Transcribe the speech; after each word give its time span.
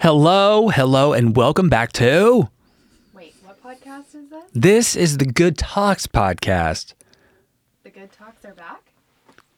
Hello, 0.00 0.68
hello, 0.68 1.12
and 1.12 1.36
welcome 1.36 1.68
back 1.68 1.92
to 1.94 2.48
Wait, 3.12 3.34
what 3.44 3.62
podcast 3.62 4.14
is 4.14 4.28
this? 4.30 4.44
this 4.54 4.96
is 4.96 5.18
the 5.18 5.24
Good 5.26 5.58
Talks 5.58 6.06
podcast. 6.06 6.94
The 7.82 7.90
Good 7.90 8.12
Talks 8.12 8.44
are 8.44 8.54
back? 8.54 8.92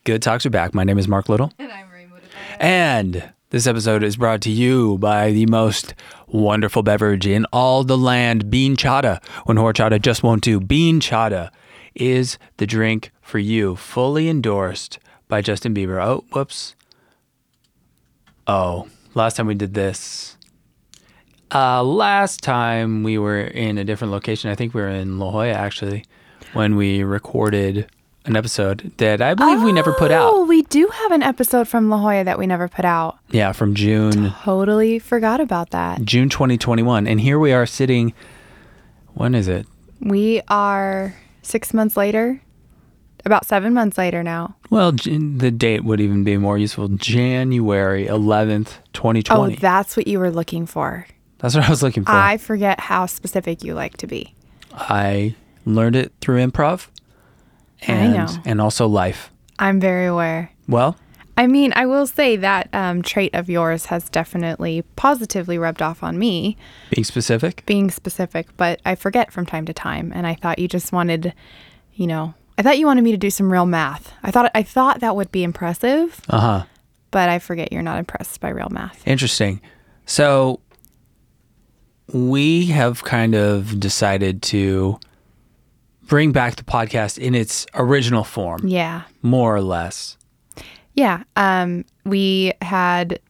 Good 0.05 0.23
Talks 0.23 0.47
are 0.47 0.51
back. 0.51 0.75
My 0.75 0.85
name 0.85 0.99
is 0.99 1.09
Mark 1.09 1.29
Little, 1.29 1.53
And 1.59 1.71
I'm 1.71 1.87
Devaya. 1.89 2.57
and 2.59 3.33
this 3.51 3.67
episode 3.67 4.03
is 4.03 4.17
brought 4.17 4.41
to 4.43 4.51
you 4.51 4.97
by 4.99 5.31
the 5.33 5.47
most 5.47 5.95
wonderful 6.27 6.83
beverage 6.83 7.27
in 7.27 7.45
all 7.53 7.85
the 7.85 7.99
land, 7.99 8.51
bean 8.51 8.77
chata. 8.77 9.23
When 9.45 9.57
horchata 9.59 10.01
just 10.01 10.23
won't 10.23 10.43
do, 10.43 10.61
bean 10.61 11.01
chata 11.01 11.51
is 11.95 12.39
the 12.57 12.67
drink 12.67 13.11
for 13.21 13.39
you, 13.39 13.77
fully 13.77 14.29
endorsed 14.29 14.99
by 15.29 15.43
Justin 15.43 15.75
Bieber. 15.75 16.03
Oh, 16.03 16.25
whoops. 16.33 16.75
Oh, 18.47 18.89
last 19.15 19.37
time 19.37 19.47
we 19.47 19.55
did 19.55 19.75
this. 19.75 20.37
Uh, 21.53 21.83
last 21.83 22.43
time 22.43 23.03
we 23.03 23.19
were 23.19 23.41
in 23.41 23.79
a 23.79 23.85
different 23.85 24.13
location. 24.13 24.51
I 24.51 24.55
think 24.55 24.73
we 24.73 24.81
were 24.81 24.89
in 24.89 25.19
La 25.19 25.31
Jolla 25.31 25.49
actually 25.49 26.05
when 26.53 26.77
we 26.77 27.03
recorded 27.03 27.91
an 28.25 28.37
episode 28.37 28.93
that 28.99 29.21
I 29.21 29.35
believe 29.35 29.63
we 29.63 29.73
never 29.73 29.93
put 29.93 30.11
out. 30.11 30.33
Oh, 30.33 30.45
we 30.45 30.63
do 30.63 30.87
have 30.89 31.11
an 31.11 31.23
episode 31.23 31.67
from 31.67 31.89
La 31.89 31.97
Jolla 31.99 32.23
that 32.25 32.39
we 32.39 32.47
never 32.47 32.69
put 32.69 32.85
out. 32.85 33.19
Yeah, 33.31 33.53
from 33.53 33.75
June 33.75 34.33
Totally 34.43 34.99
forgot 34.99 35.41
about 35.41 35.71
that. 35.71 36.05
June 36.05 36.29
2021. 36.29 37.07
And 37.07 37.21
here 37.21 37.39
we 37.39 37.53
are 37.53 37.67
sitting 37.67 38.13
when 39.15 39.35
is 39.35 39.49
it? 39.49 39.67
We 40.01 40.41
are 40.49 41.15
six 41.43 41.75
months 41.75 41.97
later, 41.97 42.41
about 43.25 43.47
seven 43.47 43.75
months 43.75 43.99
later 43.99 44.23
now. 44.23 44.57
Well, 44.71 44.93
the 44.93 45.51
date 45.51 45.85
would 45.85 46.01
even 46.01 46.25
be 46.25 46.37
more 46.37 46.59
useful. 46.59 46.89
January 46.89 48.07
11th, 48.07 48.79
2020. 48.93 49.55
Oh, 49.55 49.57
that's 49.59 49.97
what 49.97 50.07
you 50.07 50.19
were 50.19 50.31
looking 50.31 50.67
for. 50.67 51.07
That's 51.39 51.55
what 51.55 51.65
I 51.65 51.71
was 51.71 51.83
looking 51.83 52.05
for. 52.05 52.13
I 52.13 52.37
forget 52.37 52.81
how 52.81 53.07
specific 53.07 53.65
you 53.65 53.75
like 53.75 53.97
to 53.99 54.07
be. 54.07 54.35
I 54.73 55.35
learned 55.65 55.97
it 55.97 56.13
through 56.21 56.45
improv 56.47 56.89
and 57.87 58.41
and 58.45 58.61
also 58.61 58.87
life. 58.87 59.31
I'm 59.59 59.81
very 59.81 60.07
aware. 60.07 60.53
Well, 60.69 60.97
I 61.41 61.47
mean, 61.47 61.73
I 61.75 61.87
will 61.87 62.07
say 62.07 62.37
that 62.37 62.69
um, 62.75 63.01
trait 63.01 63.35
of 63.35 63.49
yours 63.49 63.87
has 63.87 64.11
definitely 64.11 64.83
positively 64.97 65.57
rubbed 65.57 65.81
off 65.81 66.03
on 66.03 66.19
me. 66.19 66.59
being 66.91 67.05
specific. 67.05 67.65
being 67.65 67.91
specific, 67.91 68.55
but 68.59 68.79
I 68.85 68.95
forget 68.95 69.33
from 69.33 69.47
time 69.47 69.65
to 69.65 69.73
time. 69.73 70.13
And 70.15 70.27
I 70.27 70.35
thought 70.35 70.59
you 70.59 70.69
just 70.69 70.93
wanted, 70.93 71.33
you 71.95 72.07
know, 72.07 72.35
I 72.61 72.63
thought 72.63 72.79
you 72.79 72.85
wanted 72.85 73.05
me 73.05 73.11
to 73.13 73.17
do 73.17 73.31
some 73.31 73.51
real 73.51 73.65
math. 73.65 74.13
I 74.23 74.31
thought 74.31 74.51
I 74.55 74.63
thought 74.63 75.01
that 75.01 75.17
would 75.17 75.33
be 75.33 75.43
impressive, 75.43 76.21
Uh-huh. 76.29 76.65
but 77.11 77.31
I 77.31 77.39
forget 77.39 77.73
you're 77.73 77.81
not 77.81 77.99
impressed 77.99 78.39
by 78.39 78.51
real 78.51 78.69
math. 78.71 79.03
Interesting. 79.09 79.63
So 80.05 80.61
we 82.13 82.67
have 82.67 83.03
kind 83.03 83.35
of 83.35 83.81
decided 83.81 84.43
to 84.43 85.01
bring 86.03 86.33
back 86.33 86.57
the 86.57 86.63
podcast 86.63 87.17
in 87.17 87.35
its 87.35 87.65
original 87.73 88.25
form, 88.25 88.61
Yeah. 88.69 89.05
more 89.23 89.57
or 89.57 89.63
less. 89.63 90.19
Yeah. 90.93 91.23
Um, 91.37 91.87
we 92.05 92.53
had 92.61 93.21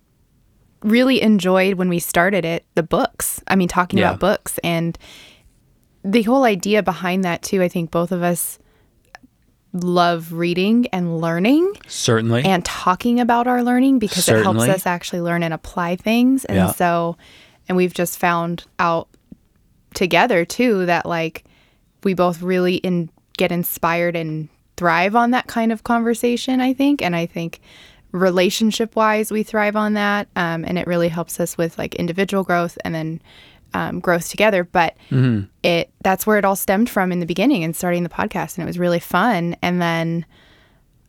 really 0.83 1.23
enjoyed 1.23 1.75
when 1.75 1.89
we 1.89 2.01
started 2.01 2.45
it 2.45 2.65
the 2.75 2.83
books. 2.83 3.41
I 3.47 3.55
mean, 3.55 3.69
talking 3.69 4.01
Yeah. 4.01 4.09
about 4.09 4.19
books 4.19 4.59
and 4.65 4.99
the 6.03 6.23
whole 6.23 6.43
idea 6.43 6.83
behind 6.83 7.23
that 7.23 7.43
too. 7.43 7.63
I 7.63 7.69
think 7.69 7.93
both 7.93 8.11
of 8.11 8.25
us 8.25 8.59
love 9.73 10.33
reading 10.33 10.87
and 10.93 11.21
learning. 11.21 11.73
Certainly. 11.87 12.45
and 12.45 12.65
talking 12.65 13.21
about 13.21 13.47
our 13.47 13.63
learning 13.63 13.99
because 13.99 14.29
it 14.29 14.43
helps 14.43 14.61
us 14.63 14.87
actually 14.87 15.21
learn 15.21 15.43
and 15.43 15.55
apply 15.55 15.97
things. 15.97 16.45
And 16.45 16.57
Yeah. 16.57 16.73
so, 16.73 17.17
and 17.69 17.77
we've 17.77 17.95
just 17.95 18.19
found 18.19 18.65
out 18.79 19.09
together 19.95 20.45
too 20.45 20.87
that 20.87 21.07
like 21.07 21.45
we 22.03 22.15
both 22.15 22.43
really 22.43 22.77
in, 22.77 23.11
get 23.37 23.53
inspired 23.53 24.17
and 24.17 24.49
thrive 24.77 25.15
on 25.15 25.31
that 25.33 25.47
kind 25.47 25.71
of 25.73 25.85
conversation, 25.85 26.61
I 26.61 26.73
think. 26.73 27.03
And 27.03 27.15
I 27.15 27.27
think 27.27 27.61
relationship 28.13 28.97
wise, 28.97 29.31
we 29.31 29.43
thrive 29.43 29.77
on 29.77 29.95
that. 29.95 30.29
Um, 30.35 30.65
and 30.65 30.79
it 30.79 30.87
really 30.87 31.09
helps 31.09 31.39
us 31.39 31.57
with 31.57 31.79
like 31.79 31.95
individual 31.95 32.43
growth 32.43 32.77
and 32.85 32.95
then 32.95 33.21
um, 33.75 34.01
growth 34.01 34.29
together. 34.29 34.65
But 34.65 34.97
it 35.63 35.91
that's 36.03 36.27
where 36.27 36.39
it 36.39 36.45
all 36.45 36.57
stemmed 36.57 36.89
from 36.91 37.13
in 37.13 37.21
the 37.21 37.27
beginning 37.27 37.65
and 37.65 37.75
starting 37.77 38.03
the 38.03 38.09
podcast. 38.09 38.57
And 38.57 38.63
it 38.63 38.67
was 38.67 38.79
really 38.79 39.01
fun. 39.01 39.57
And 39.63 39.81
then 39.81 40.25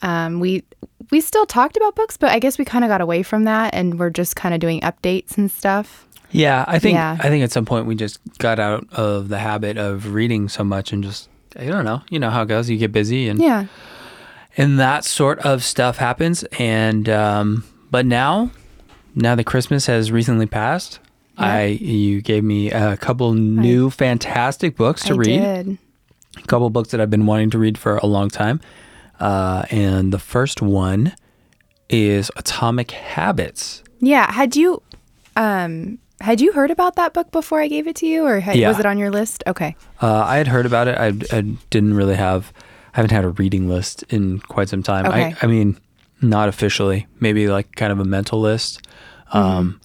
um, 0.02 0.40
we 0.40 0.64
we 1.12 1.22
still 1.22 1.46
talked 1.46 1.78
about 1.78 1.96
books, 1.96 2.18
but 2.18 2.32
I 2.32 2.40
guess 2.40 2.58
we 2.58 2.66
kind 2.66 2.84
of 2.84 2.90
got 2.90 3.02
away 3.02 3.22
from 3.24 3.44
that, 3.44 3.74
and 3.74 4.00
we're 4.00 4.10
just 4.10 4.36
kind 4.36 4.54
of 4.54 4.60
doing 4.62 4.82
updates 4.82 5.38
and 5.38 5.52
stuff. 5.52 6.08
Yeah, 6.32 6.64
I 6.68 6.80
think 6.80 6.96
Yeah. 6.96 7.18
I 7.20 7.28
think 7.30 7.44
at 7.44 7.52
some 7.52 7.66
point 7.66 7.86
we 7.86 7.96
just 7.96 8.20
got 8.38 8.58
out 8.60 8.88
of 8.94 9.28
the 9.28 9.38
habit 9.38 9.78
of 9.78 10.14
reading 10.14 10.48
so 10.48 10.64
much 10.64 10.94
and 10.94 11.04
just 11.04 11.28
I 11.58 11.66
don't 11.66 11.84
know, 11.84 12.02
you 12.10 12.20
know 12.20 12.30
how 12.30 12.44
it 12.44 12.48
goes. 12.48 12.70
You 12.70 12.78
get 12.78 12.94
busy 12.94 13.28
and 13.28 13.40
Yeah, 13.42 13.66
and 14.58 14.80
that 14.80 15.04
sort 15.04 15.40
of 15.40 15.64
stuff 15.64 15.98
happens. 15.98 16.44
And 16.58 17.10
um, 17.10 17.66
but 17.92 18.06
now, 18.06 18.52
now 19.14 19.36
that 19.36 19.44
Christmas 19.44 19.88
has 19.88 20.12
recently 20.12 20.46
passed, 20.46 21.00
I 21.42 21.66
you 21.66 22.22
gave 22.22 22.44
me 22.44 22.72
a 22.72 22.98
couple 22.98 23.34
new 23.34 23.90
fantastic 23.90 24.76
books 24.78 25.04
to 25.06 25.14
I 25.14 25.18
read. 25.18 25.40
did. 25.42 25.78
A 26.38 26.48
couple 26.48 26.70
books 26.70 26.90
that 26.92 27.02
I've 27.02 27.10
been 27.10 27.26
wanting 27.26 27.50
to 27.52 27.58
read 27.60 27.78
for 27.78 27.98
a 27.98 28.06
long 28.06 28.30
time. 28.30 28.62
Uh, 29.20 29.64
and 29.70 30.12
the 30.14 30.20
first 30.20 30.62
one 30.62 31.14
is 31.90 32.32
Atomic 32.38 32.92
Habits. 32.92 33.84
Yeah, 34.00 34.32
had 34.32 34.56
you 34.56 34.82
um 35.36 36.00
had 36.22 36.40
you 36.40 36.52
heard 36.54 36.70
about 36.72 36.96
that 36.98 37.14
book 37.14 37.32
before 37.32 37.60
I 37.62 37.68
gave 37.68 37.88
it 37.88 37.96
to 37.98 38.06
you, 38.08 38.26
or 38.26 38.40
had, 38.40 38.56
Yeah. 38.56 38.68
was 38.70 38.80
it 38.80 38.86
on 38.86 38.98
your 39.00 39.10
list? 39.10 39.44
Okay, 39.48 39.76
Uh, 40.02 40.24
I 40.26 40.38
had 40.38 40.48
heard 40.48 40.68
about 40.68 40.88
it. 40.88 40.96
I, 40.98 41.08
I 41.36 41.42
didn't 41.72 41.96
really 41.96 42.14
have, 42.16 42.54
I 42.94 42.98
haven't 42.98 43.10
had 43.12 43.26
a 43.26 43.30
reading 43.30 43.68
list 43.68 44.04
in 44.10 44.40
quite 44.40 44.70
some 44.70 44.84
time. 44.84 45.08
Okay. 45.08 45.24
I, 45.34 45.36
I 45.42 45.48
mean, 45.48 45.80
not 46.22 46.48
officially, 46.48 47.08
maybe 47.20 47.48
like 47.48 47.76
kind 47.76 47.92
of 47.92 48.00
a 48.00 48.06
mental 48.06 48.40
list. 48.40 48.82
Um, 49.34 49.82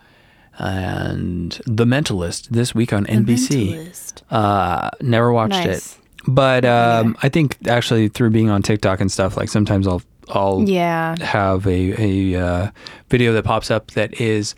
and 0.58 1.60
The 1.66 1.84
Mentalist 1.84 2.48
this 2.48 2.74
week 2.74 2.92
on 2.92 3.06
NBC. 3.06 4.22
Uh, 4.30 4.90
never 5.00 5.32
watched 5.32 5.52
Nice. 5.52 5.96
it, 5.96 5.98
but 6.26 6.64
um, 6.64 7.16
I 7.22 7.28
think 7.28 7.56
actually 7.68 8.08
through 8.08 8.30
being 8.30 8.50
on 8.50 8.62
TikTok 8.62 9.00
and 9.00 9.10
stuff, 9.10 9.36
like 9.36 9.48
sometimes 9.48 9.86
I'll 9.86 10.02
I'll 10.28 10.64
Yeah, 10.68 11.14
have 11.20 11.66
a 11.66 12.34
a 12.34 12.40
uh, 12.42 12.70
video 13.10 13.32
that 13.34 13.44
pops 13.44 13.70
up 13.70 13.92
that 13.92 14.20
is 14.20 14.54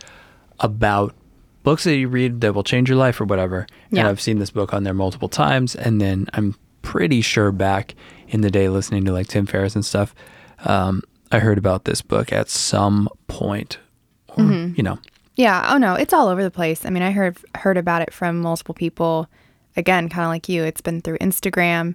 about 0.61 1.15
books 1.65 1.85
that 1.85 1.97
you 1.97 2.09
read 2.09 2.41
that 2.41 2.55
will 2.55 2.65
change 2.65 2.89
your 2.89 2.97
life 2.97 3.21
or 3.21 3.25
whatever. 3.27 3.67
And 3.91 3.99
Yeah. 3.99 4.09
I've 4.09 4.21
seen 4.21 4.39
this 4.39 4.51
book 4.51 4.73
on 4.73 4.85
there 4.85 4.95
multiple 4.95 5.29
times, 5.29 5.75
and 5.75 6.01
then 6.01 6.27
I'm 6.33 6.55
pretty 6.83 7.21
sure 7.21 7.53
back 7.53 7.95
in 8.29 8.41
the 8.41 8.51
day 8.51 8.69
listening 8.71 9.05
to 9.05 9.13
like 9.13 9.27
Tim 9.27 9.45
Ferriss 9.45 9.75
and 9.75 9.85
stuff, 9.85 10.15
um, 10.65 11.03
I 11.31 11.41
heard 11.41 11.59
about 11.59 11.85
this 11.85 12.01
book 12.01 12.33
at 12.33 12.49
some 12.49 13.09
point, 13.27 13.79
or 14.29 14.45
Mm-hmm. 14.45 14.75
you 14.77 14.83
know, 14.83 14.99
yeah. 15.38 15.71
Oh 15.72 15.78
no, 15.78 15.94
it's 15.94 16.12
all 16.12 16.28
over 16.28 16.43
the 16.43 16.50
place. 16.50 16.84
I 16.84 16.91
mean, 16.91 17.03
I 17.03 17.12
heard 17.12 17.38
heard 17.54 17.78
about 17.78 18.03
it 18.03 18.12
from 18.12 18.41
multiple 18.41 18.75
people. 18.75 19.26
Again, 19.76 20.09
kind 20.10 20.25
of 20.25 20.28
like 20.28 20.49
you, 20.49 20.65
it's 20.65 20.81
been 20.82 21.00
through 21.00 21.19
Instagram. 21.19 21.94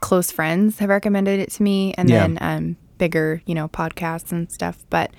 Close 0.00 0.30
friends 0.30 0.80
have 0.80 0.88
recommended 0.90 1.38
it 1.40 1.50
to 1.52 1.62
me, 1.62 1.94
and 1.96 2.10
Yeah. 2.10 2.20
then 2.26 2.38
um, 2.40 2.76
bigger, 2.98 3.40
you 3.46 3.54
know, 3.54 3.68
podcasts 3.68 4.32
and 4.32 4.50
stuff. 4.50 4.84
But 4.90 5.12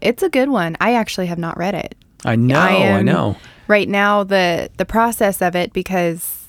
it's 0.00 0.22
a 0.22 0.28
good 0.30 0.48
one. 0.48 0.76
I 0.80 0.94
actually 0.94 1.26
have 1.26 1.38
not 1.38 1.58
read 1.58 1.74
it. 1.74 1.94
I 2.24 2.36
know, 2.36 2.58
I, 2.58 2.70
am 2.70 3.04
know. 3.04 3.36
Right 3.66 3.88
now, 3.88 4.22
the 4.24 4.70
the 4.76 4.84
process 4.86 5.42
of 5.42 5.56
it 5.56 5.72
because 5.72 6.45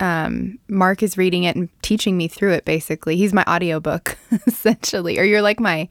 um, 0.00 0.58
Mark 0.68 1.02
is 1.02 1.16
reading 1.18 1.44
it 1.44 1.54
and 1.56 1.68
teaching 1.82 2.16
me 2.16 2.26
through 2.26 2.52
it. 2.52 2.64
Basically, 2.64 3.16
he's 3.16 3.32
my 3.32 3.44
audiobook 3.46 4.16
essentially, 4.46 5.18
or 5.18 5.24
you're 5.24 5.42
like 5.42 5.60
my 5.60 5.88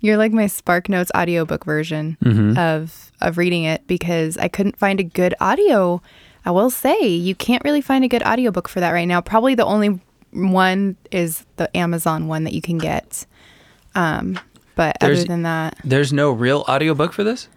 you're 0.00 0.16
like 0.16 0.32
my 0.32 0.46
Spark 0.48 0.88
Notes 0.88 1.10
audiobook 1.16 1.64
version 1.64 2.16
Mm-hmm. 2.24 2.58
of 2.58 3.12
of 3.20 3.38
reading 3.38 3.62
it 3.64 3.86
because 3.86 4.36
I 4.36 4.48
couldn't 4.48 4.76
find 4.76 4.98
a 5.00 5.04
good 5.04 5.34
audio. 5.40 6.02
I 6.44 6.50
will 6.50 6.70
say 6.70 7.06
you 7.06 7.34
can't 7.36 7.62
really 7.64 7.80
find 7.80 8.04
a 8.04 8.08
good 8.08 8.22
audiobook 8.24 8.68
for 8.68 8.80
that 8.80 8.90
right 8.90 9.04
now. 9.06 9.20
Probably 9.20 9.54
the 9.54 9.64
only 9.64 10.00
one 10.32 10.96
is 11.12 11.46
the 11.56 11.74
Amazon 11.76 12.26
one 12.26 12.42
that 12.44 12.52
you 12.52 12.60
can 12.62 12.78
get. 12.78 13.26
Um, 13.94 14.40
but 14.74 14.96
There's- 15.00 15.20
other 15.20 15.28
than 15.28 15.42
that, 15.42 15.76
There's 15.84 16.12
no 16.12 16.32
real 16.32 16.64
audiobook 16.68 17.12
for 17.12 17.22
this. 17.22 17.48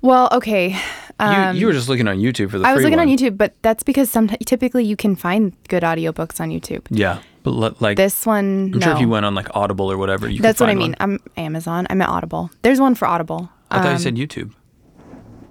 well, 0.00 0.28
okay. 0.32 0.76
Um, 1.18 1.54
you, 1.54 1.60
you 1.60 1.66
were 1.66 1.72
just 1.72 1.88
looking 1.88 2.08
on 2.08 2.18
YouTube 2.18 2.50
for 2.50 2.58
the. 2.58 2.66
I 2.66 2.74
was 2.74 2.82
looking 2.84 2.98
one. 2.98 3.08
on 3.08 3.16
YouTube, 3.16 3.38
but 3.38 3.54
that's 3.62 3.82
because 3.82 4.10
sometimes 4.10 4.38
typically 4.44 4.84
you 4.84 4.96
can 4.96 5.16
find 5.16 5.56
good 5.68 5.82
audiobooks 5.82 6.40
on 6.40 6.50
YouTube. 6.50 6.82
Yeah, 6.90 7.20
but 7.42 7.50
li- 7.52 7.74
like 7.80 7.96
This 7.96 8.26
one, 8.26 8.70
I'm 8.74 8.78
no. 8.78 8.80
sure 8.80 8.92
if 8.94 9.00
you 9.00 9.08
went 9.08 9.24
on 9.24 9.34
like 9.34 9.48
Audible 9.56 9.90
or 9.90 9.96
whatever, 9.96 10.28
you. 10.28 10.36
could 10.36 10.44
that's 10.44 10.60
what 10.60 10.68
I 10.68 10.74
mean. 10.74 10.90
one. 10.92 10.96
I'm 11.00 11.20
Amazon. 11.38 11.86
I'm 11.88 12.02
at 12.02 12.08
Audible. 12.10 12.50
There's 12.62 12.80
one 12.80 12.94
for 12.94 13.06
Audible. 13.08 13.48
I 13.70 13.78
thought 13.78 13.86
you 13.86 13.92
Um, 13.92 13.98
said 13.98 14.16
YouTube. 14.16 14.52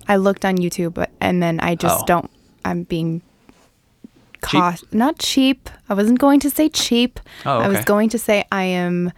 I 0.07 0.17
looked 0.17 0.45
on 0.45 0.57
YouTube, 0.57 0.93
but 0.93 1.09
and 1.19 1.41
then 1.41 1.59
I 1.61 1.73
just 1.75 2.01
Oh. 2.01 2.05
don't. 2.05 2.29
I'm 2.63 2.83
being 2.83 3.21
cost 4.41 4.83
not 4.93 5.17
cheap. 5.17 5.69
I 5.89 5.93
wasn't 5.95 6.19
going 6.19 6.39
to 6.41 6.49
say 6.51 6.69
cheap. 6.69 7.19
Oh, 7.45 7.57
I 7.59 7.67
was 7.67 7.83
going 7.85 8.09
to 8.09 8.19
say 8.19 8.45
I 8.51 8.63
am. 8.65 9.11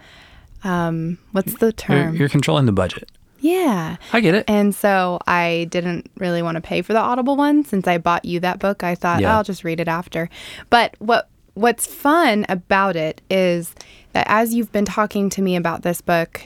Um, 0.64 1.18
what's 1.32 1.52
the 1.58 1.66
You're, 1.66 1.72
term? 1.72 2.16
you're 2.16 2.28
controlling 2.28 2.66
the 2.66 2.72
budget. 2.72 3.10
Yeah. 3.40 3.96
I 4.12 4.20
get 4.20 4.34
it. 4.34 4.44
And 4.48 4.74
so 4.74 5.18
I 5.26 5.68
didn't 5.70 6.10
really 6.16 6.42
want 6.42 6.56
to 6.56 6.60
pay 6.60 6.82
for 6.82 6.92
the 6.92 6.98
Audible 6.98 7.36
one 7.36 7.64
since 7.64 7.86
I 7.86 7.98
bought 7.98 8.24
you 8.24 8.40
that 8.40 8.58
book. 8.58 8.82
I 8.82 8.94
thought 8.94 9.20
Yeah. 9.20 9.36
I'll 9.36 9.44
just 9.44 9.64
read 9.64 9.80
it 9.80 9.88
after. 9.88 10.28
But 10.70 10.94
what 10.98 11.28
what's 11.54 11.86
fun 11.86 12.46
about 12.48 12.94
it 12.96 13.20
is 13.28 13.74
that 14.12 14.26
as 14.28 14.54
you've 14.54 14.70
been 14.72 14.84
talking 14.84 15.28
to 15.30 15.42
me 15.42 15.56
about 15.56 15.82
this 15.82 16.00
book, 16.00 16.42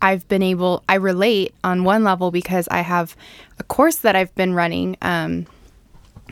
I've 0.00 0.28
been 0.28 0.42
able 0.42 0.84
I 0.88 0.94
relate 0.96 1.54
on 1.64 1.84
one 1.84 2.04
level 2.04 2.30
because 2.30 2.68
I 2.70 2.80
have 2.82 3.16
a 3.58 3.64
course 3.64 3.96
that 3.96 4.14
I've 4.14 4.34
been 4.34 4.54
running 4.54 4.96
um, 5.02 5.46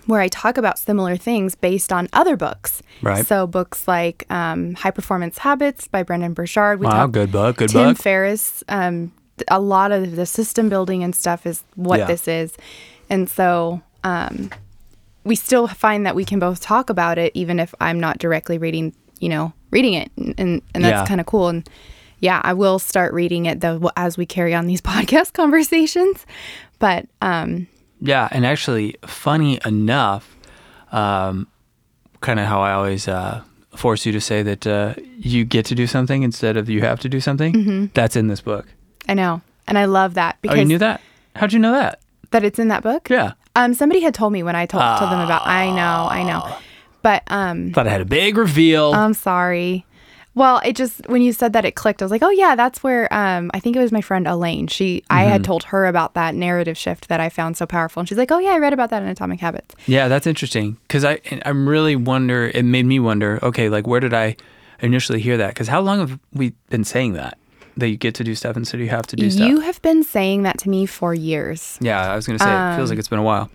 where 0.06 0.20
I 0.20 0.28
talk 0.28 0.56
about 0.58 0.78
similar 0.78 1.16
things 1.16 1.54
based 1.54 1.92
on 1.92 2.08
other 2.12 2.36
books. 2.36 2.82
Right. 3.02 3.26
So 3.26 3.46
books 3.46 3.88
like 3.88 4.24
um, 4.30 4.74
High 4.74 4.90
Performance 4.90 5.38
Habits 5.38 5.88
by 5.88 6.02
Brendon 6.02 6.32
Burchard. 6.34 6.80
We 6.80 6.86
Wow, 6.86 7.06
good 7.06 7.32
book, 7.32 7.56
good 7.56 7.70
Tim 7.70 7.90
book. 7.90 7.98
Ferriss. 7.98 8.62
Um, 8.68 9.12
a 9.48 9.60
lot 9.60 9.92
of 9.92 10.16
the 10.16 10.26
system 10.26 10.68
building 10.68 11.02
and 11.04 11.14
stuff 11.14 11.46
is 11.46 11.62
what 11.74 11.98
Yeah. 12.00 12.06
this 12.06 12.26
is, 12.28 12.54
and 13.10 13.28
so 13.28 13.80
um, 14.04 14.50
we 15.24 15.34
still 15.36 15.66
find 15.68 16.04
that 16.06 16.14
we 16.14 16.24
can 16.24 16.38
both 16.38 16.60
talk 16.60 16.90
about 16.90 17.18
it, 17.18 17.30
even 17.34 17.60
if 17.60 17.74
I'm 17.80 18.00
not 18.00 18.18
directly 18.18 18.58
reading, 18.58 18.92
you 19.20 19.28
know, 19.28 19.52
reading 19.70 19.94
it, 19.94 20.10
and 20.16 20.34
and, 20.38 20.62
and 20.74 20.84
that's 20.84 21.02
Yeah. 21.02 21.06
kind 21.06 21.20
of 21.20 21.26
cool. 21.26 21.48
And 21.48 21.68
yeah, 22.20 22.40
I 22.44 22.52
will 22.54 22.78
start 22.78 23.12
reading 23.12 23.46
it 23.46 23.60
though 23.60 23.90
as 23.96 24.16
we 24.16 24.26
carry 24.26 24.54
on 24.54 24.66
these 24.66 24.80
podcast 24.92 25.32
conversations. 25.32 26.26
But 26.78 27.06
um, 27.20 27.66
Yeah, 28.00 28.28
and 28.32 28.44
actually, 28.44 28.96
funny 29.06 29.58
enough, 29.64 30.36
um, 30.90 31.46
kind 32.20 32.38
of 32.40 32.46
how 32.46 32.60
I 32.60 32.72
always 32.72 33.06
uh, 33.08 33.42
force 33.76 34.04
you 34.06 34.12
to 34.12 34.20
say 34.20 34.42
that 34.42 34.66
uh, 34.66 34.94
you 35.18 35.44
get 35.44 35.64
to 35.66 35.74
do 35.74 35.86
something 35.86 36.22
instead 36.24 36.56
of 36.56 36.68
you 36.68 36.80
have 36.82 36.98
to 37.00 37.08
do 37.08 37.20
something. 37.20 37.90
That's 37.94 38.16
in 38.16 38.26
this 38.28 38.40
book. 38.40 38.66
I 39.08 39.14
know, 39.14 39.40
and 39.66 39.78
I 39.78 39.84
love 39.86 40.14
that 40.14 40.36
Oh, 40.36 40.38
because 40.42 40.58
you 40.58 40.64
knew 40.64 40.78
that? 40.78 41.00
How'd 41.36 41.52
you 41.52 41.58
know 41.58 41.72
that? 41.72 41.98
that 42.30 42.44
it's 42.44 42.58
in 42.58 42.68
that 42.68 42.82
book. 42.82 43.10
Yeah, 43.10 43.32
Um, 43.56 43.74
somebody 43.74 44.00
had 44.00 44.14
told 44.14 44.32
me 44.32 44.42
when 44.42 44.56
I 44.56 44.64
told, 44.66 44.82
told 44.98 45.10
them 45.10 45.20
about. 45.20 45.46
I 45.46 45.70
know, 45.70 46.08
I 46.10 46.22
know, 46.22 46.56
but 47.02 47.22
um, 47.26 47.72
thought 47.72 47.86
I 47.86 47.90
had 47.90 48.00
a 48.00 48.06
big 48.06 48.36
reveal. 48.38 48.92
I'm 48.94 49.12
sorry. 49.14 49.84
Well, 50.34 50.62
it 50.64 50.76
just 50.76 51.06
when 51.10 51.20
you 51.20 51.34
said 51.34 51.52
that 51.52 51.66
it 51.66 51.72
clicked. 51.74 52.00
I 52.00 52.06
was 52.06 52.10
like, 52.10 52.22
oh 52.22 52.30
yeah, 52.30 52.54
that's 52.54 52.82
where 52.82 53.12
um 53.12 53.50
I 53.52 53.60
think 53.60 53.76
it 53.76 53.80
was 53.80 53.92
my 53.92 54.00
friend 54.00 54.26
Elaine. 54.26 54.66
She 54.66 55.04
I 55.10 55.24
had 55.24 55.44
told 55.44 55.64
her 55.64 55.84
about 55.84 56.14
that 56.14 56.34
narrative 56.34 56.78
shift 56.78 57.08
that 57.08 57.20
I 57.20 57.28
found 57.28 57.58
so 57.58 57.66
powerful, 57.66 58.00
and 58.00 58.08
she's 58.08 58.16
like, 58.16 58.32
oh 58.32 58.38
yeah, 58.38 58.52
I 58.52 58.58
read 58.58 58.72
about 58.72 58.88
that 58.90 59.02
in 59.02 59.08
Atomic 59.10 59.40
Habits. 59.40 59.74
Yeah, 59.86 60.08
that's 60.08 60.26
interesting 60.26 60.78
because 60.88 61.04
I 61.04 61.20
I'm 61.44 61.68
really 61.68 61.96
wonder. 61.96 62.46
It 62.54 62.64
made 62.64 62.86
me 62.86 62.98
wonder. 62.98 63.40
Okay, 63.42 63.68
like 63.68 63.86
where 63.86 64.00
did 64.00 64.14
I 64.14 64.36
initially 64.80 65.20
hear 65.20 65.36
that? 65.36 65.48
Because 65.48 65.68
how 65.68 65.82
long 65.82 65.98
have 65.98 66.18
we 66.32 66.54
been 66.70 66.84
saying 66.84 67.12
that 67.12 67.36
that 67.76 67.88
you 67.88 67.96
get 67.96 68.14
to 68.16 68.24
do 68.24 68.34
stuff 68.34 68.56
instead 68.56 68.76
of 68.80 68.84
you 68.84 68.90
have 68.90 69.06
to 69.08 69.16
do 69.16 69.30
stuff? 69.30 69.48
You 69.48 69.60
have 69.60 69.80
been 69.82 70.02
saying 70.02 70.42
that 70.42 70.58
to 70.58 70.68
me 70.68 70.86
for 70.86 71.14
years. 71.14 71.78
yeah, 71.80 72.12
I 72.12 72.16
was 72.16 72.26
gonna 72.26 72.38
say 72.38 72.44
it 72.72 72.76
feels 72.76 72.90
like 72.90 72.96
um, 72.96 73.00
it's 73.00 73.08
been 73.08 73.18
a 73.18 73.22
while. 73.22 73.50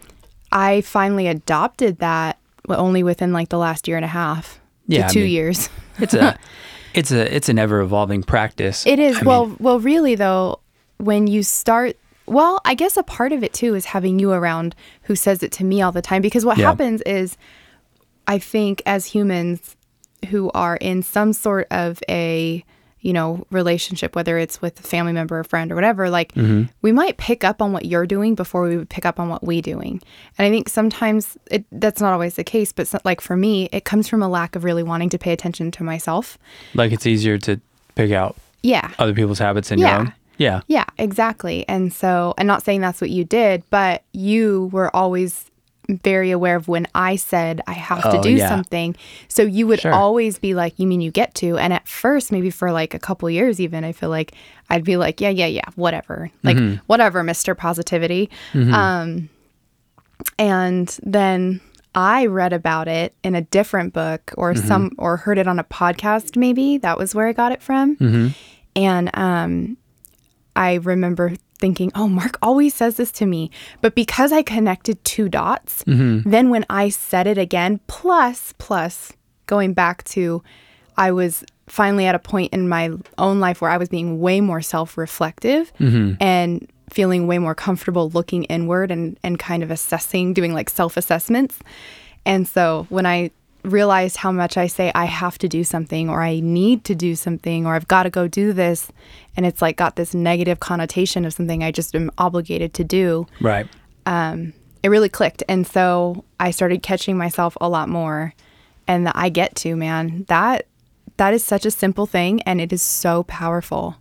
I 0.52 0.82
finally 0.82 1.28
adopted 1.28 2.00
that 2.00 2.38
only 2.70 3.04
within 3.04 3.34
like 3.34 3.50
the 3.50 3.58
last 3.58 3.88
year 3.88 3.98
and 3.98 4.06
a 4.06 4.10
half 4.10 4.60
Yeah, 4.88 5.02
to 5.02 5.06
I 5.06 5.14
two 5.14 5.20
mean- 5.22 5.30
years. 5.32 5.70
It's 6.00 6.14
a 6.14 6.38
it's 6.94 7.12
a 7.12 7.36
it's 7.36 7.50
an 7.50 7.60
ever 7.60 7.80
evolving 7.82 8.24
practice. 8.24 8.86
It 8.86 9.00
is. 9.00 9.18
I 9.20 9.24
well, 9.24 9.46
mean, 9.48 9.58
well, 9.60 9.80
really 9.80 10.16
though, 10.16 10.60
when 10.98 11.28
you 11.28 11.44
start, 11.44 11.96
well, 12.26 12.60
I 12.66 12.74
guess 12.76 12.98
a 12.98 13.04
part 13.04 13.32
of 13.32 13.44
it 13.44 13.54
too 13.54 13.76
is 13.76 13.86
having 13.86 14.20
you 14.20 14.32
around 14.32 14.76
who 15.04 15.16
says 15.16 15.44
it 15.44 15.52
to 15.54 15.64
me 15.64 15.82
all 15.82 15.92
the 15.92 16.02
time. 16.02 16.22
Because 16.22 16.46
what 16.46 16.58
Yeah. 16.58 16.66
happens 16.68 17.02
is, 17.04 17.38
I 18.28 18.40
think 18.40 18.82
as 18.86 19.06
humans 19.08 19.76
who 20.30 20.50
are 20.54 20.78
in 20.78 21.04
some 21.04 21.34
sort 21.34 21.68
of 21.72 22.02
a 22.10 22.64
you 23.08 23.14
know 23.14 23.46
relationship 23.52 24.16
whether 24.18 24.38
it's 24.38 24.62
with 24.62 24.78
a 24.80 24.84
family 24.84 25.14
member 25.14 25.40
or 25.40 25.44
friend 25.44 25.72
or 25.72 25.76
whatever 25.76 26.10
like 26.10 26.34
Mm-hmm. 26.34 26.64
we 26.82 26.92
might 26.92 27.16
pick 27.18 27.44
up 27.50 27.62
on 27.62 27.72
what 27.72 27.86
you're 27.86 28.06
doing 28.06 28.36
before 28.36 28.62
we 28.68 28.76
would 28.78 28.90
pick 28.90 29.06
up 29.06 29.18
on 29.20 29.30
what 29.30 29.42
we 29.50 29.62
doing 29.62 30.02
and 30.38 30.46
i 30.46 30.50
think 30.50 30.68
sometimes 30.68 31.38
it, 31.50 31.64
that's 31.72 32.02
not 32.02 32.12
always 32.14 32.36
the 32.36 32.44
case 32.44 32.72
but 32.74 32.86
so, 32.88 33.00
like 33.06 33.22
for 33.22 33.38
me 33.38 33.70
it 33.72 33.86
comes 33.86 34.08
from 34.10 34.22
a 34.22 34.28
lack 34.28 34.56
of 34.58 34.64
really 34.66 34.84
wanting 34.84 35.10
to 35.10 35.18
pay 35.18 35.32
attention 35.32 35.72
to 35.72 35.84
myself 35.84 36.38
like 36.74 36.92
it's 36.92 37.08
easier 37.08 37.38
to 37.38 37.60
pick 37.96 38.12
out 38.12 38.36
yeah 38.62 38.92
other 39.00 39.14
people's 39.14 39.40
habits 39.40 39.70
than 39.70 39.80
Yeah. 39.80 39.92
your 39.92 40.00
own. 40.02 40.14
Yeah. 40.40 40.62
Yeah, 40.68 40.86
exactly. 41.00 41.66
And 41.68 41.92
so, 41.92 42.36
I'm 42.38 42.46
not 42.46 42.62
saying 42.62 42.82
that's 42.82 43.02
what 43.02 43.10
you 43.10 43.24
did, 43.24 43.64
but 43.72 44.04
you 44.14 44.70
were 44.72 44.96
always 44.96 45.50
very 45.90 46.32
aware 46.32 46.56
of 46.56 46.68
when 46.68 46.86
I 46.94 47.16
said 47.16 47.62
I 47.68 47.74
have 47.74 48.02
to 48.04 48.18
Oh, 48.20 48.22
do 48.22 48.32
yeah. 48.32 48.50
something. 48.50 48.96
So 49.28 49.44
you 49.44 49.68
would 49.68 49.80
Sure. 49.80 49.94
always 49.94 50.38
be 50.40 50.54
like, 50.54 50.78
"You 50.78 50.88
mean 50.88 51.02
you 51.02 51.12
get 51.12 51.34
to?" 51.36 51.58
And 51.58 51.72
at 51.74 51.88
first, 51.88 52.32
maybe 52.32 52.50
for 52.50 52.72
like 52.72 52.94
a 52.94 53.00
couple 53.00 53.30
years, 53.30 53.60
even 53.60 53.84
I 53.84 53.92
feel 53.94 54.10
like 54.10 54.34
I'd 54.70 54.84
be 54.84 54.98
like, 54.98 55.22
"Yeah, 55.22 55.30
yeah, 55.30 55.46
yeah, 55.48 55.62
whatever, 55.76 56.30
like 56.44 56.58
Mm-hmm. 56.58 56.76
whatever, 56.88 57.24
Mister 57.24 57.56
Positivity." 57.56 58.30
Um, 58.54 59.30
and 60.38 60.98
then 61.04 61.62
I 61.96 62.26
read 62.28 62.54
about 62.54 62.88
it 62.88 63.14
in 63.24 63.34
a 63.36 63.42
different 63.42 63.94
book 63.94 64.34
or 64.38 64.54
Mm-hmm. 64.54 64.68
some 64.68 64.92
or 64.98 65.18
heard 65.18 65.38
it 65.38 65.48
on 65.48 65.58
a 65.60 65.64
podcast. 65.64 66.36
Maybe 66.36 66.78
that 66.80 66.98
was 66.98 67.16
where 67.16 67.28
I 67.28 67.34
got 67.34 67.52
it 67.52 67.62
from. 67.62 67.96
Mm-hmm. 67.98 68.28
And 68.76 69.10
um, 69.16 69.78
I 70.58 70.76
remember 70.76 71.34
thinking, 71.60 71.92
oh, 71.96 72.08
Mark 72.08 72.38
always 72.42 72.74
says 72.74 72.98
this 72.98 73.12
to 73.14 73.26
me. 73.26 73.50
But 73.82 73.96
because 73.96 74.32
I 74.34 74.42
connected 74.42 75.02
two 75.06 75.30
dots, 75.30 75.84
Mm-hmm. 75.86 76.30
then 76.30 76.50
when 76.50 76.66
I 76.70 76.90
said 76.90 77.28
it 77.28 77.38
again, 77.38 77.80
plus, 77.88 78.54
plus 78.58 79.14
going 79.46 79.74
back 79.74 80.04
to, 80.06 80.44
I 80.98 81.12
was 81.12 81.44
finally 81.68 82.06
at 82.06 82.16
a 82.16 82.20
point 82.20 82.54
in 82.54 82.68
my 82.70 82.92
own 83.18 83.40
life 83.40 83.62
where 83.62 83.72
I 83.72 83.78
was 83.78 83.88
being 83.90 84.20
way 84.20 84.42
more 84.42 84.62
self 84.62 84.98
reflective 84.98 85.72
and 85.80 86.68
feeling 86.90 87.28
way 87.28 87.38
more 87.38 87.54
comfortable 87.56 88.10
looking 88.12 88.44
inward 88.46 88.92
and, 88.92 89.18
and 89.24 89.38
kind 89.40 89.62
of 89.64 89.72
assessing, 89.72 90.34
doing 90.34 90.54
like 90.54 90.70
self 90.70 90.98
assessments. 90.98 91.60
And 92.26 92.48
so 92.48 92.86
when 92.90 93.06
I 93.06 93.32
realized 93.74 94.18
how 94.18 94.32
much 94.32 94.58
I 94.58 94.68
say 94.68 94.92
I 94.96 95.06
have 95.06 95.38
to 95.40 95.48
do 95.48 95.64
something 95.64 96.10
or 96.10 96.22
I 96.22 96.40
need 96.40 96.84
to 96.86 96.96
do 96.96 97.16
something 97.16 97.66
or 97.66 97.76
I've 97.76 97.88
got 97.88 98.04
to 98.04 98.10
go 98.10 98.28
do 98.28 98.54
this, 98.54 98.92
and 99.36 99.46
it's 99.46 99.62
like 99.62 99.78
got 99.78 99.96
this 99.96 100.14
negative 100.14 100.60
connotation 100.60 101.26
of 101.26 101.34
something 101.34 101.64
I 101.64 101.72
just 101.72 101.96
am 101.96 102.12
obligated 102.18 102.74
to 102.76 102.84
do, 102.84 103.28
Right. 103.42 103.68
Um, 104.06 104.54
it 104.84 104.90
really 104.90 105.10
clicked. 105.10 105.44
And 105.50 105.68
so 105.68 106.24
I 106.40 106.52
started 106.52 106.82
catching 106.82 107.18
myself 107.18 107.58
a 107.60 107.68
lot 107.68 107.90
more. 107.90 108.34
And 108.88 109.06
the 109.06 109.12
I 109.16 109.30
get 109.30 109.56
to, 109.58 109.76
man, 109.76 110.26
that 110.30 110.66
that 111.18 111.34
is 111.34 111.44
such 111.44 111.66
a 111.66 111.72
simple 111.72 112.06
thing 112.06 112.42
and 112.44 112.62
it 112.62 112.72
is 112.72 112.82
so 112.82 113.24
powerful 113.24 113.98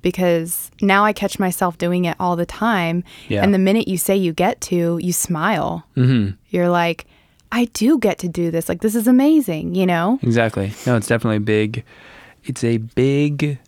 because 0.00 0.70
now 0.80 1.04
I 1.04 1.12
catch 1.12 1.38
myself 1.38 1.76
doing 1.76 2.06
it 2.06 2.16
all 2.18 2.36
the 2.36 2.46
time. 2.46 3.04
Yeah. 3.28 3.42
And 3.42 3.52
the 3.52 3.58
minute 3.58 3.88
you 3.88 3.98
say 3.98 4.16
you 4.16 4.32
get 4.32 4.60
to, 4.62 4.98
you 4.98 5.12
smile. 5.12 5.84
Mm-hmm. 5.96 6.36
You're 6.48 6.70
like, 6.70 7.06
I 7.52 7.66
do 7.66 7.98
get 7.98 8.18
to 8.20 8.28
do 8.28 8.50
this. 8.50 8.68
Like, 8.68 8.80
this 8.80 8.94
is 8.94 9.06
amazing, 9.06 9.74
you 9.74 9.86
know? 9.86 10.18
Exactly. 10.22 10.72
No, 10.86 10.96
it's 10.96 11.06
definitely 11.06 11.38
big. 11.38 11.84
It's 12.44 12.64
a 12.64 12.78
big 12.78 13.58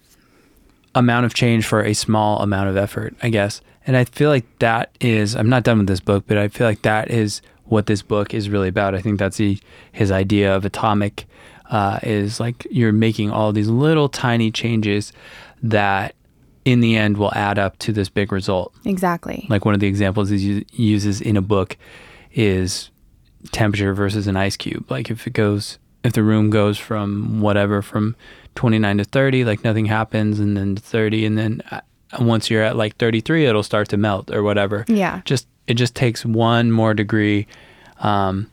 amount 0.94 1.26
of 1.26 1.34
change 1.34 1.66
for 1.66 1.82
a 1.82 1.92
small 1.92 2.40
amount 2.40 2.70
of 2.70 2.76
effort, 2.76 3.14
I 3.22 3.28
guess. 3.28 3.60
And 3.86 3.96
I 3.96 4.04
feel 4.04 4.30
like 4.30 4.46
that 4.60 4.90
is. 5.00 5.36
I'm 5.36 5.50
not 5.50 5.62
done 5.62 5.78
with 5.78 5.86
this 5.86 6.00
book, 6.00 6.24
but 6.26 6.38
I 6.38 6.48
feel 6.48 6.66
like 6.66 6.82
that 6.82 7.10
is 7.10 7.42
what 7.66 7.86
this 7.86 8.00
book 8.00 8.32
is 8.32 8.48
really 8.48 8.68
about. 8.68 8.94
I 8.94 9.00
think 9.00 9.18
that's 9.18 9.36
the, 9.36 9.60
his 9.92 10.10
idea 10.10 10.56
of 10.56 10.64
atomic. 10.64 11.26
Uh, 11.70 11.98
is 12.02 12.40
like 12.40 12.66
you're 12.70 12.92
making 12.92 13.30
all 13.30 13.50
these 13.50 13.68
little 13.68 14.08
tiny 14.08 14.50
changes 14.50 15.14
that, 15.62 16.14
in 16.66 16.80
the 16.80 16.94
end, 16.94 17.16
will 17.16 17.32
add 17.34 17.58
up 17.58 17.78
to 17.78 17.90
this 17.90 18.10
big 18.10 18.30
result. 18.30 18.72
Exactly. 18.84 19.46
Like 19.48 19.64
one 19.64 19.72
of 19.72 19.80
the 19.80 19.86
examples 19.86 20.28
he 20.28 20.66
uses 20.72 21.22
in 21.22 21.38
a 21.38 21.42
book 21.42 21.78
is 22.32 22.90
temperature 23.52 23.94
versus 23.94 24.26
an 24.26 24.36
ice 24.36 24.56
cube. 24.56 24.90
Like 24.90 25.10
if 25.10 25.26
it 25.26 25.32
goes, 25.32 25.78
if 26.02 26.12
the 26.12 26.22
room 26.22 26.50
goes 26.50 26.78
from 26.78 27.40
whatever, 27.40 27.82
from 27.82 28.16
29 28.54 28.98
to 28.98 29.04
30, 29.04 29.44
like 29.44 29.64
nothing 29.64 29.86
happens, 29.86 30.40
and 30.40 30.56
then 30.56 30.76
30, 30.76 31.26
and 31.26 31.38
then 31.38 31.62
uh, 31.70 31.80
once 32.20 32.50
you're 32.50 32.62
at 32.62 32.76
like 32.76 32.96
33, 32.96 33.46
it'll 33.46 33.62
start 33.62 33.88
to 33.88 33.96
melt 33.96 34.30
or 34.30 34.42
whatever. 34.42 34.84
Yeah. 34.88 35.22
Just, 35.24 35.46
it 35.66 35.74
just 35.74 35.94
takes 35.94 36.24
one 36.24 36.70
more 36.70 36.94
degree. 36.94 37.46
Um, 37.98 38.50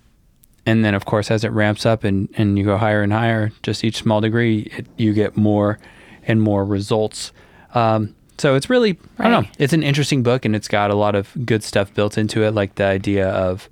and 0.66 0.86
then 0.86 0.94
of 0.94 1.06
course, 1.06 1.32
as 1.32 1.44
it 1.44 1.52
ramps 1.52 1.86
up 1.86 2.04
and, 2.04 2.30
and 2.38 2.58
you 2.58 2.66
go 2.66 2.78
higher 2.78 3.02
and 3.02 3.12
higher, 3.12 3.52
just 3.64 3.84
each 3.84 3.98
small 3.98 4.22
degree, 4.22 4.72
it, 4.78 4.88
you 4.98 5.14
get 5.14 5.36
more 5.36 5.80
and 6.28 6.42
more 6.42 6.64
results. 6.64 7.32
Um, 7.74 8.16
so 8.38 8.56
it's 8.56 8.70
really, 8.70 8.98
I 9.20 9.30
don't 9.30 9.44
know, 9.44 9.50
it's 9.60 9.74
an 9.74 9.84
interesting 9.84 10.24
book 10.24 10.46
and 10.46 10.56
it's 10.56 10.68
got 10.68 10.90
a 10.90 10.96
lot 10.96 11.16
of 11.16 11.30
good 11.46 11.64
stuff 11.64 11.94
built 11.94 12.18
into 12.18 12.44
it, 12.44 12.52
like 12.52 12.76
the 12.76 12.86
idea 12.86 13.30
of 13.30 13.70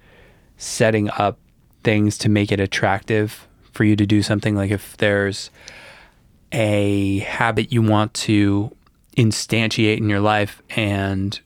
setting 0.59 1.09
up 1.17 1.39
things 1.83 2.17
to 2.19 2.29
make 2.29 2.51
it 2.51 2.59
attractive 2.59 3.47
for 3.71 3.83
you 3.85 3.95
to 3.95 4.05
do 4.05 4.21
something. 4.21 4.55
Like 4.55 4.69
if 4.69 4.95
there's 4.97 5.49
a 6.51 7.19
habit 7.19 7.71
you 7.71 7.81
want 7.81 8.13
to 8.13 8.75
instantiate 9.17 9.97
in 9.97 10.09
your 10.09 10.19
life 10.19 10.61
and 10.75 11.39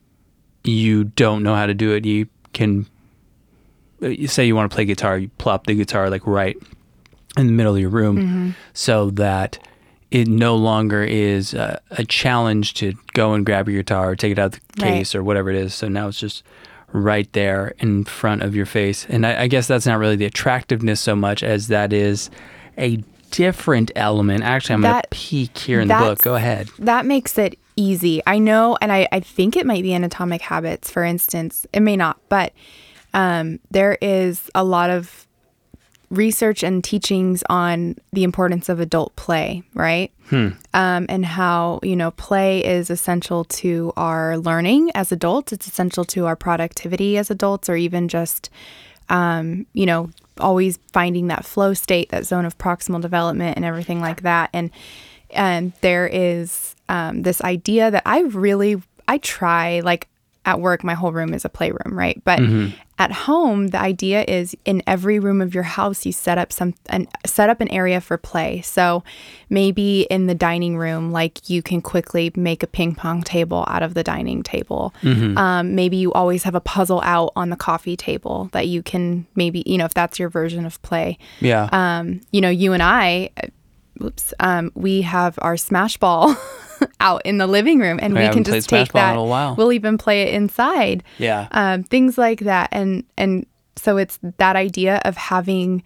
you 0.63 1.03
don't 1.05 1.43
know 1.43 1.55
how 1.55 1.65
to 1.65 1.73
do 1.73 1.91
it, 1.93 2.05
you 2.05 2.27
can 2.53 2.85
uh, 4.01 4.07
you 4.07 4.27
say 4.27 4.45
you 4.45 4.55
want 4.55 4.69
to 4.69 4.75
play 4.75 4.85
guitar, 4.85 5.17
you 5.17 5.29
plop 5.37 5.65
the 5.67 5.75
guitar 5.75 6.09
like 6.09 6.25
right 6.25 6.57
in 7.37 7.47
the 7.47 7.53
middle 7.53 7.73
of 7.75 7.81
your 7.81 7.89
room 7.89 8.55
so 8.73 9.09
that 9.11 9.57
it 10.11 10.27
no 10.27 10.55
longer 10.55 11.03
is 11.03 11.53
a, 11.53 11.81
a 11.91 12.05
challenge 12.05 12.75
to 12.75 12.93
go 13.13 13.33
and 13.33 13.45
grab 13.45 13.67
your 13.67 13.81
guitar 13.81 14.11
or 14.11 14.15
take 14.15 14.31
it 14.31 14.39
out 14.39 14.47
of 14.47 14.51
the 14.53 14.59
Right. 14.83 14.91
case 14.91 15.15
or 15.15 15.23
whatever 15.23 15.49
it 15.49 15.55
is. 15.55 15.73
So 15.73 15.87
now 15.87 16.07
it's 16.07 16.19
just 16.19 16.43
right 16.93 17.31
there 17.33 17.73
in 17.79 18.05
front 18.05 18.43
of 18.43 18.55
your 18.55 18.65
face. 18.65 19.05
And 19.09 19.25
I, 19.25 19.43
I 19.43 19.47
guess 19.47 19.67
that's 19.67 19.85
not 19.85 19.99
really 19.99 20.15
the 20.15 20.25
attractiveness 20.25 21.01
so 21.01 21.15
much 21.15 21.43
as 21.43 21.67
that 21.67 21.91
is 21.91 22.29
a 22.77 23.03
different 23.31 23.91
element. 23.95 24.43
Actually, 24.43 24.75
I'm 24.75 24.81
going 24.81 25.01
to 25.01 25.07
peek 25.09 25.57
here 25.57 25.81
in 25.81 25.87
the 25.87 25.95
book. 25.95 26.19
Go 26.19 26.35
ahead. 26.35 26.69
that 26.79 27.05
makes 27.05 27.37
it 27.37 27.57
easy. 27.75 28.21
I 28.27 28.37
know, 28.37 28.77
and 28.79 28.91
I, 28.91 29.07
I 29.11 29.19
think 29.19 29.57
it 29.57 29.65
might 29.65 29.81
be 29.81 29.93
in 29.93 30.03
Atomic 30.03 30.41
Habits, 30.41 30.91
for 30.91 31.03
instance. 31.03 31.65
It 31.73 31.79
may 31.79 31.97
not, 31.97 32.19
but 32.29 32.53
um, 33.15 33.59
there 33.71 33.97
is 34.01 34.49
a 34.53 34.63
lot 34.63 34.91
of 34.91 35.27
research 36.13 36.63
and 36.63 36.83
teachings 36.83 37.43
on 37.49 37.95
the 38.13 38.23
importance 38.23 38.69
of 38.69 38.79
adult 38.79 39.15
play, 39.15 39.63
right? 39.73 40.11
Um, 40.73 41.05
and 41.09 41.25
how, 41.25 41.79
you 41.83 41.95
know, 41.95 42.11
play 42.11 42.63
is 42.63 42.89
essential 42.89 43.43
to 43.45 43.91
our 43.97 44.37
learning 44.37 44.91
as 44.95 45.11
adults, 45.11 45.51
it's 45.51 45.67
essential 45.67 46.05
to 46.05 46.25
our 46.25 46.35
productivity 46.35 47.17
as 47.17 47.31
adults, 47.31 47.67
or 47.67 47.75
even 47.75 48.07
just, 48.07 48.49
um, 49.09 49.65
you 49.73 49.85
know, 49.85 50.09
always 50.39 50.79
finding 50.91 51.27
that 51.27 51.45
flow 51.45 51.73
state, 51.73 52.09
that 52.09 52.25
zone 52.25 52.45
of 52.45 52.57
proximal 52.57 53.01
development, 53.01 53.57
and 53.57 53.65
everything 53.65 53.99
like 53.99 54.21
that. 54.21 54.49
And 54.53 54.71
and 55.31 55.73
there 55.81 56.07
is 56.07 56.75
um, 56.89 57.23
this 57.23 57.41
idea 57.41 57.89
that 57.91 58.03
I 58.05 58.21
really 58.21 58.81
I 59.07 59.17
try 59.17 59.81
like 59.81 60.07
at 60.45 60.59
work 60.59 60.83
my 60.83 60.93
whole 60.93 61.11
room 61.11 61.33
is 61.33 61.45
a 61.45 61.49
playroom 61.49 61.97
right? 61.97 62.21
But 62.25 62.39
at 62.99 63.11
home 63.11 63.67
the 63.67 63.79
idea 63.79 64.23
is 64.27 64.55
in 64.65 64.83
every 64.85 65.17
room 65.17 65.41
of 65.41 65.53
your 65.53 65.63
house 65.63 66.05
you 66.05 66.11
set 66.11 66.37
up 66.37 66.53
some 66.53 66.73
an, 66.89 67.07
set 67.25 67.49
up 67.49 67.59
an 67.61 67.67
area 67.69 67.99
for 68.01 68.17
play. 68.17 68.61
So 68.61 69.03
maybe 69.49 70.01
in 70.09 70.27
the 70.27 70.35
dining 70.35 70.77
room 70.77 71.11
like 71.11 71.49
you 71.49 71.61
can 71.61 71.81
quickly 71.81 72.31
make 72.35 72.61
a 72.61 72.67
ping 72.67 72.93
pong 72.93 73.23
table 73.23 73.65
out 73.67 73.83
of 73.83 73.93
the 73.93 74.03
dining 74.03 74.43
table. 74.43 74.93
Um, 75.37 75.75
maybe 75.75 75.97
you 75.97 76.13
always 76.13 76.43
have 76.43 76.55
a 76.55 76.61
puzzle 76.61 77.01
out 77.03 77.31
on 77.35 77.49
the 77.49 77.55
coffee 77.55 77.95
table 77.97 78.49
that 78.51 78.67
you 78.67 78.83
can 78.83 79.25
maybe 79.35 79.63
you 79.65 79.77
know 79.77 79.85
if 79.85 79.93
that's 79.93 80.19
your 80.19 80.29
version 80.29 80.65
of 80.65 80.81
play. 80.81 81.17
Yeah. 81.39 81.69
um, 81.71 82.21
you 82.31 82.41
know, 82.41 82.49
you 82.49 82.73
and 82.73 82.83
I, 82.83 83.29
whoops, 83.97 84.33
um, 84.39 84.71
we 84.75 85.01
have 85.01 85.37
our 85.41 85.57
smash 85.57 85.97
ball 85.97 86.35
out 86.99 87.21
in 87.25 87.37
the 87.37 87.47
living 87.47 87.79
room, 87.79 87.99
and 88.01 88.17
I 88.17 88.27
we 88.27 88.33
can 88.33 88.43
just 88.43 88.69
take 88.69 88.89
in 88.89 88.93
that. 88.93 89.17
a 89.17 89.21
while. 89.23 89.55
We'll 89.55 89.73
even 89.73 89.97
play 89.97 90.23
it 90.23 90.33
inside. 90.33 91.03
yeah. 91.17 91.47
Um, 91.51 91.83
things 91.83 92.17
like 92.17 92.41
that, 92.41 92.69
and 92.71 93.03
and 93.17 93.45
so 93.75 93.97
it's 93.97 94.19
that 94.37 94.55
idea 94.55 95.01
of 95.03 95.17
having, 95.17 95.83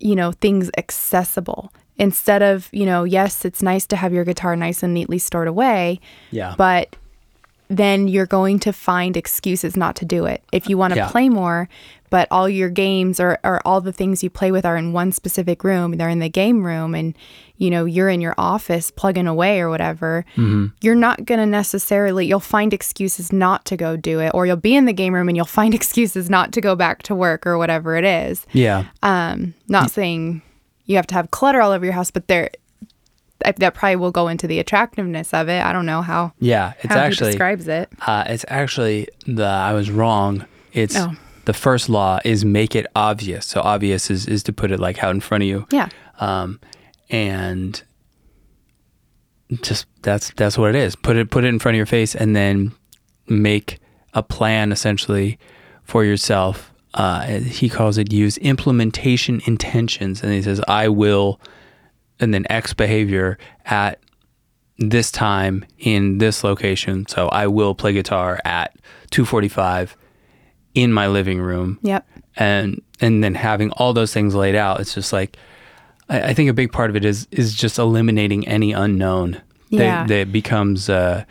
you 0.00 0.16
know, 0.16 0.32
things 0.32 0.70
accessible 0.78 1.72
instead 1.98 2.42
of 2.42 2.68
you 2.72 2.84
know, 2.86 3.04
yes, 3.04 3.44
it's 3.44 3.62
nice 3.62 3.86
to 3.86 3.96
have 3.96 4.12
your 4.12 4.24
guitar 4.24 4.56
nice 4.56 4.82
and 4.82 4.92
neatly 4.94 5.18
stored 5.18 5.48
away, 5.48 6.00
yeah. 6.30 6.54
but 6.58 6.96
then 7.68 8.06
you're 8.06 8.26
going 8.26 8.58
to 8.60 8.72
find 8.72 9.16
excuses 9.16 9.76
not 9.76 9.96
to 9.96 10.04
do 10.04 10.24
it. 10.24 10.42
If 10.52 10.68
you 10.68 10.78
want 10.78 10.92
to 10.92 10.98
Yeah. 11.00 11.08
play 11.08 11.28
more, 11.28 11.68
but 12.10 12.28
all 12.30 12.48
your 12.48 12.68
games 12.70 13.18
or, 13.20 13.38
or 13.44 13.60
all 13.64 13.80
the 13.80 13.92
things 13.92 14.22
you 14.22 14.30
play 14.30 14.50
with 14.52 14.64
are 14.64 14.76
in 14.76 14.92
one 14.92 15.12
specific 15.12 15.64
room, 15.64 15.92
they're 15.96 16.08
in 16.08 16.18
the 16.20 16.28
game 16.28 16.64
room, 16.64 16.94
and 16.94 17.16
you 17.58 17.70
know 17.70 17.84
you're 17.84 18.08
in 18.08 18.20
your 18.20 18.34
office 18.36 18.90
plugging 18.90 19.26
away 19.26 19.60
or 19.60 19.68
whatever. 19.70 20.24
You're 20.80 20.94
not 20.94 21.24
going 21.24 21.40
to 21.40 21.46
necessarily. 21.46 22.26
You'll 22.26 22.40
find 22.40 22.72
excuses 22.74 23.32
not 23.32 23.64
to 23.66 23.76
go 23.76 23.96
do 23.96 24.20
it, 24.20 24.30
or 24.34 24.46
you'll 24.46 24.56
be 24.56 24.74
in 24.76 24.84
the 24.84 24.92
game 24.92 25.14
room 25.14 25.28
and 25.28 25.36
you'll 25.36 25.46
find 25.46 25.74
excuses 25.80 26.28
not 26.30 26.52
to 26.52 26.60
go 26.60 26.74
back 26.76 27.02
to 27.04 27.14
work 27.14 27.46
or 27.46 27.56
whatever 27.58 27.96
it 27.96 28.04
is. 28.04 28.46
yeah. 28.52 28.84
Um, 29.02 29.54
not 29.68 29.90
saying 29.90 30.42
you 30.86 30.96
have 30.96 31.06
to 31.08 31.14
have 31.14 31.30
clutter 31.30 31.60
all 31.60 31.72
over 31.72 31.84
your 31.84 31.94
house, 31.94 32.10
but 32.10 32.28
there. 32.28 32.50
I- 33.44 33.52
That 33.52 33.74
probably 33.74 33.96
will 33.96 34.10
go 34.12 34.28
into 34.28 34.46
the 34.46 34.58
attractiveness 34.58 35.34
of 35.34 35.48
it. 35.48 35.62
I 35.62 35.72
don't 35.72 35.84
know 35.86 36.00
how 36.02 36.32
Yeah. 36.40 36.72
It's 36.80 36.86
how 36.94 37.00
actually 37.00 37.32
describes 37.32 37.68
it. 37.68 37.88
Uh, 38.06 38.24
it's 38.28 38.44
actually 38.48 39.08
the 39.26 39.44
I 39.44 39.72
was 39.74 39.90
wrong. 39.90 40.46
It's 40.72 40.96
Oh. 40.96 41.12
The 41.46 41.54
first 41.54 41.88
law 41.88 42.18
is 42.24 42.44
make 42.44 42.76
it 42.76 42.86
obvious. 42.94 43.46
So 43.46 43.60
obvious 43.60 44.10
is 44.10 44.26
is 44.26 44.42
to 44.44 44.52
put 44.52 44.70
it 44.70 44.78
like 44.78 45.02
out 45.02 45.14
in 45.14 45.20
front 45.20 45.42
of 45.42 45.48
you. 45.48 45.66
Yeah. 45.70 45.88
Um, 46.20 46.60
and 47.08 47.82
just 49.62 49.86
that's 50.02 50.32
that's 50.36 50.58
what 50.58 50.74
it 50.74 50.76
is. 50.76 50.94
Put 50.96 51.16
it 51.16 51.30
put 51.30 51.44
it 51.44 51.48
in 51.48 51.58
front 51.58 51.74
of 51.74 51.76
your 51.76 51.86
face, 51.86 52.14
and 52.14 52.36
then 52.36 52.72
make 53.28 53.78
a 54.12 54.22
plan 54.22 54.72
essentially 54.72 55.38
for 55.82 56.04
yourself. 56.04 56.72
Uh, 56.94 57.26
he 57.40 57.68
calls 57.68 57.98
it 57.98 58.12
use 58.12 58.38
implementation 58.38 59.40
intentions, 59.46 60.22
and 60.22 60.32
he 60.32 60.42
says 60.42 60.60
I 60.66 60.88
will, 60.88 61.40
and 62.18 62.34
then 62.34 62.44
X 62.50 62.74
behavior 62.74 63.38
at 63.66 64.00
this 64.78 65.12
time 65.12 65.64
in 65.78 66.18
this 66.18 66.42
location. 66.42 67.06
So 67.06 67.28
I 67.28 67.46
will 67.46 67.74
play 67.76 67.92
guitar 67.92 68.40
at 68.44 68.74
2:45 69.12 69.96
in 70.76 70.92
my 70.92 71.06
living 71.08 71.40
room 71.40 71.78
Yep. 71.82 72.06
and 72.36 72.80
and 73.00 73.24
then 73.24 73.34
having 73.34 73.70
all 73.72 73.92
those 73.92 74.12
things 74.12 74.34
laid 74.34 74.54
out, 74.54 74.78
it's 74.80 74.94
just 74.94 75.12
like 75.12 75.36
I, 76.08 76.30
I 76.30 76.34
think 76.34 76.48
a 76.50 76.52
big 76.52 76.70
part 76.70 76.90
of 76.90 76.96
it 76.96 77.04
is 77.04 77.26
is 77.32 77.54
just 77.54 77.78
eliminating 77.78 78.46
any 78.46 78.72
unknown 78.72 79.40
Yeah. 79.70 80.02
that, 80.04 80.08
that 80.08 80.32
becomes 80.32 80.88
a 80.88 81.26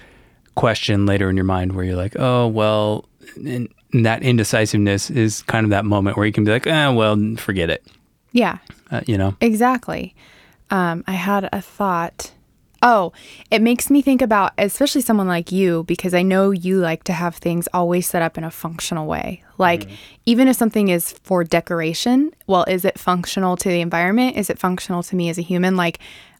question 0.56 1.06
later 1.06 1.30
in 1.30 1.36
your 1.38 1.46
mind 1.46 1.74
where 1.74 1.86
you're 1.86 1.96
like, 1.96 2.16
oh 2.20 2.48
well, 2.48 3.06
and, 3.36 3.70
and 3.94 4.06
that 4.06 4.24
indecisiveness 4.24 5.10
is 5.10 5.42
kind 5.44 5.64
of 5.64 5.70
that 5.70 5.86
moment 5.86 6.18
where 6.18 6.26
you 6.26 6.34
can 6.34 6.44
be 6.44 6.52
like, 6.52 6.68
eh, 6.68 6.90
well, 6.90 7.16
forget 7.38 7.70
it, 7.70 7.86
Yeah. 8.34 8.58
uh, 8.92 9.02
you 9.08 9.18
know? 9.18 9.36
Exactly. 9.42 10.16
Um, 10.72 11.04
I 11.08 11.12
had 11.14 11.48
a 11.54 11.62
thought. 11.62 12.32
Oh, 12.88 13.14
it 13.50 13.64
makes 13.64 13.90
me 13.90 14.04
think 14.04 14.22
about, 14.22 14.54
especially 14.60 15.02
someone 15.02 15.28
like 15.28 15.52
you, 15.52 15.84
because 15.86 16.14
I 16.14 16.22
know 16.22 16.52
you 16.52 16.78
like 16.78 17.04
to 17.06 17.14
have 17.14 17.36
things 17.36 17.68
always 17.74 18.08
set 18.08 18.22
up 18.22 18.38
in 18.38 18.44
a 18.44 18.52
functional 18.52 19.08
way. 19.08 19.44
Like, 19.58 19.82
mm-hmm. 19.86 19.96
even 20.28 20.48
if 20.48 20.56
something 20.56 20.90
is 20.90 21.12
for 21.24 21.44
decoration, 21.44 22.32
well, 22.46 22.64
is 22.68 22.86
it 22.86 23.00
functional 23.00 23.58
to 23.58 23.70
the 23.70 23.82
environment? 23.82 24.38
Is 24.38 24.52
it 24.52 24.60
functional 24.60 25.02
to 25.02 25.16
me 25.16 25.30
as 25.30 25.40
a 25.40 25.42
human? 25.42 25.76
Like, 25.76 25.98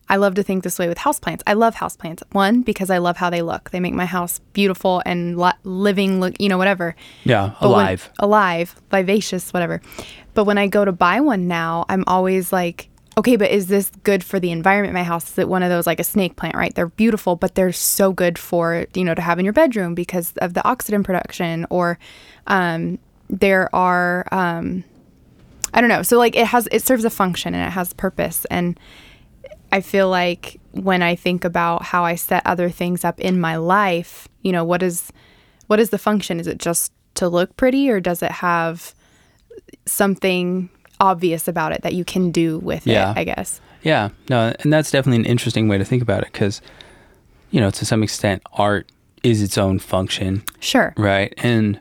I 0.08 0.16
love 0.16 0.36
to 0.36 0.44
think 0.44 0.62
this 0.62 0.78
way 0.78 0.86
with 0.86 0.98
houseplants. 0.98 1.42
I 1.48 1.54
love 1.54 1.74
houseplants. 1.74 2.22
One, 2.30 2.62
because 2.62 2.90
I 2.90 2.98
love 2.98 3.16
how 3.16 3.28
they 3.28 3.42
look. 3.42 3.70
They 3.70 3.80
make 3.80 3.94
my 3.94 4.06
house 4.06 4.38
beautiful 4.52 5.02
and 5.04 5.36
li- 5.36 5.50
living, 5.64 6.20
look, 6.20 6.40
you 6.40 6.48
know, 6.48 6.58
whatever. 6.58 6.94
Yeah, 7.24 7.54
But 7.60 7.70
when- 7.70 7.80
alive. 7.80 8.10
alive, 8.20 8.76
vivacious, 8.92 9.52
whatever. 9.52 9.82
But 10.34 10.44
when 10.44 10.58
I 10.58 10.68
go 10.68 10.84
to 10.84 10.92
buy 10.92 11.18
one 11.18 11.48
now, 11.48 11.86
I'm 11.88 12.04
always 12.06 12.52
like, 12.52 12.88
okay, 13.18 13.36
but 13.36 13.50
is 13.50 13.68
this 13.68 13.90
good 14.02 14.22
for 14.22 14.38
the 14.38 14.50
environment 14.50 14.90
in 14.90 14.94
my 14.94 15.02
house? 15.02 15.30
Is 15.30 15.38
it 15.38 15.48
one 15.48 15.62
of 15.62 15.70
those 15.70 15.86
like 15.86 16.00
a 16.00 16.04
snake 16.04 16.36
plant, 16.36 16.54
right? 16.54 16.74
They're 16.74 16.88
beautiful, 16.88 17.34
but 17.36 17.54
they're 17.54 17.72
so 17.72 18.12
good 18.12 18.38
for, 18.38 18.86
you 18.94 19.04
know, 19.04 19.14
to 19.14 19.22
have 19.22 19.38
in 19.38 19.44
your 19.44 19.54
bedroom 19.54 19.94
because 19.94 20.32
of 20.38 20.54
the 20.54 20.66
oxygen 20.66 21.02
production 21.02 21.66
or 21.70 21.98
um, 22.46 22.98
there 23.30 23.74
are 23.74 24.26
um, 24.32 24.84
I 25.72 25.80
don't 25.80 25.90
know. 25.90 26.02
So 26.02 26.18
like 26.18 26.36
it 26.36 26.46
has 26.46 26.68
it 26.70 26.82
serves 26.82 27.04
a 27.04 27.10
function 27.10 27.54
and 27.54 27.66
it 27.66 27.72
has 27.72 27.92
purpose 27.92 28.44
and 28.46 28.78
I 29.72 29.80
feel 29.80 30.08
like 30.08 30.60
when 30.72 31.02
I 31.02 31.16
think 31.16 31.44
about 31.44 31.82
how 31.82 32.04
I 32.04 32.14
set 32.14 32.46
other 32.46 32.70
things 32.70 33.04
up 33.04 33.18
in 33.18 33.40
my 33.40 33.56
life, 33.56 34.28
you 34.42 34.52
know, 34.52 34.64
what 34.64 34.82
is 34.82 35.12
what 35.66 35.80
is 35.80 35.90
the 35.90 35.98
function? 35.98 36.38
Is 36.38 36.46
it 36.46 36.58
just 36.58 36.92
to 37.14 37.28
look 37.28 37.56
pretty 37.56 37.90
or 37.90 37.98
does 37.98 38.22
it 38.22 38.30
have 38.30 38.94
something 39.86 40.68
obvious 41.00 41.48
about 41.48 41.72
it 41.72 41.82
that 41.82 41.94
you 41.94 42.04
can 42.04 42.30
do 42.30 42.58
with 42.58 42.86
Yeah. 42.86 43.12
it, 43.12 43.18
I 43.18 43.24
guess. 43.24 43.60
Yeah, 43.82 44.08
no, 44.28 44.54
and 44.60 44.72
that's 44.72 44.90
definitely 44.90 45.20
an 45.20 45.26
interesting 45.26 45.68
way 45.68 45.78
to 45.78 45.84
think 45.84 46.02
about 46.02 46.22
it 46.22 46.32
because, 46.32 46.60
you 47.50 47.60
know, 47.60 47.70
to 47.70 47.84
some 47.84 48.02
extent, 48.02 48.42
art 48.54 48.90
is 49.22 49.42
its 49.42 49.56
own 49.58 49.78
function. 49.78 50.42
Sure. 50.60 50.94
right 50.96 51.32
and 51.38 51.80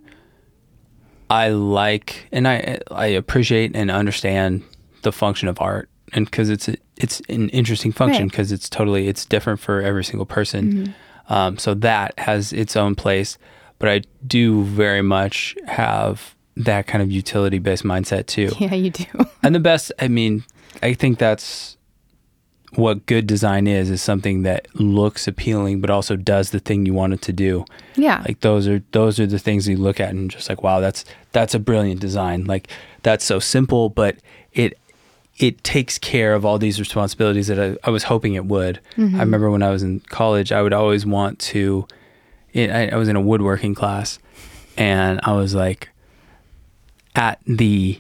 i 1.30 1.50
like 1.50 2.28
and 2.32 2.48
i 2.48 2.80
i 2.92 3.06
appreciate 3.08 3.76
and 3.76 3.90
understand 3.92 4.64
the 5.02 5.12
function 5.12 5.48
of 5.48 5.60
art 5.60 5.90
and 6.14 6.26
because 6.26 6.50
it's 6.50 6.68
a, 6.70 6.78
it's 6.98 7.20
an 7.30 7.50
interesting 7.50 7.92
function 7.92 8.24
Right. 8.24 8.32
because 8.32 8.52
it's 8.52 8.70
totally 8.70 9.08
it's 9.08 9.26
different 9.26 9.60
for 9.60 9.82
every 9.82 10.04
single 10.04 10.26
person 10.26 10.94
um, 11.30 11.58
so 11.58 11.74
that 11.76 12.18
has 12.20 12.54
its 12.54 12.76
own 12.76 12.94
place 12.96 13.38
but 13.80 13.90
i 13.90 14.02
do 14.26 14.64
very 14.64 15.02
much 15.02 15.56
have 15.68 16.35
that 16.58 16.88
kind 16.88 17.02
of 17.02 17.12
utility 17.12 17.60
based 17.60 17.84
mindset 17.84 18.28
too. 18.28 18.50
Yeah, 18.60 18.74
you 18.74 18.90
do. 18.90 19.06
and 19.44 19.54
the 19.54 19.60
best 19.60 19.92
i 20.00 20.08
mean 20.08 20.44
i 20.82 20.94
think 20.94 21.20
that's 21.20 21.76
what 22.78 23.06
good 23.06 23.28
design 23.28 23.68
is 23.68 23.90
is 23.90 24.02
something 24.02 24.44
that 24.44 24.68
looks 24.76 25.28
appealing 25.28 25.82
but 25.82 25.90
also 25.90 26.16
does 26.16 26.50
the 26.50 26.60
thing 26.60 26.86
you 26.86 26.94
want 26.94 27.14
it 27.14 27.22
to 27.22 27.34
do. 27.34 27.66
Yeah. 27.96 28.24
like 28.28 28.42
those 28.42 28.68
are 28.68 28.84
those 28.92 29.20
are 29.20 29.28
the 29.28 29.40
things 29.40 29.68
you 29.68 29.78
look 29.78 30.00
at 30.00 30.10
and 30.10 30.30
just 30.30 30.50
like 30.50 30.62
wow 30.64 30.80
that's 30.80 31.06
that's 31.32 31.54
a 31.54 31.60
brilliant 31.60 32.02
design. 32.02 32.46
Like 32.46 32.70
that's 33.04 33.24
so 33.26 33.40
simple 33.40 33.90
but 33.90 34.18
it 34.54 34.78
it 35.38 35.64
takes 35.64 35.98
care 35.98 36.34
of 36.34 36.46
all 36.46 36.58
these 36.58 36.80
responsibilities 36.80 37.48
that 37.48 37.60
I, 37.60 37.78
I 37.84 37.90
was 37.90 38.04
hoping 38.04 38.36
it 38.36 38.46
would. 38.46 38.80
Mm-hmm. 38.96 39.16
I 39.18 39.20
remember 39.20 39.52
when 39.52 39.64
i 39.64 39.70
was 39.70 39.84
in 39.84 40.00
college 40.02 40.52
i 40.52 40.62
would 40.62 40.74
always 40.74 41.06
want 41.06 41.40
to 41.40 41.88
it, 42.54 42.72
I, 42.72 42.88
I 42.88 42.96
was 42.96 43.10
in 43.10 43.16
a 43.16 43.22
woodworking 43.22 43.76
class 43.76 44.18
and 44.78 45.20
i 45.24 45.34
was 45.34 45.54
like 45.54 45.90
at 47.16 47.40
the 47.48 48.00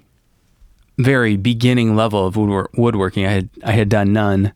very 0.97 1.35
beginning 1.35 1.95
level 1.95 2.25
of 2.25 2.35
woodwor- 2.35 2.69
woodworking 2.77 3.25
i 3.25 3.31
had 3.31 3.49
i 3.63 3.71
had 3.71 3.89
done 3.89 4.13
none 4.13 4.53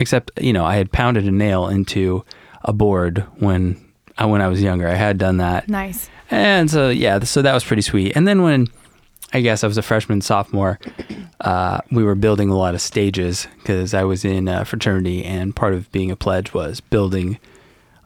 except 0.00 0.30
you 0.40 0.52
know 0.52 0.64
I 0.64 0.76
had 0.76 0.90
pounded 0.90 1.26
a 1.26 1.30
nail 1.30 1.68
into 1.68 2.24
a 2.62 2.72
board 2.72 3.24
when 3.38 3.80
I 4.18 4.24
when 4.24 4.42
I 4.42 4.48
was 4.48 4.60
younger. 4.60 4.88
I 4.88 4.94
had 4.94 5.18
done 5.18 5.36
that. 5.36 5.68
Nice. 5.68 6.10
And 6.30 6.68
so 6.68 6.88
yeah, 6.88 7.20
so 7.20 7.42
that 7.42 7.54
was 7.54 7.62
pretty 7.62 7.82
sweet. 7.82 8.16
And 8.16 8.26
then 8.26 8.42
when 8.42 8.66
I 9.32 9.42
guess 9.42 9.62
I 9.62 9.68
was 9.68 9.78
a 9.78 9.82
freshman, 9.82 10.22
sophomore, 10.22 10.80
uh, 11.40 11.80
we 11.92 12.02
were 12.02 12.16
building 12.16 12.50
a 12.50 12.56
lot 12.56 12.74
of 12.74 12.80
stages 12.80 13.46
because 13.58 13.94
I 13.94 14.02
was 14.02 14.24
in 14.24 14.48
a 14.48 14.64
fraternity, 14.64 15.24
and 15.24 15.54
part 15.54 15.74
of 15.74 15.90
being 15.92 16.10
a 16.10 16.16
pledge 16.16 16.52
was 16.52 16.80
building 16.80 17.38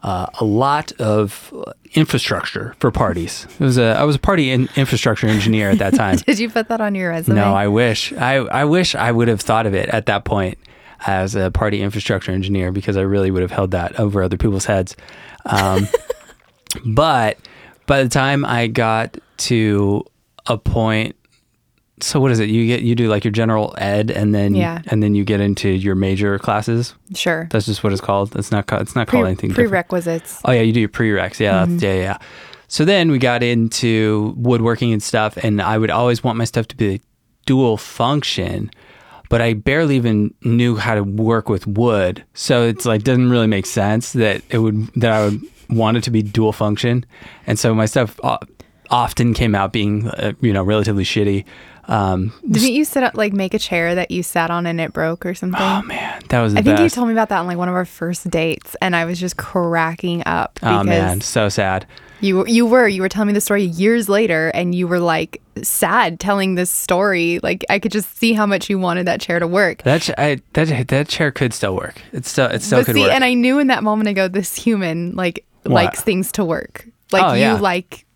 uh, 0.05 0.27
a 0.39 0.45
lot 0.45 0.93
of 1.01 1.53
infrastructure 1.95 2.77
for 2.79 2.91
parties. 2.91 3.47
It 3.59 3.65
was 3.65 3.79
a 3.79 3.97
I 3.99 4.05
was 4.05 4.17
a 4.17 4.19
party 4.19 4.51
in, 4.51 4.69
infrastructure 4.77 5.27
engineer 5.27 5.71
at 5.71 5.79
that 5.79 5.95
time. 6.03 6.17
Did 6.19 6.39
you 6.39 6.51
put 6.51 6.69
that 6.69 6.81
on 6.81 6.95
your 6.95 7.09
resume? 7.09 7.37
no, 7.37 7.55
I 7.55 7.69
wish 7.69 8.13
I 8.13 8.37
I 8.37 8.67
wish 8.67 8.95
I 8.95 9.11
would 9.11 9.29
have 9.29 9.41
thought 9.41 9.67
of 9.67 9.75
it 9.75 9.89
at 9.89 10.05
that 10.07 10.27
point 10.27 10.59
as 11.07 11.35
a 11.35 11.51
party 11.51 11.81
infrastructure 11.81 12.33
engineer 12.33 12.71
because 12.71 12.99
I 12.99 13.01
really 13.01 13.31
would 13.31 13.43
have 13.43 13.51
held 13.51 13.71
that 13.71 13.99
over 13.99 14.23
other 14.23 14.37
people's 14.37 14.67
heads. 14.67 14.95
Um, 15.47 15.89
but 16.85 17.39
by 17.87 18.03
the 18.03 18.09
time 18.11 18.45
I 18.45 18.67
got 18.67 19.17
to 19.39 20.05
a 20.47 20.59
point 20.59 21.17
so 22.01 22.19
what 22.21 22.33
is 22.33 22.41
it? 22.41 22.49
You 22.49 22.67
get 22.67 22.83
you 22.83 22.95
do 22.95 23.09
like 23.09 23.25
your 23.25 23.31
general 23.33 23.75
ed 23.79 24.11
and 24.11 24.35
then 24.35 24.55
Yeah. 24.55 24.83
and 24.89 25.03
then 25.03 25.15
you 25.15 25.25
get 25.25 25.41
into 25.41 25.69
your 25.69 25.95
major 25.95 26.39
classes? 26.39 26.95
Sure. 27.15 27.47
that's 27.51 27.67
just 27.67 27.85
what 27.85 27.93
it's 27.93 28.01
called? 28.03 28.35
It's 28.37 28.51
not 28.51 28.67
ca- 28.67 28.79
it's 28.79 28.95
not 28.97 29.07
called 29.07 29.23
Pre- 29.23 29.29
anything 29.31 29.51
different. 29.51 29.71
prerequisites. 29.71 30.41
oh 30.45 30.53
yeah 30.53 30.63
you 30.63 30.73
do 30.73 30.81
your 30.81 30.89
prereqs. 30.89 31.39
Yeah 31.39 31.65
that's, 31.67 31.83
yeah 31.83 31.95
yeah 31.95 32.19
so 32.67 32.85
then 32.85 33.11
we 33.11 33.19
got 33.19 33.43
into 33.43 34.35
woodworking 34.37 34.93
and 34.93 35.03
stuff 35.03 35.37
and 35.37 35.61
i 35.63 35.77
would 35.79 35.91
always 35.91 36.25
want 36.25 36.37
my 36.39 36.45
stuff 36.45 36.67
to 36.69 36.77
be 36.77 37.01
dual 37.47 37.77
function 37.77 38.71
but 39.29 39.41
i 39.41 39.53
barely 39.55 39.95
even 39.97 40.35
knew 40.43 40.75
how 40.77 40.95
to 40.95 41.03
work 41.05 41.49
with 41.49 41.67
wood. 41.67 42.25
So 42.35 42.65
it's 42.65 42.85
like 42.87 43.05
doesn't 43.05 43.31
really 43.31 43.47
make 43.47 43.67
sense 43.67 44.13
that 44.15 44.43
it 44.51 44.59
would 44.59 44.87
that 44.97 45.13
i 45.13 45.25
would 45.27 45.41
want 45.71 45.97
it 45.97 46.03
to 46.05 46.11
be 46.11 46.23
dual 46.23 46.53
function. 46.53 47.07
And 47.47 47.59
so 47.59 47.75
my 47.75 47.87
stuff 47.87 48.19
often 48.91 49.33
came 49.35 49.55
out 49.55 49.73
being 49.73 50.09
uh, 50.09 50.33
you 50.41 50.53
know 50.53 50.63
relatively 50.63 51.05
shitty 51.05 51.45
um, 51.89 52.33
Didn't 52.49 52.73
you 52.73 52.85
sit 52.85 53.03
up 53.03 53.17
like 53.17 53.33
make 53.33 53.55
a 53.55 53.59
chair 53.59 53.95
that 53.95 54.11
you 54.11 54.23
sat 54.23 54.51
on 54.51 54.67
and 54.67 54.81
it 54.81 54.93
broke 54.93 55.25
or 55.27 55.35
something? 55.35 55.61
oh 55.61 55.83
man 55.83 56.23
that 56.29 56.41
was 56.41 56.55
the 56.55 56.61
I 56.61 56.63
think 56.63 56.81
you 56.81 56.89
told 56.89 57.09
me 57.09 57.13
about 57.13 57.29
that 57.31 57.39
on 57.41 57.47
like 57.47 57.59
one 57.59 57.69
of 57.69 57.75
our 57.75 57.85
first 57.85 58.31
dates, 58.31 58.77
and 58.81 58.95
I 58.97 59.05
was 59.05 59.19
just 59.21 59.37
cracking 59.37 60.23
up 60.27 60.59
oh 60.63 60.83
man 60.83 61.21
so 61.21 61.49
sad 61.49 61.87
you 62.21 62.39
were- 62.39 62.49
you 62.49 62.65
were 62.65 62.89
you 62.89 63.03
were 63.03 63.09
telling 63.09 63.27
me 63.27 63.33
the 63.35 63.41
story 63.41 63.65
years 63.65 64.09
later, 64.09 64.49
and 64.55 64.75
you 64.75 64.87
were 64.89 65.01
like 65.01 65.43
sad 65.63 66.19
telling 66.21 66.55
this 66.55 66.71
story. 66.71 67.39
Like 67.43 67.65
I 67.69 67.79
could 67.79 67.93
just 67.93 68.17
see 68.17 68.33
how 68.33 68.47
much 68.47 68.71
you 68.71 68.79
wanted 68.79 69.07
that 69.09 69.21
chair 69.21 69.39
to 69.41 69.47
work. 69.47 69.83
that 69.83 70.01
ch- 70.03 70.11
I, 70.17 70.41
that 70.55 70.89
that 70.89 71.09
chair 71.09 71.31
could 71.31 71.53
still 71.53 71.75
work 71.77 72.01
it 72.13 72.25
still 72.25 72.47
it 72.47 72.63
still 72.63 72.79
but 72.81 72.87
could 72.87 72.95
see, 72.95 73.03
work 73.03 73.13
and 73.13 73.25
I 73.25 73.35
knew 73.35 73.59
in 73.59 73.67
that 73.67 73.83
moment 73.83 74.09
ago, 74.09 74.29
this 74.29 74.55
human 74.55 75.15
like 75.17 75.45
What? 75.65 75.73
likes 75.73 76.01
things 76.03 76.33
to 76.33 76.45
work. 76.47 76.87
Like 77.13 77.25
Oh, 77.25 77.33
you 77.35 77.41
yeah. 77.41 77.55
like 77.61 78.07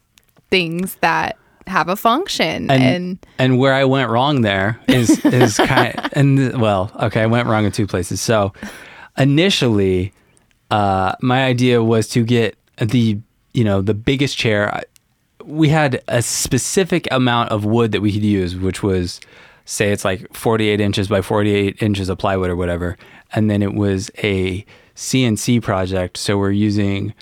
things 0.50 0.94
that 1.02 1.36
have 1.68 1.88
a 1.88 1.96
function, 1.96 2.70
and, 2.70 2.82
and 2.82 3.26
and 3.38 3.58
where 3.58 3.74
I 3.74 3.84
went 3.84 4.10
wrong 4.10 4.42
there 4.42 4.80
is 4.88 5.24
is 5.24 5.56
kind 5.66 5.94
and 6.12 6.60
well, 6.60 6.90
okay, 7.00 7.22
I 7.22 7.26
went 7.26 7.48
wrong 7.48 7.64
in 7.64 7.72
two 7.72 7.86
places. 7.86 8.20
So 8.20 8.52
initially, 9.16 10.12
uh, 10.70 11.14
my 11.20 11.44
idea 11.44 11.82
was 11.82 12.08
to 12.08 12.24
get 12.24 12.56
the 12.78 13.18
you 13.54 13.64
know 13.64 13.80
the 13.80 13.94
biggest 13.94 14.36
chair. 14.36 14.82
We 15.44 15.68
had 15.68 16.02
a 16.08 16.20
specific 16.20 17.08
amount 17.10 17.50
of 17.50 17.64
wood 17.64 17.92
that 17.92 18.00
we 18.00 18.12
could 18.12 18.24
use, 18.24 18.56
which 18.56 18.82
was 18.82 19.20
say 19.64 19.92
it's 19.92 20.04
like 20.04 20.34
48 20.34 20.80
inches 20.80 21.08
by 21.08 21.22
48 21.22 21.82
inches 21.82 22.08
of 22.08 22.18
plywood 22.18 22.50
or 22.50 22.56
whatever, 22.56 22.96
and 23.32 23.50
then 23.50 23.62
it 23.62 23.74
was 23.74 24.10
a 24.22 24.64
CNC 24.96 25.62
project. 25.62 26.16
So 26.16 26.38
we're 26.38 26.50
using 26.50 27.14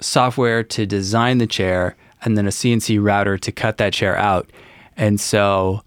software 0.00 0.62
to 0.62 0.86
design 0.86 1.38
the 1.38 1.46
chair 1.46 1.96
and 2.22 2.36
then 2.36 2.46
a 2.46 2.50
CNC 2.50 3.02
router 3.02 3.38
to 3.38 3.52
cut 3.52 3.78
that 3.78 3.92
chair 3.92 4.16
out. 4.16 4.50
And 4.96 5.20
so 5.20 5.82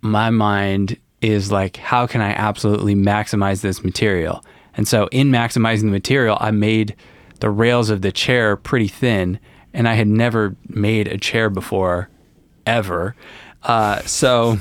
my 0.00 0.30
mind 0.30 0.98
is 1.20 1.52
like, 1.52 1.76
how 1.76 2.06
can 2.06 2.20
I 2.20 2.30
absolutely 2.30 2.94
maximize 2.94 3.60
this 3.60 3.84
material? 3.84 4.44
And 4.74 4.88
so 4.88 5.08
in 5.12 5.28
maximizing 5.28 5.82
the 5.82 5.86
material, 5.86 6.36
I 6.40 6.50
made 6.50 6.96
the 7.40 7.50
rails 7.50 7.90
of 7.90 8.02
the 8.02 8.12
chair 8.12 8.56
pretty 8.56 8.88
thin, 8.88 9.38
and 9.74 9.88
I 9.88 9.94
had 9.94 10.08
never 10.08 10.56
made 10.68 11.08
a 11.08 11.18
chair 11.18 11.50
before, 11.50 12.08
ever. 12.66 13.14
Uh, 13.62 14.00
so, 14.02 14.58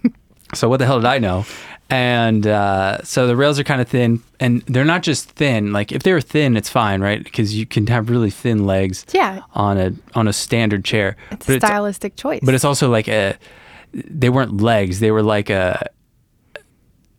so 0.54 0.68
what 0.68 0.78
the 0.78 0.86
hell 0.86 1.00
did 1.00 1.06
I 1.06 1.18
know? 1.18 1.44
And 1.90 2.46
uh, 2.46 3.02
so 3.02 3.26
the 3.26 3.34
rails 3.34 3.58
are 3.58 3.64
kind 3.64 3.80
of 3.80 3.88
thin, 3.88 4.22
and 4.40 4.60
they're 4.66 4.84
not 4.84 5.02
just 5.02 5.30
thin. 5.30 5.72
Like 5.72 5.90
if 5.90 6.02
they 6.02 6.12
were 6.12 6.20
thin, 6.20 6.56
it's 6.56 6.68
fine, 6.68 7.00
right? 7.00 7.24
Because 7.24 7.54
you 7.58 7.64
can 7.64 7.86
have 7.86 8.10
really 8.10 8.30
thin 8.30 8.66
legs 8.66 9.06
Yeah. 9.14 9.40
on 9.54 9.78
a 9.78 9.92
on 10.14 10.28
a 10.28 10.32
standard 10.34 10.84
chair. 10.84 11.16
it's 11.30 11.46
But 11.46 11.56
a 11.56 11.60
stylistic 11.66 12.16
choice. 12.16 12.40
but 12.42 12.54
it's 12.54 12.64
also 12.64 12.90
like 12.90 13.08
a 13.08 13.36
they 13.94 14.28
weren't 14.28 14.60
legs 14.60 15.00
they 15.00 15.10
were 15.10 15.22
like 15.22 15.48
a 15.48 15.88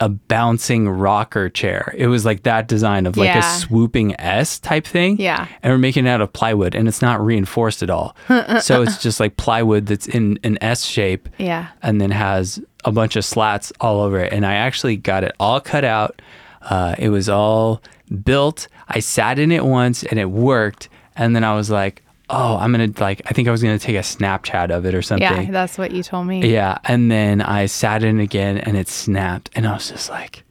a 0.02 0.08
bouncing 0.10 0.88
rocker 0.88 1.50
chair 1.50 1.94
it 1.98 2.08
was 2.08 2.24
like 2.26 2.44
that 2.44 2.68
design 2.68 3.06
of 3.06 3.18
like 3.18 3.28
Yeah. 3.28 3.40
a 3.40 3.60
swooping 3.60 4.20
s 4.20 4.58
type 4.60 4.86
thing 4.86 5.18
Yeah. 5.20 5.48
and 5.62 5.72
we're 5.74 5.78
making 5.78 6.06
it 6.06 6.10
out 6.10 6.22
of 6.22 6.32
plywood 6.32 6.74
and 6.76 6.88
it's 6.88 7.02
not 7.02 7.24
reinforced 7.24 7.84
at 7.84 7.90
all 7.90 8.16
so 8.62 8.82
it's 8.82 8.98
just 9.02 9.20
like 9.20 9.36
plywood 9.38 9.86
that's 9.88 10.08
in 10.08 10.40
an 10.44 10.58
s 10.62 10.86
shape 10.86 11.28
yeah. 11.38 11.68
and 11.82 12.00
then 12.00 12.12
has 12.12 12.62
a 12.86 12.92
bunch 12.94 13.18
of 13.18 13.26
slats 13.26 13.74
all 13.82 14.00
over 14.00 14.20
it. 14.20 14.32
And 14.32 14.46
I 14.46 14.54
actually 14.54 14.96
got 14.96 15.26
it 15.26 15.36
all 15.38 15.60
cut 15.60 15.84
out. 15.84 16.22
Uh, 16.62 16.96
it 16.98 17.10
was 17.10 17.28
all 17.28 17.82
built. 18.24 18.70
I 18.88 19.00
sat 19.02 19.38
in 19.38 19.52
it 19.52 19.66
once 19.66 20.04
and 20.04 20.18
it 20.18 20.30
worked. 20.32 20.88
And 21.18 21.36
then 21.36 21.44
I 21.44 21.56
was 21.56 21.70
like, 21.70 22.04
oh, 22.30 22.58
I'm 22.58 22.72
going 22.72 22.94
to 22.94 23.02
like, 23.02 23.22
I 23.26 23.32
think 23.34 23.48
I 23.48 23.52
was 23.52 23.63
going 23.63 23.78
to 23.78 23.84
take 23.84 23.96
a 23.96 24.00
Snapchat 24.00 24.70
of 24.72 24.86
it 24.86 24.94
or 24.94 25.02
something. 25.02 25.24
Yeah, 25.46 25.52
that's 25.52 25.78
what 25.78 25.92
you 25.92 26.04
told 26.04 26.28
me. 26.28 26.48
Yeah. 26.52 26.78
And 26.86 27.10
then 27.12 27.42
I 27.42 27.65
sat 27.65 28.04
in 28.04 28.20
again 28.20 28.58
and 28.60 28.78
it 28.78 28.88
snapped. 28.88 29.50
And 29.56 29.68
I 29.68 29.74
was 29.74 29.89
just 29.89 30.10
like, 30.10 30.44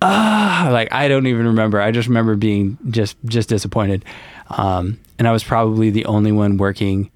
ah, 0.00 0.68
like 0.72 0.92
I 0.92 1.08
don't 1.08 1.26
even 1.26 1.46
remember. 1.46 1.80
I 1.80 1.90
just 1.90 2.08
remember 2.08 2.36
being 2.36 2.78
just, 2.90 3.16
just 3.24 3.48
disappointed. 3.48 4.04
Um, 4.50 4.98
and 5.18 5.26
I 5.26 5.32
was 5.32 5.42
probably 5.44 5.90
the 5.90 6.04
only 6.06 6.32
one 6.32 6.56
working 6.56 7.10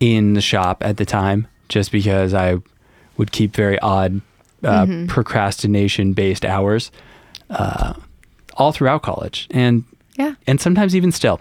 in 0.00 0.34
the 0.34 0.40
shop 0.40 0.82
at 0.84 0.96
the 0.96 1.04
time 1.04 1.46
just 1.68 1.90
because 1.92 2.34
I 2.34 2.58
would 3.16 3.32
keep 3.32 3.54
very 3.54 3.78
odd 3.78 4.20
uh, 4.62 4.86
procrastination 5.08 6.12
based 6.12 6.44
hours 6.44 6.90
uh, 7.50 7.94
all 8.54 8.72
throughout 8.72 9.02
college 9.02 9.46
and 9.50 9.84
Yeah. 10.18 10.34
and 10.46 10.60
sometimes 10.60 10.96
even 10.96 11.12
still. 11.12 11.40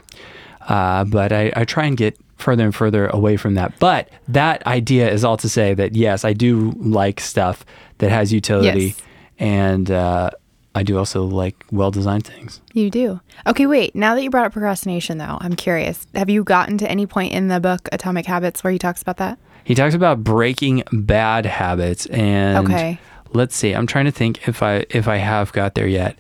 Uh, 0.68 1.04
but 1.06 1.32
I, 1.32 1.52
I 1.56 1.66
try 1.66 1.86
and 1.86 1.96
get 1.98 2.18
further 2.38 2.64
and 2.66 2.76
further 2.76 3.08
away 3.08 3.38
from 3.38 3.54
that. 3.56 3.78
But 3.80 4.10
that 4.28 4.66
idea 4.68 5.10
is 5.12 5.24
all 5.24 5.38
to 5.38 5.48
say 5.50 5.74
that 5.76 5.96
yes, 5.96 6.26
I 6.26 6.34
do 6.34 6.72
like 6.78 7.20
stuff 7.20 7.66
that 8.00 8.10
has 8.10 8.34
utility, 8.34 8.86
Yes. 8.88 9.02
and 9.40 9.90
uh, 9.92 10.32
I 10.74 10.84
do 10.84 10.98
also 10.98 11.24
like 11.24 11.56
well 11.72 11.92
designed 11.92 12.26
things. 12.26 12.62
You 12.74 12.90
do. 12.90 13.22
Okay, 13.48 13.66
wait. 13.66 13.96
Now 13.96 14.16
that 14.16 14.24
you 14.24 14.30
brought 14.30 14.46
up 14.46 14.54
procrastination, 14.54 15.18
though, 15.18 15.38
I'm 15.40 15.56
curious. 15.56 16.06
Have 16.16 16.30
you 16.30 16.44
gotten 16.44 16.78
to 16.80 16.90
any 16.92 17.06
point 17.06 17.32
in 17.34 17.48
the 17.48 17.60
book 17.60 17.88
Atomic 17.94 18.26
Habits 18.26 18.64
where 18.64 18.74
he 18.74 18.80
talks 18.80 19.02
about 19.02 19.18
that? 19.18 19.40
He 19.64 19.74
talks 19.76 19.96
about 19.96 20.24
breaking 20.24 20.84
bad 20.92 21.46
habits, 21.46 22.06
and 22.08 22.68
Okay. 22.70 23.00
let's 23.34 23.56
see. 23.56 23.74
I'm 23.74 23.88
trying 23.88 24.06
to 24.06 24.12
think 24.12 24.48
if 24.48 24.62
I 24.62 24.86
if 24.90 25.08
I 25.08 25.18
have 25.18 25.54
got 25.54 25.76
there 25.76 25.88
yet. 25.88 26.18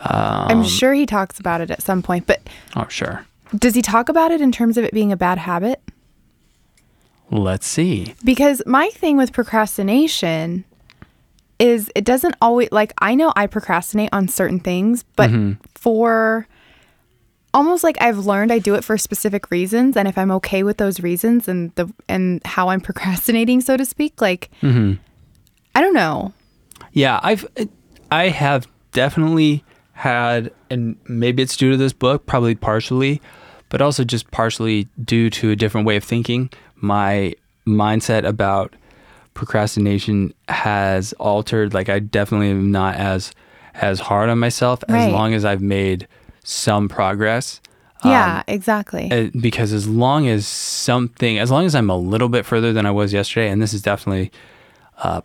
Um, 0.00 0.48
I'm 0.48 0.64
sure 0.64 0.92
he 0.92 1.06
talks 1.06 1.40
about 1.40 1.60
it 1.62 1.70
at 1.70 1.80
some 1.80 2.02
point, 2.02 2.26
but 2.26 2.42
oh, 2.76 2.86
sure. 2.88 3.24
Does 3.56 3.74
he 3.74 3.82
talk 3.82 4.08
about 4.08 4.30
it 4.30 4.40
in 4.40 4.52
terms 4.52 4.76
of 4.76 4.84
it 4.84 4.92
being 4.92 5.12
a 5.12 5.16
bad 5.16 5.38
habit? 5.38 5.80
Let's 7.30 7.66
see. 7.66 8.14
Because 8.24 8.62
my 8.66 8.88
thing 8.90 9.16
with 9.16 9.32
procrastination 9.32 10.64
is 11.58 11.90
it 11.94 12.04
doesn't 12.04 12.36
always 12.40 12.70
like 12.72 12.92
I 12.98 13.14
know 13.14 13.32
I 13.36 13.46
procrastinate 13.46 14.10
on 14.12 14.28
certain 14.28 14.60
things, 14.60 15.04
but 15.16 15.30
mm-hmm. 15.30 15.52
for 15.74 16.46
almost 17.52 17.84
like 17.84 17.96
I've 18.00 18.18
learned 18.18 18.52
I 18.52 18.58
do 18.58 18.74
it 18.74 18.84
for 18.84 18.98
specific 18.98 19.50
reasons 19.50 19.96
and 19.96 20.08
if 20.08 20.18
I'm 20.18 20.30
okay 20.32 20.64
with 20.64 20.78
those 20.78 21.00
reasons 21.00 21.48
and 21.48 21.72
the 21.76 21.92
and 22.08 22.44
how 22.44 22.68
I'm 22.68 22.80
procrastinating 22.82 23.60
so 23.60 23.76
to 23.76 23.84
speak, 23.84 24.20
like 24.20 24.50
mm-hmm. 24.60 24.94
I 25.74 25.80
don't 25.80 25.94
know. 25.94 26.32
Yeah, 26.92 27.18
I've 27.22 27.46
I 28.10 28.28
have 28.28 28.68
definitely 28.92 29.64
had, 29.94 30.52
and 30.70 30.96
maybe 31.08 31.42
it's 31.42 31.56
due 31.56 31.70
to 31.70 31.76
this 31.76 31.92
book, 31.92 32.26
probably 32.26 32.54
partially, 32.54 33.22
but 33.74 33.82
also 33.82 34.04
just 34.04 34.30
partially 34.30 34.86
due 35.04 35.28
to 35.28 35.50
a 35.50 35.56
different 35.56 35.84
way 35.84 35.96
of 35.96 36.04
thinking. 36.04 36.48
My 36.76 37.34
mindset 37.66 38.24
about 38.24 38.72
procrastination 39.34 40.32
has 40.46 41.12
altered. 41.14 41.74
Like 41.74 41.88
I 41.88 41.98
definitely 41.98 42.50
am 42.50 42.70
not 42.70 42.94
as 42.94 43.32
as 43.74 43.98
hard 43.98 44.28
on 44.28 44.38
myself 44.38 44.84
as 44.88 45.10
long 45.10 45.34
as 45.34 45.44
I've 45.44 45.60
made 45.60 46.06
some 46.44 46.88
progress. 46.88 47.60
Yeah, 48.04 48.44
exactly. 48.46 49.10
Uh, 49.10 49.30
because 49.40 49.72
as 49.72 49.88
long 49.88 50.28
as 50.28 50.46
something, 50.46 51.40
as 51.40 51.50
long 51.50 51.66
as 51.66 51.74
I'm 51.74 51.90
a 51.90 51.96
little 51.96 52.28
bit 52.28 52.46
further 52.46 52.72
than 52.72 52.86
I 52.86 52.92
was 52.92 53.12
yesterday, 53.12 53.50
and 53.50 53.60
this 53.60 53.74
is 53.74 53.82
definitely 53.82 54.30
uh, 54.98 55.22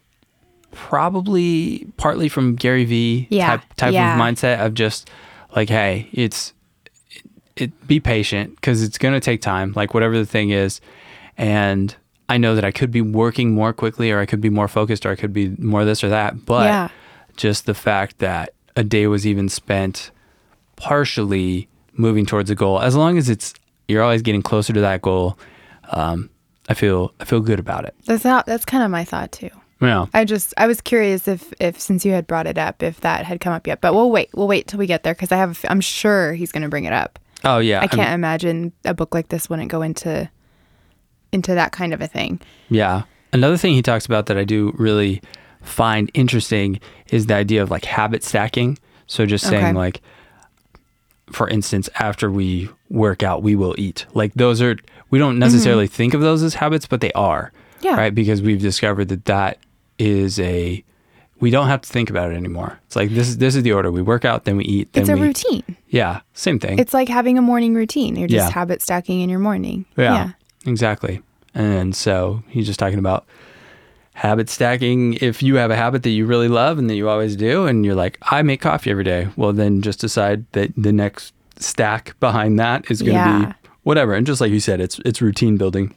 probably 0.71 1.85
partly 1.97 2.29
from 2.29 2.55
Gary 2.55 2.85
Vee 2.85 3.27
Yeah, 3.29 3.45
type 3.57 3.61
type 3.75 3.93
yeah. 3.93 4.15
of 4.15 4.19
mindset 4.19 4.65
of 4.65 4.73
just 4.73 5.07
like, 5.55 5.69
hey, 5.69 6.09
it's 6.13 6.53
it, 7.61 7.87
be 7.87 7.99
patient 7.99 8.55
because 8.55 8.81
it's 8.83 8.97
gonna 8.97 9.19
take 9.19 9.41
time, 9.41 9.73
like 9.75 9.93
whatever 9.93 10.17
the 10.17 10.25
thing 10.25 10.49
is, 10.51 10.81
and 11.37 11.95
I 12.27 12.37
know 12.37 12.55
that 12.55 12.63
I 12.65 12.71
could 12.71 12.91
be 12.91 13.01
working 13.01 13.53
more 13.53 13.73
quickly, 13.73 14.11
or 14.11 14.19
I 14.19 14.25
could 14.25 14.41
be 14.41 14.49
more 14.49 14.67
focused, 14.67 15.05
or 15.05 15.11
I 15.11 15.15
could 15.15 15.33
be 15.33 15.49
more 15.57 15.83
this 15.85 16.03
or 16.03 16.09
that, 16.09 16.45
but 16.45 16.65
Yeah. 16.67 16.87
just 17.37 17.65
the 17.65 17.73
fact 17.73 18.19
that 18.19 18.53
a 18.75 18.83
day 18.83 19.07
was 19.07 19.25
even 19.25 19.49
spent 19.49 20.11
partially 20.75 21.67
moving 21.93 22.25
towards 22.25 22.49
a 22.49 22.55
goal, 22.55 22.79
as 22.81 22.95
long 22.95 23.17
as 23.17 23.29
it's 23.29 23.53
you're 23.87 24.03
always 24.03 24.21
getting 24.21 24.41
closer 24.41 24.71
to 24.73 24.81
that 24.81 25.01
goal, 25.01 25.37
um, 25.91 26.29
I 26.67 26.73
feel 26.75 27.13
I 27.19 27.25
feel 27.25 27.39
good 27.41 27.59
about 27.59 27.85
it. 27.85 27.95
That's 28.05 28.23
not. 28.23 28.45
That's 28.45 28.65
kind 28.65 28.83
of 28.83 28.91
my 28.91 29.03
thought 29.03 29.31
too. 29.31 29.49
Yeah. 29.81 30.05
I 30.13 30.25
just 30.25 30.53
I 30.57 30.67
was 30.67 30.81
curious 30.81 31.27
if 31.27 31.51
if 31.59 31.79
since 31.79 32.05
you 32.05 32.11
had 32.11 32.27
brought 32.27 32.45
it 32.47 32.57
up 32.57 32.83
if 32.83 33.01
that 33.01 33.25
had 33.25 33.39
come 33.39 33.53
up 33.53 33.65
yet. 33.65 33.81
But 33.81 33.93
we'll 33.93 34.11
wait. 34.11 34.29
We'll 34.33 34.47
wait 34.47 34.67
till 34.67 34.77
we 34.77 34.85
get 34.85 35.03
there 35.03 35.13
because 35.15 35.31
I 35.31 35.37
have. 35.37 35.65
I'm 35.67 35.81
sure 35.81 36.33
he's 36.33 36.51
going 36.51 36.63
to 36.63 36.69
bring 36.69 36.85
it 36.85 36.93
up. 36.93 37.17
Oh 37.43 37.59
yeah. 37.59 37.77
I 37.79 37.81
I'm- 37.83 37.89
can't 37.89 38.13
imagine 38.13 38.71
a 38.85 38.93
book 38.93 39.13
like 39.13 39.29
this 39.29 39.49
wouldn't 39.49 39.69
go 39.69 39.81
into 39.81 40.29
into 41.31 41.53
that 41.53 41.71
kind 41.71 41.93
of 41.93 42.01
a 42.01 42.07
thing. 42.07 42.39
Yeah. 42.69 43.03
Another 43.31 43.57
thing 43.57 43.73
he 43.75 43.81
talks 43.83 44.05
about 44.05 44.25
that 44.25 44.37
I 44.37 44.43
do 44.43 44.73
really 44.77 45.21
find 45.61 46.09
interesting 46.13 46.79
is 47.11 47.27
the 47.27 47.35
idea 47.35 47.61
of 47.61 47.69
like 47.69 47.85
habit 47.85 48.23
stacking. 48.23 48.77
So 49.07 49.25
just 49.25 49.45
saying 49.47 49.65
Okay. 49.65 49.73
like 49.73 50.01
for 51.31 51.47
instance, 51.47 51.87
after 51.99 52.31
we 52.31 52.69
work 52.89 53.21
out, 53.21 53.43
we 53.43 53.55
will 53.55 53.75
eat. 53.77 54.05
Like 54.15 54.33
those 54.33 54.61
are 54.63 54.75
we 55.11 55.19
don't 55.19 55.37
necessarily 55.37 55.85
think 55.87 56.13
of 56.15 56.21
those 56.21 56.41
as 56.41 56.55
habits, 56.55 56.87
but 56.87 57.01
they 57.01 57.11
are. 57.13 57.51
Mm-hmm. 57.53 57.85
Yeah. 57.85 57.95
Right? 57.95 58.13
Because 58.15 58.41
we've 58.41 58.59
discovered 58.61 59.05
that 59.09 59.25
that 59.25 59.59
is 59.99 60.39
a 60.39 60.83
we 61.39 61.49
don't 61.51 61.67
have 61.67 61.81
to 61.81 61.89
think 61.89 62.09
about 62.09 62.31
it 62.31 62.35
anymore. 62.35 62.79
It's 62.87 62.95
like 62.95 63.09
this 63.11 63.27
is 63.29 63.37
this 63.37 63.55
is 63.55 63.63
the 63.63 63.71
order. 63.71 63.91
We 63.91 64.01
work 64.01 64.25
out, 64.25 64.45
then 64.45 64.57
we 64.57 64.63
eat, 64.65 64.93
then 64.93 65.01
It's 65.03 65.09
a 65.09 65.15
we 65.15 65.21
routine. 65.21 65.63
Yeah, 65.87 66.21
same 66.33 66.59
thing. 66.59 66.79
It's 66.79 66.93
like 66.93 67.07
having 67.09 67.37
a 67.37 67.41
morning 67.41 67.73
routine. 67.73 68.15
You're 68.15 68.27
just 68.27 68.47
Yeah. 68.49 68.53
habit 68.53 68.81
stacking 68.81 69.21
in 69.21 69.29
your 69.29 69.39
morning. 69.39 69.85
Yeah, 69.97 70.31
exactly. 70.65 71.21
And 71.55 71.95
so 71.95 72.43
he's 72.47 72.65
just 72.67 72.79
talking 72.79 72.99
about 72.99 73.25
habit 74.13 74.49
stacking. 74.49 75.13
If 75.21 75.41
you 75.41 75.55
have 75.55 75.71
a 75.71 75.75
habit 75.75 76.03
that 76.03 76.09
you 76.11 76.25
really 76.25 76.47
love 76.47 76.77
and 76.77 76.89
that 76.89 76.95
you 76.95 77.09
always 77.09 77.35
do, 77.35 77.65
and 77.65 77.85
you're 77.85 77.95
like, 77.95 78.17
I 78.21 78.41
make 78.41 78.61
coffee 78.61 78.91
every 78.91 79.03
day, 79.03 79.27
well, 79.35 79.53
then 79.53 79.81
just 79.81 79.99
decide 79.99 80.45
that 80.51 80.71
the 80.77 80.91
next 80.91 81.33
stack 81.57 82.17
behind 82.19 82.59
that 82.59 82.89
is 82.91 83.01
going 83.01 83.13
to 83.15 83.19
Yeah. 83.19 83.45
be 83.47 83.53
whatever. 83.83 84.13
And 84.13 84.27
just 84.27 84.41
like 84.41 84.51
you 84.51 84.59
said, 84.59 84.79
it's 84.81 84.99
it's 85.05 85.21
routine 85.21 85.57
building. 85.57 85.93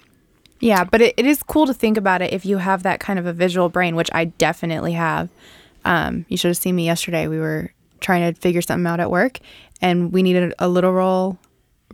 Yeah, 0.63 0.85
but 0.85 1.01
it, 1.03 1.15
it 1.19 1.27
is 1.27 1.43
cool 1.43 1.67
to 1.67 1.75
think 1.75 1.97
about 1.99 2.23
it 2.23 2.33
if 2.33 2.47
you 2.47 2.57
have 2.59 2.85
that 2.85 3.01
kind 3.01 3.19
of 3.19 3.27
a 3.27 3.33
visual 3.35 3.69
brain, 3.69 3.97
which 3.97 4.09
I 4.15 4.27
definitely 4.27 4.93
have. 4.93 5.29
Um, 5.85 6.25
you 6.29 6.37
should 6.37 6.49
have 6.49 6.57
seen 6.57 6.77
me 6.77 6.87
yesterday. 6.87 7.27
We 7.29 7.39
were 7.41 7.73
trying 8.01 8.33
to 8.33 8.41
figure 8.41 8.63
something 8.63 8.87
out 8.87 9.01
at 9.01 9.11
work, 9.11 9.41
and 9.81 10.13
we 10.13 10.23
needed 10.23 10.55
a 10.61 10.69
literal 10.69 11.37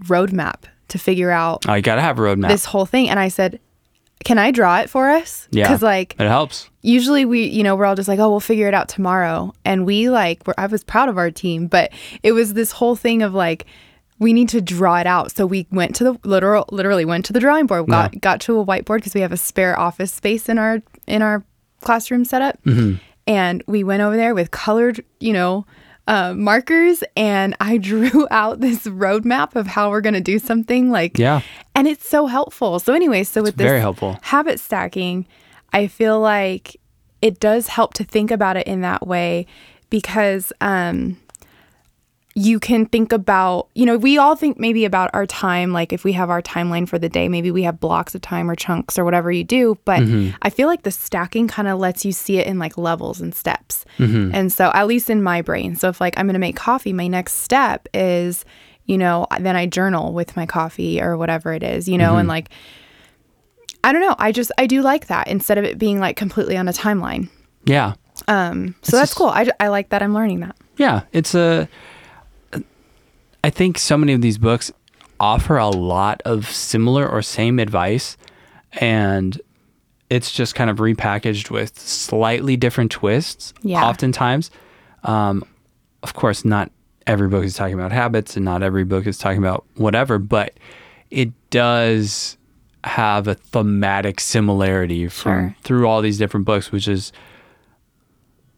roadmap 0.05 0.65
to 0.89 0.99
figure 0.99 1.31
out 1.31 1.65
Oh, 1.69 1.75
you 1.75 1.83
got 1.83 1.97
to 1.97 2.03
have 2.03 2.19
a 2.19 2.23
roadmap. 2.23 2.49
this 2.49 2.65
whole 2.67 2.87
thing. 2.87 3.09
And 3.09 3.19
I 3.19 3.29
said, 3.29 3.59
"Can 4.25 4.39
I 4.39 4.51
draw 4.51 4.81
it 4.81 4.91
for 4.91 5.09
us?" 5.11 5.49
yeah, 5.51 5.65
Because 5.65 5.83
like 5.83 6.15
it 6.19 6.27
helps. 6.29 6.69
usually 6.83 7.25
we 7.25 7.45
you 7.47 7.63
know 7.63 7.75
we're 7.77 7.87
all 7.87 7.95
just 7.97 8.09
like 8.09 8.19
oh 8.21 8.29
we'll 8.31 8.41
figure 8.41 8.69
it 8.69 8.75
out 8.75 8.89
tomorrow 8.89 9.53
and 9.65 9.85
we 9.87 10.09
like 10.11 10.47
were, 10.47 10.55
i 10.59 10.67
was 10.67 10.85
proud 10.85 11.09
of 11.09 11.17
our 11.19 11.31
team 11.31 11.67
but 11.67 11.91
it 12.23 12.33
was 12.33 12.55
this 12.55 12.71
whole 12.73 12.97
thing 12.97 13.23
of 13.23 13.35
like 13.35 13.67
we 14.19 14.33
need 14.33 14.49
to 14.51 14.61
draw 14.61 14.97
it 14.99 15.07
out. 15.07 15.35
So 15.37 15.47
we 15.47 15.67
went 15.71 15.95
to 15.97 16.05
the 16.05 16.19
literal 16.25 16.65
literally 16.73 17.05
went 17.05 17.25
to 17.27 17.33
the 17.33 17.41
drawing 17.41 17.67
board 17.67 17.87
got 17.87 18.21
got 18.21 18.41
to 18.43 18.59
a 18.59 18.65
whiteboard 18.67 18.97
because 18.99 19.15
we 19.15 19.21
have 19.21 19.33
a 19.33 19.37
spare 19.37 19.79
office 19.79 20.13
space 20.13 20.49
in 20.49 20.59
our 20.59 20.81
in 21.07 21.23
our 21.23 21.45
classroom 21.81 22.25
setup. 22.25 22.59
And 23.27 23.63
we 23.67 23.85
went 23.85 24.03
over 24.03 24.17
there 24.17 24.35
with 24.35 24.51
colored 24.51 25.05
you 25.21 25.33
know 25.33 25.67
uh, 26.07 26.33
markers 26.33 27.05
and 27.19 27.55
i 27.61 27.77
drew 27.91 28.27
out 28.31 28.61
this 28.61 28.87
roadmap 28.87 29.55
of 29.55 29.67
how 29.67 29.91
we're 29.91 30.01
going 30.01 30.15
to 30.15 30.23
do 30.23 30.39
something 30.39 30.91
like 30.91 31.19
Yeah. 31.19 31.43
and 31.75 31.87
it's 31.87 32.09
so 32.09 32.27
helpful. 32.27 32.79
So 32.81 32.95
anyway 32.95 33.25
so 33.25 33.43
with 33.43 33.57
this 33.57 33.67
very 33.67 33.81
helpful. 33.81 34.19
habit 34.23 34.59
stacking, 34.59 35.27
I 35.73 35.87
feel 35.87 36.19
like 36.19 36.77
it 37.21 37.39
does 37.41 37.69
help 37.69 37.93
to 37.95 38.05
think 38.05 38.31
about 38.31 38.57
it 38.57 38.67
in 38.67 38.81
that 38.81 39.07
way 39.07 39.47
because 39.91 40.51
um, 40.63 41.19
you 42.39 42.61
can 42.61 42.87
think 42.87 43.13
about, 43.13 43.69
you 43.75 43.85
know, 43.85 43.99
we 43.99 44.17
all 44.17 44.37
think 44.37 44.61
maybe 44.61 44.85
about 44.85 45.11
our 45.13 45.27
time, 45.27 45.73
like 45.73 45.93
if 45.93 46.05
we 46.05 46.13
have 46.13 46.31
our 46.31 46.41
timeline 46.41 46.89
for 46.89 46.97
the 46.97 47.09
day, 47.09 47.29
maybe 47.29 47.51
we 47.51 47.65
have 47.65 47.81
blocks 47.81 48.15
of 48.15 48.21
time 48.21 48.49
or 48.49 48.55
chunks 48.55 48.97
or 48.97 49.05
whatever 49.05 49.33
you 49.33 49.43
do. 49.43 49.77
But 49.85 50.01
mm-hmm. 50.01 50.37
I 50.43 50.51
feel 50.51 50.69
like 50.69 50.83
the 50.83 50.93
stacking 50.93 51.49
kind 51.49 51.67
of 51.67 51.81
lets 51.81 52.05
you 52.05 52.13
see 52.13 52.39
it 52.39 52.47
in 52.47 52.61
like 52.61 52.79
levels 52.79 53.21
and 53.21 53.35
steps. 53.35 53.85
Mm-hmm. 53.99 54.33
And 54.33 54.53
so, 54.53 54.71
at 54.73 54.87
least 54.87 55.11
in 55.11 55.21
my 55.21 55.43
brain, 55.43 55.75
so 55.75 55.89
if 55.89 56.01
like 56.01 56.17
I'm 56.17 56.27
going 56.27 56.35
to 56.35 56.39
make 56.39 56.55
coffee, 56.55 56.93
my 56.93 57.09
next 57.09 57.35
step 57.35 57.89
is, 57.93 58.45
you 58.87 58.97
know, 58.97 59.27
then 59.41 59.57
I 59.57 59.67
journal 59.67 60.13
with 60.13 60.37
my 60.37 60.47
coffee 60.47 61.03
or 61.03 61.17
whatever 61.17 61.53
it 61.53 61.65
is, 61.65 61.89
you 61.89 61.99
know, 61.99 62.13
and 62.13 62.21
mm-hmm. 62.21 62.29
like, 62.29 62.51
I 63.83 63.93
don't 63.93 64.03
know. 64.03 64.15
I 64.17 64.31
just 64.31 64.53
I 64.59 64.69
do 64.69 64.83
like 64.83 65.09
that 65.09 65.27
instead 65.27 65.59
of 65.59 65.65
it 65.65 65.77
being 65.77 65.99
like 65.99 66.17
completely 66.17 66.57
on 66.57 66.69
a 66.69 66.73
timeline. 66.73 67.31
Yeah. 67.65 67.95
Um, 68.29 68.77
so 68.83 68.97
that's 68.97 69.11
just- 69.11 69.19
cool. 69.19 69.29
I, 69.29 69.49
I 69.59 69.69
like 69.69 69.89
that. 69.89 70.05
I'm 70.05 70.15
learning 70.15 70.41
that. 70.41 70.57
Yeah, 70.77 71.03
it's 71.13 71.35
a. 71.35 71.69
I 73.49 73.51
think 73.51 73.79
so 73.79 73.97
many 73.97 74.13
of 74.13 74.21
these 74.21 74.37
books 74.37 74.71
offer 75.19 75.57
a 75.57 75.71
lot 75.71 76.21
of 76.27 76.47
similar 76.51 77.09
or 77.09 77.23
same 77.23 77.59
advice, 77.59 78.19
and 78.73 79.41
it's 80.11 80.31
just 80.33 80.55
kind 80.55 80.69
of 80.69 80.77
repackaged 80.77 81.49
with 81.49 81.79
slightly 81.79 82.59
different 82.59 82.91
twists. 82.91 83.55
Yeah. 83.63 83.87
Oftentimes, 83.87 84.51
um, 85.03 85.45
of 86.03 86.13
course, 86.13 86.45
not 86.45 86.71
every 87.07 87.27
book 87.27 87.43
is 87.43 87.55
talking 87.55 87.73
about 87.73 87.91
habits, 87.91 88.37
and 88.37 88.45
not 88.45 88.63
every 88.63 88.85
book 88.85 89.07
is 89.07 89.17
talking 89.17 89.39
about 89.39 89.65
whatever, 89.77 90.19
but 90.19 90.53
it 91.11 91.31
does 91.49 92.37
have 92.85 93.29
a 93.29 93.35
thematic 93.35 94.21
similarity 94.21 95.09
from 95.09 95.33
Sure. 95.33 95.57
through 95.63 95.89
all 95.89 96.03
these 96.03 96.19
different 96.19 96.45
books, 96.45 96.71
which 96.71 96.87
is 96.87 97.13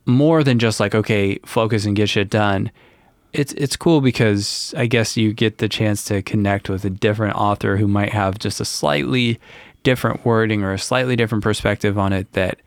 more 0.04 0.42
than 0.42 0.58
just 0.58 0.80
like 0.80 0.96
okay 0.96 1.38
focus 1.46 1.84
and 1.84 1.94
get 1.94 2.08
shit 2.08 2.28
done 2.28 2.72
it's 3.32 3.52
it's 3.54 3.76
cool 3.76 4.00
because 4.00 4.74
i 4.76 4.86
guess 4.86 5.16
you 5.16 5.32
get 5.32 5.58
the 5.58 5.68
chance 5.68 6.04
to 6.04 6.20
connect 6.22 6.68
with 6.68 6.84
a 6.84 6.90
different 6.90 7.36
author 7.36 7.76
who 7.76 7.86
might 7.88 8.12
have 8.12 8.38
just 8.38 8.60
a 8.60 8.64
slightly 8.64 9.38
different 9.82 10.24
wording 10.24 10.62
or 10.62 10.72
a 10.72 10.78
slightly 10.78 11.16
different 11.16 11.42
perspective 11.44 11.98
on 11.98 12.12
it 12.12 12.30
that 12.32 12.58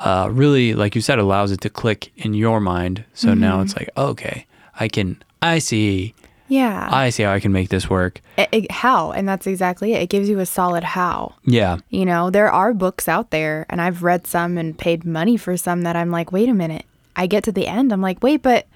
uh, 0.00 0.28
really 0.32 0.74
like 0.74 0.94
you 0.94 1.00
said 1.00 1.18
allows 1.18 1.52
it 1.52 1.60
to 1.60 1.70
click 1.70 2.10
in 2.16 2.34
your 2.34 2.60
mind 2.60 3.04
so 3.14 3.34
now 3.34 3.60
it's 3.60 3.76
like 3.76 3.88
okay 3.96 4.46
i 4.80 4.88
can 4.88 5.22
i 5.42 5.58
see 5.58 6.12
Yeah. 6.48 6.88
i 6.90 7.10
see 7.10 7.22
how 7.22 7.32
i 7.32 7.40
can 7.40 7.52
make 7.52 7.68
this 7.68 7.88
work 7.90 8.20
It- 8.36 8.48
it- 8.52 8.70
how? 8.72 9.12
And 9.12 9.28
that's 9.28 9.46
exactly 9.46 9.92
it. 9.92 10.02
It 10.02 10.08
gives 10.08 10.28
you 10.28 10.38
a 10.40 10.46
solid 10.46 10.82
how. 10.82 11.34
yeah 11.44 11.76
You 11.90 12.04
know, 12.04 12.30
there 12.30 12.50
are 12.50 12.72
books 12.74 13.06
out 13.08 13.30
there, 13.30 13.64
and 13.70 13.80
I've 13.80 14.02
read 14.02 14.26
some 14.26 14.58
and 14.58 14.76
paid 14.76 15.04
money 15.04 15.36
for 15.36 15.56
some 15.56 15.82
that 15.82 15.94
I'm 15.96 16.10
like, 16.10 16.32
wait 16.32 16.48
a 16.48 16.54
minute. 16.54 16.84
I 17.14 17.26
get 17.26 17.44
to 17.44 17.52
the 17.52 17.66
end, 17.68 17.92
I'm 17.92 18.00
like, 18.00 18.22
wait, 18.22 18.42
but 18.42 18.66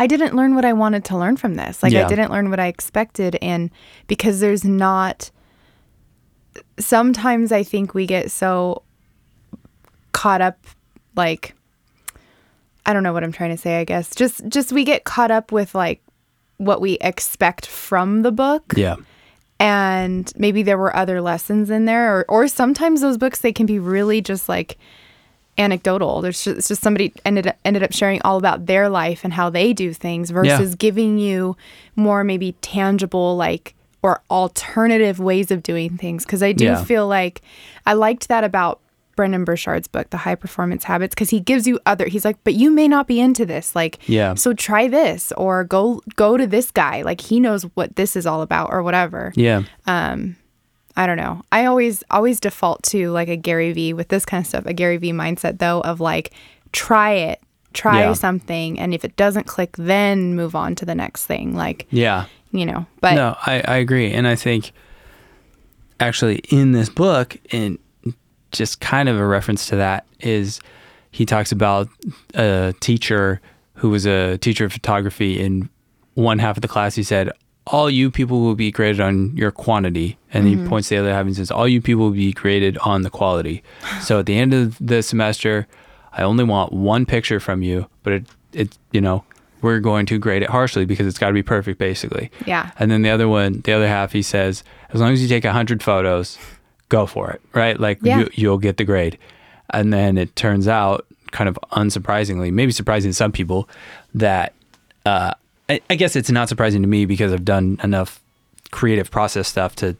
I 0.00 0.06
didn't 0.06 0.34
learn 0.34 0.54
what 0.54 0.64
I 0.64 0.72
wanted 0.72 1.04
to 1.06 1.16
learn 1.18 1.36
from 1.36 1.54
this. 1.54 1.82
Like, 1.82 1.92
Yeah. 1.92 2.06
I 2.06 2.08
didn't 2.08 2.30
learn 2.32 2.48
what 2.48 2.58
I 2.58 2.66
expected. 2.68 3.36
And 3.42 3.70
because 4.06 4.40
there's 4.40 4.64
not, 4.64 5.30
sometimes 6.78 7.52
I 7.52 7.62
think 7.62 7.92
we 7.92 8.06
get 8.06 8.30
so 8.30 8.82
caught 10.12 10.40
up, 10.40 10.58
like, 11.16 11.54
I 12.86 12.94
don't 12.94 13.02
know 13.02 13.12
what 13.12 13.22
I'm 13.22 13.32
trying 13.32 13.50
to 13.50 13.58
say, 13.58 13.78
I 13.78 13.84
guess. 13.84 14.14
Just, 14.14 14.48
just 14.48 14.72
we 14.72 14.84
get 14.84 15.04
caught 15.04 15.30
up 15.30 15.52
with 15.52 15.74
like 15.74 16.02
what 16.56 16.80
we 16.80 16.98
expect 17.00 17.66
from 17.66 18.20
the 18.20 18.30
book 18.30 18.74
yeah 18.76 18.96
and 19.58 20.30
maybe 20.36 20.62
there 20.62 20.76
were 20.76 20.94
other 20.94 21.20
lessons 21.22 21.70
in 21.70 21.86
there 21.86 22.14
or, 22.18 22.24
or 22.28 22.48
sometimes 22.48 23.00
those 23.00 23.16
books 23.16 23.40
they 23.40 23.52
can 23.52 23.64
be 23.64 23.78
really 23.78 24.20
just 24.20 24.46
like 24.46 24.76
anecdotal. 25.60 26.20
There's 26.22 26.42
just, 26.42 26.58
it's 26.58 26.68
just 26.68 26.82
somebody 26.82 27.12
ended 27.24 27.46
up, 27.46 27.56
ended 27.64 27.82
up 27.82 27.92
sharing 27.92 28.20
all 28.22 28.36
about 28.38 28.66
their 28.66 28.88
life 28.88 29.22
and 29.24 29.32
how 29.32 29.50
they 29.50 29.72
do 29.72 29.92
things 29.92 30.30
versus 30.30 30.74
giving 30.74 31.18
you 31.18 31.56
more 31.96 32.24
maybe 32.24 32.52
tangible 32.62 33.36
like 33.36 33.74
or 34.02 34.22
alternative 34.30 35.20
ways 35.20 35.50
of 35.50 35.62
doing 35.62 35.96
things. 35.98 36.24
Because 36.24 36.42
i 36.42 36.52
do 36.52 36.64
Yeah. 36.64 36.82
feel 36.84 37.06
like 37.06 37.42
i 37.86 37.92
liked 37.92 38.28
that 38.28 38.44
about 38.44 38.80
brendon 39.16 39.44
burchard's 39.44 39.86
book 39.88 40.08
the 40.10 40.16
high 40.16 40.34
performance 40.34 40.84
habits 40.84 41.14
because 41.14 41.28
he 41.28 41.40
gives 41.40 41.66
you 41.66 41.78
other 41.84 42.06
he's 42.06 42.24
like 42.24 42.38
but 42.42 42.54
you 42.54 42.70
may 42.70 42.88
not 42.88 43.06
be 43.06 43.20
into 43.20 43.44
this 43.44 43.74
like 43.76 43.98
Yeah. 44.08 44.32
so 44.34 44.54
try 44.54 44.88
this 44.88 45.30
or 45.36 45.64
go 45.64 46.00
go 46.16 46.38
to 46.38 46.46
this 46.46 46.70
guy. 46.70 47.02
Like 47.02 47.20
he 47.20 47.38
knows 47.40 47.64
what 47.74 47.96
this 47.96 48.16
is 48.16 48.24
all 48.24 48.40
about 48.40 48.70
or 48.72 48.82
whatever. 48.82 49.32
Yeah 49.36 49.64
um, 49.86 50.36
I 50.96 51.06
don't 51.06 51.16
know. 51.16 51.42
I 51.52 51.64
always 51.66 52.02
always 52.10 52.40
default 52.40 52.82
to 52.84 53.10
like 53.10 53.28
a 53.28 53.36
Gary 53.36 53.72
Vee 53.72 53.92
with 53.92 54.08
this 54.08 54.24
kind 54.24 54.42
of 54.42 54.46
stuff. 54.48 54.66
A 54.66 54.72
Gary 54.72 54.96
Vee 54.96 55.12
mindset 55.12 55.58
though 55.58 55.80
of 55.82 56.00
like 56.00 56.32
try 56.72 57.12
it, 57.12 57.40
try 57.72 58.00
Yeah. 58.00 58.12
something, 58.14 58.78
and 58.78 58.92
if 58.92 59.04
it 59.04 59.16
doesn't 59.16 59.46
click, 59.46 59.76
then 59.76 60.34
move 60.34 60.54
on 60.54 60.74
to 60.76 60.84
the 60.84 60.94
next 60.94 61.26
thing. 61.26 61.54
Like 61.54 61.86
yeah 61.90 62.26
you 62.52 62.66
know, 62.66 62.84
but 63.00 63.14
no, 63.14 63.36
I, 63.46 63.60
I 63.66 63.76
agree. 63.76 64.12
And 64.12 64.26
I 64.26 64.34
think 64.34 64.72
actually 66.00 66.36
in 66.50 66.72
this 66.72 66.88
book, 66.88 67.36
and 67.52 67.78
just 68.52 68.80
kind 68.80 69.08
of 69.08 69.16
a 69.16 69.24
reference 69.26 69.66
to 69.66 69.76
that, 69.76 70.04
is 70.18 70.60
he 71.12 71.24
talks 71.24 71.52
about 71.52 71.88
a 72.34 72.74
teacher 72.80 73.40
who 73.74 73.90
was 73.90 74.06
a 74.06 74.36
teacher 74.38 74.64
of 74.64 74.72
photography 74.72 75.40
in 75.40 75.68
one 76.14 76.38
half 76.40 76.56
of 76.56 76.62
the 76.62 76.68
class. 76.68 76.94
He 76.96 77.02
said, 77.02 77.30
"All 77.72 77.90
you 77.90 78.10
people 78.10 78.40
will 78.40 78.54
be 78.54 78.70
graded 78.70 79.00
on 79.00 79.36
your 79.36 79.50
quantity," 79.50 80.18
and 80.32 80.46
he 80.46 80.56
points 80.68 80.88
to 80.88 80.94
the 80.96 81.00
other 81.00 81.12
half 81.12 81.26
and 81.26 81.34
says, 81.36 81.50
"All 81.50 81.68
you 81.68 81.80
people 81.80 82.04
will 82.04 82.10
be 82.12 82.32
graded 82.32 82.78
on 82.78 83.02
the 83.02 83.10
quality." 83.10 83.62
so 84.00 84.18
at 84.20 84.26
the 84.26 84.36
end 84.38 84.52
of 84.54 84.76
the 84.80 85.02
semester, 85.02 85.66
I 86.12 86.22
only 86.22 86.44
want 86.44 86.72
one 86.72 87.06
picture 87.06 87.40
from 87.40 87.62
you, 87.62 87.86
but 88.02 88.12
it, 88.12 88.24
it, 88.52 88.78
you 88.92 89.00
know, 89.00 89.24
we're 89.62 89.78
going 89.80 90.06
to 90.06 90.18
grade 90.18 90.42
it 90.42 90.50
harshly 90.50 90.84
because 90.84 91.06
it's 91.06 91.18
got 91.18 91.28
to 91.28 91.32
be 91.34 91.42
perfect, 91.42 91.78
basically. 91.78 92.30
Yeah. 92.46 92.70
And 92.78 92.90
then 92.90 93.02
the 93.02 93.10
other 93.10 93.28
one, 93.28 93.60
the 93.60 93.72
other 93.72 93.86
half, 93.86 94.12
he 94.12 94.22
says, 94.22 94.64
as 94.92 95.00
long 95.00 95.12
as 95.12 95.22
you 95.22 95.28
take 95.28 95.44
hundred 95.44 95.82
photos, 95.82 96.38
go 96.88 97.06
for 97.06 97.30
it, 97.30 97.40
right? 97.52 97.78
Like 97.78 97.98
Yeah. 98.02 98.20
you, 98.20 98.28
you'll 98.34 98.58
get 98.58 98.76
the 98.78 98.84
grade. 98.84 99.18
And 99.72 99.92
then 99.92 100.18
it 100.18 100.34
turns 100.34 100.66
out, 100.66 101.06
kind 101.30 101.48
of 101.48 101.58
unsurprisingly, 101.72 102.50
maybe 102.52 102.72
surprising 102.72 103.10
to 103.10 103.14
some 103.14 103.30
people, 103.32 103.68
that 104.14 104.54
uh, 105.06 105.34
I, 105.70 105.80
I 105.90 105.94
guess 105.94 106.16
it's 106.16 106.30
not 106.30 106.48
surprising 106.48 106.82
to 106.82 106.88
me 106.88 107.04
because 107.06 107.32
I've 107.32 107.44
done 107.44 107.78
enough 107.82 108.20
creative 108.70 109.10
process 109.10 109.48
stuff 109.48 109.74
to 109.76 109.96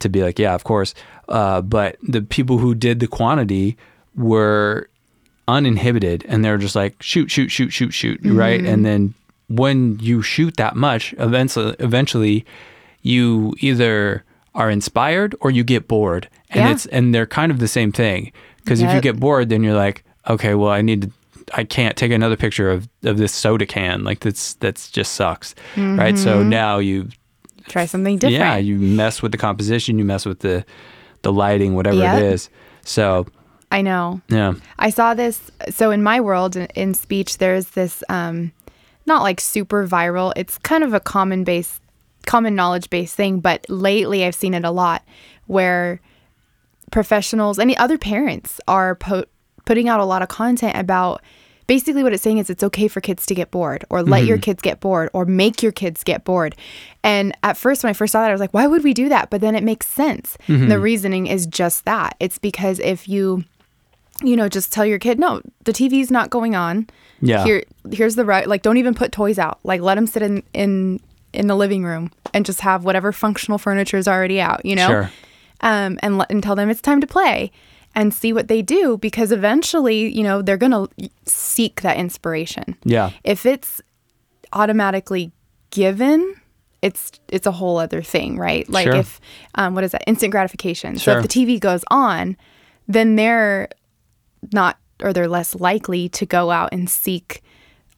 to 0.00 0.08
be 0.08 0.22
like, 0.22 0.38
yeah, 0.38 0.54
of 0.54 0.64
course. 0.64 0.94
Uh, 1.28 1.60
but 1.62 1.96
the 2.02 2.20
people 2.22 2.58
who 2.58 2.74
did 2.74 3.00
the 3.00 3.06
quantity 3.06 3.76
were 4.16 4.88
uninhibited 5.46 6.24
and 6.28 6.44
they're 6.44 6.58
just 6.58 6.74
like 6.76 7.00
shoot, 7.02 7.30
shoot, 7.30 7.48
shoot, 7.50 7.70
shoot, 7.72 7.92
shoot, 7.92 8.18
right? 8.24 8.64
And 8.64 8.84
then 8.84 9.14
when 9.48 9.98
you 10.00 10.22
shoot 10.22 10.56
that 10.56 10.74
much, 10.76 11.14
eventually, 11.18 11.76
eventually, 11.78 12.44
you 13.02 13.54
either 13.60 14.24
are 14.54 14.70
inspired 14.70 15.34
or 15.40 15.50
you 15.50 15.64
get 15.64 15.86
bored, 15.88 16.28
and 16.50 16.64
Yeah. 16.64 16.72
it's 16.72 16.86
and 16.86 17.14
they're 17.14 17.26
kind 17.26 17.52
of 17.52 17.58
the 17.58 17.68
same 17.68 17.92
thing. 17.92 18.32
Because 18.64 18.80
if 18.80 18.92
you 18.94 19.00
get 19.02 19.20
bored, 19.20 19.48
then 19.50 19.62
you're 19.62 19.76
like, 19.76 20.02
okay, 20.28 20.54
well, 20.54 20.70
I 20.70 20.80
need 20.80 21.02
to. 21.02 21.10
I 21.52 21.64
can't 21.64 21.96
take 21.96 22.10
another 22.12 22.36
picture 22.36 22.70
of, 22.70 22.88
of 23.04 23.18
this 23.18 23.32
soda 23.32 23.66
can. 23.66 24.02
Like 24.04 24.20
that's 24.20 24.54
that's 24.54 24.90
just 24.90 25.12
sucks, 25.14 25.54
right? 25.76 26.16
So 26.18 26.42
now 26.42 26.78
you 26.78 27.08
Try 27.68 27.86
something 27.86 28.18
different. 28.18 28.38
yeah, 28.38 28.56
you 28.56 28.76
mess 28.78 29.22
with 29.22 29.32
the 29.32 29.38
composition, 29.38 29.98
you 29.98 30.04
mess 30.04 30.24
with 30.26 30.40
the 30.40 30.64
the 31.22 31.32
lighting, 31.32 31.74
whatever 31.74 31.96
Yep. 31.96 32.16
it 32.18 32.22
is. 32.24 32.50
So 32.82 33.26
I 33.70 33.80
know. 33.82 34.20
yeah, 34.28 34.54
I 34.78 34.90
saw 34.90 35.14
this. 35.14 35.50
So 35.70 35.90
in 35.90 36.02
my 36.02 36.20
world, 36.20 36.56
in, 36.56 36.66
in 36.74 36.94
speech, 36.94 37.38
there's 37.38 37.70
this 37.70 38.04
um, 38.08 38.52
not 39.06 39.22
like 39.22 39.40
super 39.40 39.86
viral. 39.86 40.32
It's 40.36 40.58
kind 40.58 40.84
of 40.84 40.92
a 40.94 41.00
common 41.00 41.42
base, 41.44 41.80
common 42.26 42.54
knowledge 42.54 42.88
based 42.90 43.16
thing. 43.16 43.40
But 43.40 43.64
lately, 43.68 44.24
I've 44.24 44.34
seen 44.34 44.54
it 44.54 44.64
a 44.64 44.70
lot 44.70 45.02
where 45.46 46.00
professionals, 46.90 47.58
any 47.58 47.76
other 47.76 47.98
parents, 47.98 48.60
are 48.68 48.94
po- 48.94 49.24
putting 49.64 49.88
out 49.88 50.00
a 50.00 50.04
lot 50.04 50.22
of 50.22 50.28
content 50.28 50.76
about. 50.76 51.22
Basically, 51.66 52.02
what 52.02 52.12
it's 52.12 52.22
saying 52.22 52.36
is 52.36 52.50
it's 52.50 52.62
okay 52.62 52.88
for 52.88 53.00
kids 53.00 53.24
to 53.24 53.34
get 53.34 53.50
bored, 53.50 53.86
or 53.88 54.02
let 54.02 54.26
your 54.26 54.36
kids 54.36 54.60
get 54.60 54.80
bored, 54.80 55.08
or 55.14 55.24
make 55.24 55.62
your 55.62 55.72
kids 55.72 56.04
get 56.04 56.22
bored. 56.22 56.54
And 57.02 57.34
at 57.42 57.56
first, 57.56 57.82
when 57.82 57.88
I 57.88 57.94
first 57.94 58.12
saw 58.12 58.20
that, 58.20 58.28
I 58.28 58.32
was 58.32 58.40
like, 58.40 58.52
why 58.52 58.66
would 58.66 58.84
we 58.84 58.92
do 58.92 59.08
that? 59.08 59.30
But 59.30 59.40
then 59.40 59.54
it 59.54 59.62
makes 59.62 59.86
sense. 59.86 60.36
The 60.46 60.78
reasoning 60.78 61.26
is 61.26 61.46
just 61.46 61.86
that. 61.86 62.16
It's 62.20 62.36
because 62.36 62.80
if 62.80 63.08
you 63.08 63.44
you 64.22 64.36
know, 64.36 64.48
just 64.48 64.72
tell 64.72 64.86
your 64.86 64.98
kid, 64.98 65.18
no, 65.18 65.40
the 65.64 65.72
TV's 65.72 66.10
not 66.10 66.30
going 66.30 66.54
on. 66.54 66.86
Yeah. 67.20 67.44
Here, 67.44 67.64
here's 67.90 68.14
the 68.14 68.24
right. 68.24 68.46
Like, 68.46 68.62
don't 68.62 68.76
even 68.76 68.94
put 68.94 69.10
toys 69.10 69.38
out. 69.38 69.58
Like, 69.64 69.80
let 69.80 69.96
them 69.96 70.06
sit 70.06 70.22
in 70.22 70.42
in 70.52 71.00
in 71.32 71.48
the 71.48 71.56
living 71.56 71.84
room 71.84 72.12
and 72.32 72.46
just 72.46 72.60
have 72.60 72.84
whatever 72.84 73.10
functional 73.10 73.58
furniture 73.58 73.96
is 73.96 74.06
already 74.06 74.40
out. 74.40 74.64
You 74.64 74.76
know. 74.76 74.86
Sure. 74.86 75.10
Um, 75.60 75.98
and 76.02 76.18
let 76.18 76.30
and 76.30 76.42
tell 76.42 76.54
them 76.54 76.68
it's 76.68 76.82
time 76.82 77.00
to 77.00 77.06
play, 77.06 77.50
and 77.94 78.12
see 78.12 78.32
what 78.32 78.48
they 78.48 78.60
do 78.62 78.98
because 78.98 79.30
eventually, 79.32 80.08
you 80.14 80.22
know, 80.22 80.42
they're 80.42 80.56
gonna 80.56 80.86
seek 81.26 81.80
that 81.82 81.96
inspiration. 81.96 82.76
yeah, 82.84 83.10
If 83.24 83.46
it's 83.46 83.80
automatically 84.52 85.32
given. 85.70 86.34
It's 86.82 87.12
it's 87.28 87.46
a 87.46 87.50
whole 87.52 87.78
other 87.78 88.02
thing, 88.02 88.38
right? 88.38 88.68
Like 88.68 88.84
Sure. 88.84 88.96
if 88.96 89.20
um, 89.54 89.74
what 89.74 89.84
is 89.84 89.92
that 89.92 90.04
instant 90.06 90.30
gratification? 90.32 90.96
So 90.98 91.12
Sure. 91.12 91.16
if 91.18 91.22
the 91.22 91.28
TV 91.28 91.58
goes 91.58 91.82
on, 91.90 92.36
then 92.86 93.16
they're 93.16 93.68
not 94.52 94.78
or 95.02 95.12
they're 95.12 95.28
less 95.28 95.54
likely 95.54 96.08
to 96.10 96.26
go 96.26 96.50
out 96.50 96.68
and 96.72 96.88
seek 96.88 97.42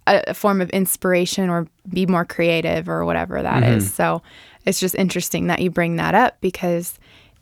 a, 0.06 0.22
a 0.28 0.34
form 0.34 0.60
of 0.60 0.70
inspiration 0.70 1.50
or 1.50 1.66
be 1.88 2.06
more 2.06 2.24
creative 2.24 2.88
or 2.88 3.04
whatever 3.04 3.42
that 3.42 3.62
is. 3.64 3.92
So 3.92 4.22
it's 4.64 4.78
just 4.80 4.94
interesting 4.94 5.48
that 5.48 5.60
you 5.60 5.70
bring 5.70 5.96
that 5.96 6.14
up 6.14 6.40
because 6.40 6.98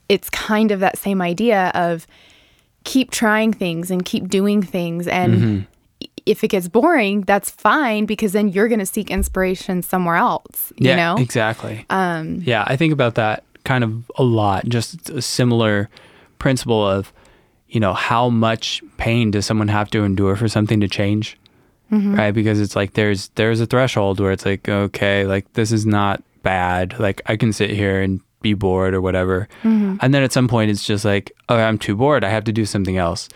it's 0.09 0.29
kind 0.31 0.71
of 0.71 0.81
that 0.81 0.99
same 0.99 1.21
idea 1.23 1.71
of 1.75 2.07
keep 2.85 3.11
trying 3.11 3.53
things 3.53 3.91
and 3.91 4.05
keep 4.05 4.29
doing 4.29 4.63
things 4.63 5.07
and 5.09 5.67
if 6.27 6.43
it 6.45 6.49
gets 6.49 6.69
boring 6.69 7.23
that's 7.23 7.51
fine 7.51 8.07
because 8.07 8.33
then 8.33 8.49
you're 8.49 8.69
going 8.69 8.79
to 8.79 8.87
seek 8.87 9.11
inspiration 9.11 9.83
somewhere 9.83 10.17
else 10.17 10.73
you 10.77 10.91
yeah, 10.91 10.97
know 10.97 11.17
exactly. 11.17 11.85
Um, 11.91 12.41
yeah, 12.45 12.65
I 12.67 12.77
think 12.77 12.93
about 12.93 13.15
that 13.15 13.45
kind 13.65 13.83
of 13.83 14.11
a 14.17 14.23
lot. 14.23 14.67
Just 14.67 15.11
a 15.11 15.23
similar 15.23 15.89
principle 16.39 16.87
of, 16.87 17.13
you 17.69 17.81
know, 17.81 17.95
how 17.95 18.29
much 18.29 18.83
pain 18.99 19.31
does 19.31 19.47
someone 19.47 19.69
have 19.69 19.91
to 19.91 20.05
endure 20.05 20.37
for 20.37 20.49
something 20.49 20.81
to 20.81 20.89
change, 20.89 21.39
right? 21.91 22.31
Because 22.33 22.61
it's 22.61 22.77
like 22.77 22.95
there's 22.95 23.29
there's 23.31 23.61
a 23.61 23.67
threshold 23.67 24.21
where 24.21 24.33
it's 24.33 24.47
like, 24.47 24.69
okay, 24.69 25.27
like 25.27 25.53
this 25.55 25.73
is 25.73 25.87
not 25.87 26.23
bad. 26.43 26.99
Like 26.99 27.23
I 27.27 27.37
can 27.37 27.53
sit 27.53 27.71
here 27.71 28.01
and 28.01 28.21
be 28.45 28.55
bored 28.55 28.95
or 28.95 29.01
whatever, 29.01 29.49
and 29.65 30.15
then 30.15 30.23
at 30.23 30.31
some 30.33 30.47
point 30.47 30.71
it's 30.71 30.87
just 30.87 31.05
like, 31.05 31.33
oh, 31.49 31.57
I'm 31.57 31.79
too 31.79 31.97
bored. 31.97 32.23
I 32.23 32.29
have 32.31 32.45
to 32.45 32.53
do 32.53 32.65
something 32.65 32.97
else, 32.97 33.29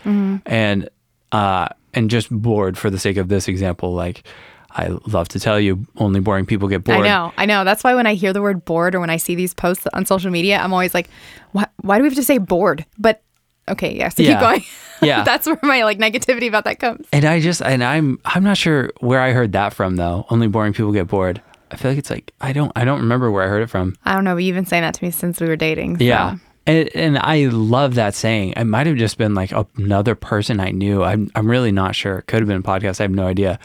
and 0.45 0.87
uh, 1.33 1.67
and 1.93 2.09
just 2.09 2.29
bored 2.29 2.77
for 2.77 2.89
the 2.89 2.97
sake 2.99 3.17
of 3.17 3.27
this 3.27 3.49
example, 3.49 3.93
like. 3.93 4.23
I 4.71 4.89
love 5.07 5.27
to 5.29 5.39
tell 5.39 5.59
you, 5.59 5.87
only 5.97 6.19
boring 6.19 6.45
people 6.45 6.67
get 6.67 6.83
bored. 6.83 6.99
I 6.99 7.09
know, 7.09 7.33
I 7.39 7.47
know. 7.47 7.63
That's 7.63 7.83
why 7.83 7.95
when 7.95 8.05
I 8.05 8.13
hear 8.13 8.33
the 8.33 8.41
word 8.41 8.65
bored 8.65 8.93
or 8.93 8.99
when 8.99 9.09
I 9.09 9.17
see 9.17 9.33
these 9.33 9.51
posts 9.51 9.87
on 9.93 10.05
social 10.05 10.29
media, 10.29 10.59
I'm 10.59 10.71
always 10.73 10.93
like, 10.93 11.09
why, 11.53 11.65
why 11.81 11.97
do 11.97 12.03
we 12.03 12.07
have 12.09 12.15
to 12.17 12.23
say 12.23 12.37
bored? 12.37 12.85
But 12.99 13.23
okay, 13.67 13.97
yeah, 13.97 14.09
so 14.09 14.21
Yeah. 14.21 14.33
keep 14.33 14.39
going. 14.39 14.63
Yeah. 15.01 15.23
That's 15.23 15.47
where 15.47 15.57
my 15.63 15.83
like 15.85 15.97
negativity 15.97 16.47
about 16.47 16.65
that 16.65 16.79
comes. 16.79 17.07
And 17.11 17.25
I 17.25 17.39
just 17.39 17.63
and 17.63 17.83
I'm 17.83 18.19
I'm 18.25 18.43
not 18.43 18.57
sure 18.57 18.91
where 18.99 19.21
I 19.21 19.31
heard 19.31 19.53
that 19.53 19.73
from 19.73 19.95
though. 19.95 20.25
Only 20.29 20.47
boring 20.47 20.73
people 20.73 20.91
get 20.91 21.07
bored. 21.07 21.41
I 21.71 21.75
feel 21.75 21.91
like 21.91 21.97
it's 21.97 22.09
like 22.09 22.33
I 22.41 22.53
don't 22.53 22.71
I 22.75 22.85
don't 22.85 22.99
remember 23.01 23.29
where 23.31 23.43
I 23.43 23.47
heard 23.47 23.61
it 23.63 23.69
from. 23.69 23.95
I 24.05 24.13
don't 24.15 24.23
know, 24.23 24.35
but 24.35 24.43
you've 24.43 24.55
been 24.55 24.65
saying 24.65 24.83
that 24.83 24.93
to 24.95 25.03
me 25.03 25.11
since 25.11 25.39
we 25.39 25.47
were 25.47 25.55
dating. 25.55 25.97
so- 25.97 26.03
Yeah. 26.03 26.37
And, 26.67 26.89
and 26.95 27.17
I 27.17 27.45
love 27.47 27.95
that 27.95 28.13
saying. 28.13 28.53
It 28.55 28.65
might 28.65 28.85
have 28.85 28.97
just 28.97 29.17
been 29.17 29.33
like 29.33 29.51
another 29.77 30.13
person 30.13 30.59
I 30.59 30.69
knew. 30.71 31.03
I'm 31.03 31.31
I'm 31.35 31.49
really 31.49 31.71
not 31.71 31.95
sure. 31.95 32.19
It 32.19 32.27
could 32.27 32.41
have 32.41 32.47
been 32.47 32.57
a 32.57 32.61
podcast. 32.61 32.99
I 32.99 33.03
have 33.03 33.11
no 33.11 33.25
idea. 33.27 33.57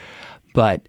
But 0.54 0.82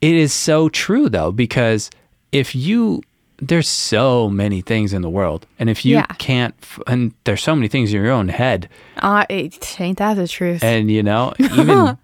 it 0.00 0.14
is 0.14 0.32
so 0.32 0.68
true 0.68 1.08
though 1.08 1.32
because 1.32 1.90
if 2.30 2.54
you 2.54 3.02
there's 3.40 3.68
so 3.68 4.28
many 4.28 4.60
things 4.60 4.92
in 4.92 5.00
the 5.02 5.08
world 5.10 5.46
and 5.58 5.70
if 5.70 5.84
you 5.84 5.94
Yeah. 5.96 6.06
can't 6.18 6.54
and 6.86 7.14
there's 7.24 7.42
so 7.42 7.54
many 7.54 7.68
things 7.68 7.92
in 7.92 8.02
your 8.02 8.12
own 8.12 8.28
head 8.28 8.68
Uh, 8.98 9.24
it, 9.28 9.80
ain't 9.80 9.98
that 9.98 10.14
the 10.14 10.28
truth? 10.28 10.62
and 10.62 10.90
you 10.90 11.02
know 11.02 11.34
even 11.38 11.96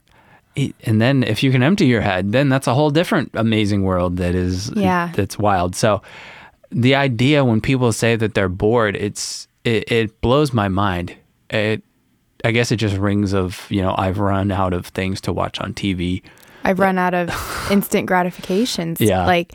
and 0.57 1.01
then 1.01 1.23
if 1.25 1.43
you 1.43 1.51
can 1.51 1.63
empty 1.63 1.87
your 1.87 2.01
head 2.01 2.33
then 2.33 2.49
that's 2.49 2.67
a 2.67 2.75
whole 2.75 2.91
different 2.91 3.31
amazing 3.35 3.83
world 3.83 4.17
that 4.19 4.35
is 4.35 4.71
Yeah. 4.77 5.11
that's 5.15 5.39
wild 5.39 5.75
so 5.75 6.01
the 6.71 6.95
idea 6.95 7.45
when 7.45 7.61
people 7.61 7.93
say 7.93 8.17
that 8.17 8.35
they're 8.35 8.49
bored 8.49 8.97
it's 8.97 9.49
it, 9.65 9.91
it 9.91 10.21
blows 10.21 10.53
my 10.53 10.69
mind 10.69 11.15
it 11.51 11.83
i 12.45 12.51
guess 12.51 12.71
it 12.73 12.77
just 12.77 12.97
rings 12.97 13.33
of 13.35 13.67
you 13.71 13.83
know 13.83 13.95
i've 13.99 14.19
run 14.19 14.51
out 14.53 14.73
of 14.73 14.87
things 14.87 15.21
to 15.23 15.33
watch 15.33 15.61
on 15.61 15.75
tv 15.75 16.23
I've 16.67 16.79
run 16.79 16.97
out 16.97 17.13
of 17.13 17.29
instant 17.71 18.07
gratifications. 18.07 18.99
Yeah. 18.99 19.27
Like, 19.27 19.53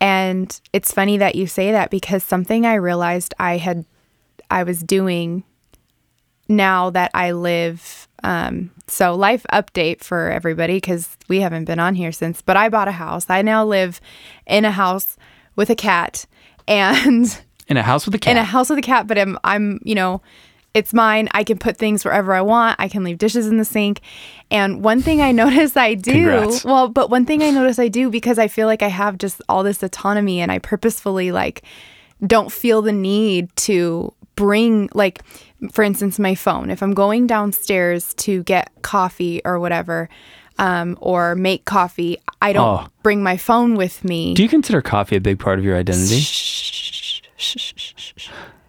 and 0.00 0.60
it's 0.72 0.92
funny 0.92 1.16
that 1.18 1.36
you 1.36 1.46
say 1.46 1.70
that 1.70 1.90
because 1.90 2.24
something 2.24 2.66
I 2.66 2.74
realized 2.74 3.34
I 3.38 3.56
had, 3.58 3.84
I 4.50 4.64
was 4.64 4.82
doing 4.82 5.44
now 6.48 6.90
that 6.90 7.12
I 7.14 7.30
live. 7.30 8.08
Um, 8.22 8.70
so, 8.86 9.14
life 9.14 9.44
update 9.52 10.02
for 10.02 10.30
everybody 10.30 10.76
because 10.76 11.16
we 11.28 11.40
haven't 11.40 11.64
been 11.64 11.78
on 11.78 11.94
here 11.94 12.12
since, 12.12 12.42
but 12.42 12.56
I 12.56 12.68
bought 12.68 12.88
a 12.88 12.92
house. 12.92 13.26
I 13.28 13.42
now 13.42 13.64
live 13.64 14.00
in 14.46 14.64
a 14.64 14.70
house 14.70 15.16
with 15.56 15.70
a 15.70 15.76
cat 15.76 16.26
and 16.68 17.40
in 17.68 17.76
a 17.76 17.82
house 17.82 18.06
with 18.06 18.14
a 18.14 18.18
cat 18.18 18.32
in 18.32 18.36
a 18.36 18.44
house 18.44 18.70
with 18.70 18.78
a 18.78 18.82
cat, 18.82 19.06
but 19.06 19.18
I'm 19.18 19.38
I'm 19.44 19.80
you 19.84 19.94
know, 19.94 20.22
it's 20.74 20.92
mine. 20.94 21.28
I 21.32 21.44
can 21.44 21.58
put 21.58 21.76
things 21.76 22.04
wherever 22.04 22.32
I 22.32 22.40
want. 22.42 22.76
I 22.78 22.88
can 22.88 23.02
leave 23.02 23.18
dishes 23.18 23.46
in 23.46 23.56
the 23.56 23.64
sink. 23.64 24.00
And 24.50 24.84
one 24.84 25.02
thing 25.02 25.20
I 25.20 25.32
notice 25.44 25.76
I 25.76 25.94
do, 25.94 26.12
Congrats. 26.12 26.64
well, 26.64 26.88
but 26.88 27.10
one 27.10 27.26
thing 27.26 27.42
I 27.42 27.50
notice 27.50 27.78
I 27.78 27.88
do 27.88 28.10
because 28.10 28.38
I 28.38 28.48
feel 28.48 28.66
like 28.66 28.82
I 28.82 28.88
have 28.88 29.18
just 29.18 29.42
all 29.48 29.62
this 29.62 29.82
autonomy 29.82 30.40
and 30.40 30.52
I 30.52 30.58
purposefully 30.58 31.32
like 31.32 31.62
don't 32.26 32.52
feel 32.52 32.82
the 32.82 32.92
need 32.92 33.54
to 33.56 34.12
bring 34.44 34.88
like 34.94 35.20
for 35.72 35.82
instance 35.84 36.18
my 36.18 36.34
phone. 36.34 36.70
If 36.70 36.82
I'm 36.82 36.94
going 36.94 37.26
downstairs 37.26 38.14
to 38.14 38.42
get 38.44 38.70
coffee 38.82 39.42
or 39.44 39.58
whatever, 39.60 40.08
um, 40.58 40.96
or 41.00 41.34
make 41.34 41.64
coffee, 41.66 42.16
I 42.40 42.52
don't 42.54 42.84
Oh. 42.84 42.88
bring 43.02 43.22
my 43.22 43.36
phone 43.36 43.76
with 43.76 44.02
me. 44.04 44.34
do 44.34 44.42
you 44.42 44.48
consider 44.48 44.80
coffee 44.82 45.16
a 45.16 45.20
big 45.20 45.38
part 45.38 45.58
of 45.58 45.64
your 45.64 45.76
identity 45.76 46.22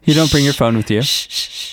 You 0.04 0.14
don't 0.16 0.32
bring 0.32 0.44
your 0.44 0.54
phone 0.54 0.76
with 0.76 0.90
you. 0.90 1.02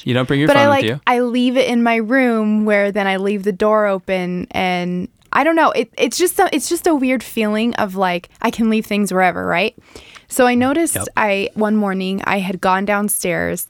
You 0.05 0.15
don't 0.15 0.27
bring 0.29 0.39
your 0.41 0.49
but 0.49 0.57
phone 0.57 0.65
I 0.65 0.69
like 0.69 0.83
with 0.83 0.91
you. 0.91 1.01
I 1.07 1.21
leave 1.21 1.57
it 1.57 1.67
in 1.69 1.83
my 1.83 1.97
room 1.97 2.65
where 2.67 2.93
then 2.93 3.07
I 3.07 3.17
leave 3.17 3.43
the 3.43 3.53
door 3.53 3.87
open 3.87 4.47
and 4.53 5.09
I 5.33 5.45
don't 5.45 5.57
know. 5.57 5.71
It, 5.73 5.91
it's 5.97 6.19
just 6.19 6.39
a, 6.39 6.49
it's 6.55 6.69
just 6.69 6.87
a 6.87 6.95
weird 6.95 7.23
feeling 7.23 7.75
of 7.77 7.97
like 7.97 8.29
I 8.43 8.51
can 8.51 8.69
leave 8.71 8.87
things 8.87 9.13
wherever, 9.13 9.45
right? 9.47 9.75
So 10.29 10.47
I 10.47 10.55
noticed 10.55 10.97
Yep. 10.97 11.07
I 11.17 11.51
one 11.55 11.77
morning 11.77 12.21
I 12.25 12.39
had 12.41 12.61
gone 12.61 12.85
downstairs, 12.85 13.67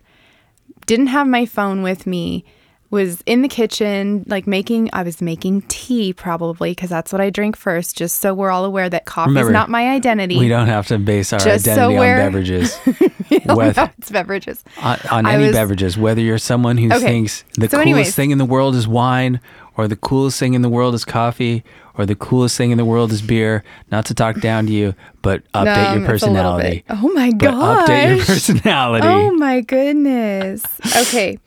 didn't 0.88 1.06
have 1.08 1.28
my 1.28 1.46
phone 1.46 1.82
with 1.82 2.04
me, 2.06 2.44
was 2.90 3.22
in 3.26 3.42
the 3.42 3.48
kitchen 3.48 4.24
like 4.28 4.46
making 4.46 4.88
I 4.94 5.02
was 5.02 5.20
making 5.20 5.60
tea 5.68 6.14
probably 6.14 6.70
because 6.72 6.88
that's 6.88 7.12
what 7.12 7.20
I 7.20 7.28
drink 7.30 7.54
first, 7.54 7.96
just 7.98 8.20
so 8.20 8.32
we're 8.34 8.50
all 8.50 8.64
aware 8.64 8.88
that 8.88 9.04
coffee 9.04 9.28
Remember, 9.30 9.50
is 9.50 9.52
not 9.52 9.68
my 9.68 9.90
identity. 9.90 10.38
We 10.38 10.48
don't 10.48 10.66
have 10.68 10.86
to 10.88 10.98
base 10.98 11.32
our 11.34 11.38
Just 11.38 11.66
so 11.66 11.72
identity 11.72 11.94
on 11.96 12.00
we're- 12.00 12.16
beverages. 12.24 12.76
Whether- 13.44 13.92
it's 13.98 14.10
beverages. 14.10 14.64
on, 14.80 14.98
on 15.10 15.26
any 15.26 15.44
was- 15.44 15.52
beverages, 15.52 15.98
whether 15.98 16.20
you're 16.22 16.38
someone 16.38 16.78
who 16.78 16.86
Okay. 16.86 17.00
thinks 17.00 17.44
the 17.58 17.66
So 17.68 17.76
coolest 17.76 17.82
anyways. 17.82 18.14
thing 18.14 18.30
in 18.30 18.38
the 18.38 18.44
world 18.46 18.74
is 18.74 18.88
wine, 18.88 19.40
or 19.78 19.86
the 19.88 19.96
coolest 19.96 20.38
thing 20.38 20.54
in 20.54 20.60
the 20.62 20.68
world 20.68 20.92
is 20.94 21.04
coffee, 21.04 21.62
or 21.96 22.04
the 22.04 22.16
coolest 22.16 22.58
thing 22.58 22.72
in 22.72 22.76
the 22.78 22.84
world 22.84 23.12
is 23.12 23.22
beer. 23.22 23.62
Not 23.92 24.04
to 24.06 24.14
talk 24.14 24.40
down 24.40 24.66
to 24.66 24.72
you, 24.72 24.94
but 25.22 25.42
update 25.54 25.92
Um, 25.92 26.02
your 26.02 26.12
it's 26.14 26.22
a 26.24 26.26
little 26.30 26.58
personality. 26.58 26.84
Oh 26.90 27.12
my 27.14 27.30
god! 27.30 27.88
update 27.88 28.16
your 28.16 28.24
personality. 28.34 29.06
Oh 29.08 29.30
my 29.32 29.60
goodness. 29.60 30.64
Okay. 30.96 31.38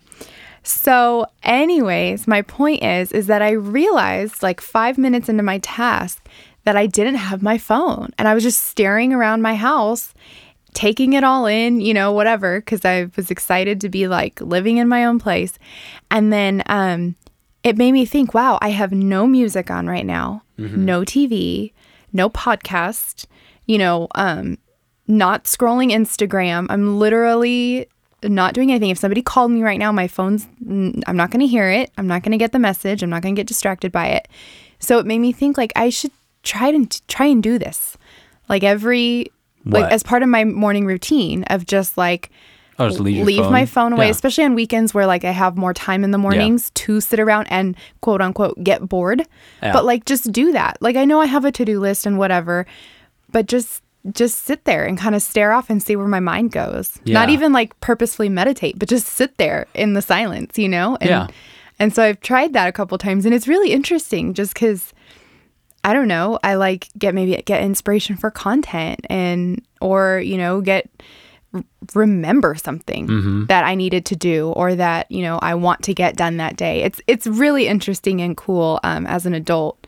So, 0.64 1.26
anyways, 1.44 2.28
my 2.28 2.42
point 2.42 2.84
is 2.84 3.12
is 3.12 3.28
that 3.28 3.42
I 3.42 3.52
realized 3.52 4.42
like 4.42 4.62
5 4.62 4.98
minutes 4.98 5.28
into 5.28 5.44
my 5.44 5.58
task 5.60 6.26
that 6.64 6.78
I 6.78 6.86
didn't 6.86 7.16
have 7.16 7.42
my 7.42 7.58
phone 7.58 8.12
and 8.18 8.28
I 8.28 8.34
was 8.36 8.44
just 8.44 8.64
staring 8.68 9.12
around 9.14 9.42
my 9.42 9.56
house 9.56 10.14
taking 10.74 11.12
it 11.14 11.24
all 11.24 11.48
in, 11.48 11.82
you 11.82 11.94
know, 11.94 12.14
whatever, 12.14 12.62
cuz 12.62 12.86
I 12.86 13.10
was 13.18 13.30
excited 13.30 13.82
to 13.82 13.90
be 13.90 14.08
like 14.08 14.40
living 14.40 14.78
in 14.78 14.88
my 14.88 15.04
own 15.04 15.20
place. 15.20 15.60
And 16.10 16.32
then 16.32 16.64
um 16.68 17.16
it 17.64 17.78
made 17.78 17.92
me 17.92 18.06
think, 18.06 18.34
wow, 18.34 18.58
I 18.62 18.70
have 18.70 18.92
no 18.92 19.28
music 19.28 19.70
on 19.70 19.88
right 19.88 20.06
now, 20.06 20.44
no 20.58 21.02
TV, 21.02 21.74
no 22.14 22.30
podcast, 22.30 23.26
you 23.66 23.78
know, 23.78 24.08
um 24.16 24.58
not 25.08 25.44
scrolling 25.46 25.92
Instagram. 25.92 26.68
I'm 26.70 26.98
literally 27.00 27.88
not 28.24 28.54
doing 28.54 28.70
anything. 28.72 28.92
If 28.92 28.98
somebody 29.00 29.22
called 29.22 29.52
me 29.52 29.62
right 29.64 29.80
now, 29.80 29.92
my 29.92 30.08
phone's, 30.08 30.48
I'm 30.70 31.18
not 31.18 31.32
going 31.32 31.42
to 31.42 31.48
hear 31.48 31.70
it. 31.70 31.92
I'm 31.98 32.08
not 32.08 32.22
going 32.24 32.32
to 32.32 32.38
get 32.38 32.52
the 32.52 32.60
message. 32.60 33.02
I'm 33.04 33.10
not 33.10 33.22
going 33.24 33.36
to 33.36 33.40
get 33.40 33.48
distracted 33.48 33.92
by 33.92 34.08
it. 34.10 34.28
So 34.80 35.00
it 35.00 35.06
made 35.08 35.20
me 35.20 35.32
think 35.34 35.58
like 35.58 35.74
I 35.76 35.90
should 35.90 36.12
try 36.44 36.68
and 36.70 37.08
try 37.08 37.26
and 37.26 37.42
do 37.44 37.58
this, 37.58 37.98
like 38.48 38.64
every 38.64 39.32
What? 39.64 39.82
like 39.82 39.92
as 39.92 40.04
part 40.04 40.24
of 40.24 40.30
my 40.30 40.44
morning 40.46 40.86
routine 40.86 41.44
of 41.46 41.66
just 41.66 41.98
like 41.98 42.30
I'll 42.82 42.90
just 42.90 43.00
leave, 43.00 43.28
your 43.30 43.44
phone. 43.44 43.52
my 43.52 43.66
phone 43.66 43.94
away, 43.94 44.06
Yeah. 44.06 44.12
especially 44.12 44.44
on 44.44 44.56
weekends 44.56 44.94
where 44.94 45.06
like 45.06 45.24
I 45.24 45.32
have 45.32 45.58
more 45.58 45.74
time 45.74 46.04
in 46.04 46.12
the 46.12 46.18
mornings 46.18 46.70
to 46.72 47.00
sit 47.02 47.20
around 47.20 47.48
and 47.50 47.76
quote 48.02 48.22
unquote 48.22 48.62
get 48.64 48.88
bored. 48.90 49.26
Yeah. 49.64 49.74
But 49.74 49.86
like 49.86 50.06
just 50.06 50.32
do 50.32 50.52
that. 50.52 50.78
Like 50.82 50.96
I 50.96 51.06
know 51.06 51.22
I 51.22 51.26
have 51.28 51.46
a 51.46 51.52
to-do 51.52 51.80
list 51.80 52.06
and 52.06 52.18
whatever, 52.18 52.66
but 53.32 53.46
just 53.48 53.82
just 54.12 54.46
sit 54.46 54.66
there 54.66 54.84
and 54.84 54.98
kind 54.98 55.14
of 55.14 55.22
stare 55.22 55.52
off 55.52 55.70
and 55.70 55.82
see 55.84 55.96
where 55.96 56.08
my 56.08 56.20
mind 56.20 56.52
goes. 56.52 57.00
Not 57.06 57.30
even 57.30 57.54
like 57.54 57.80
purposefully 57.82 58.30
meditate, 58.30 58.80
but 58.80 58.90
just 58.90 59.06
sit 59.06 59.38
there 59.38 59.68
in 59.76 59.94
the 59.94 60.02
silence, 60.02 60.58
you 60.58 60.68
know? 60.68 60.98
And 61.00 61.10
Yeah. 61.10 61.28
and 61.80 61.94
so 61.94 62.02
I've 62.04 62.20
tried 62.20 62.54
that 62.54 62.68
a 62.68 62.72
couple 62.72 62.98
times 62.98 63.26
and 63.26 63.34
it's 63.36 63.48
really 63.48 63.72
interesting 63.72 64.34
just 64.34 64.56
cuz 64.56 64.92
I 65.84 65.94
don't 65.94 66.08
know, 66.08 66.38
I 66.44 66.56
like 66.56 66.88
get 66.98 67.14
maybe 67.16 67.40
get 67.46 67.64
inspiration 67.64 68.16
for 68.16 68.30
content 68.32 69.06
and 69.10 69.62
or, 69.82 70.20
you 70.24 70.38
know, 70.38 70.62
get 70.62 70.90
remember 71.94 72.56
something 72.56 73.08
Mm-hmm. 73.08 73.46
that 73.48 73.64
I 73.66 73.76
needed 73.76 74.06
to 74.06 74.16
do 74.16 74.50
or 74.56 74.76
that 74.76 75.12
you 75.12 75.22
know 75.22 75.38
I 75.42 75.56
want 75.56 75.84
to 75.84 75.94
get 75.94 76.16
done 76.16 76.38
that 76.38 76.56
day. 76.56 76.84
It's 76.84 77.02
it's 77.08 77.28
really 77.28 77.68
interesting 77.68 78.22
and 78.22 78.38
cool 78.38 78.80
um, 78.84 79.06
as 79.08 79.26
an 79.26 79.34
adult. 79.34 79.86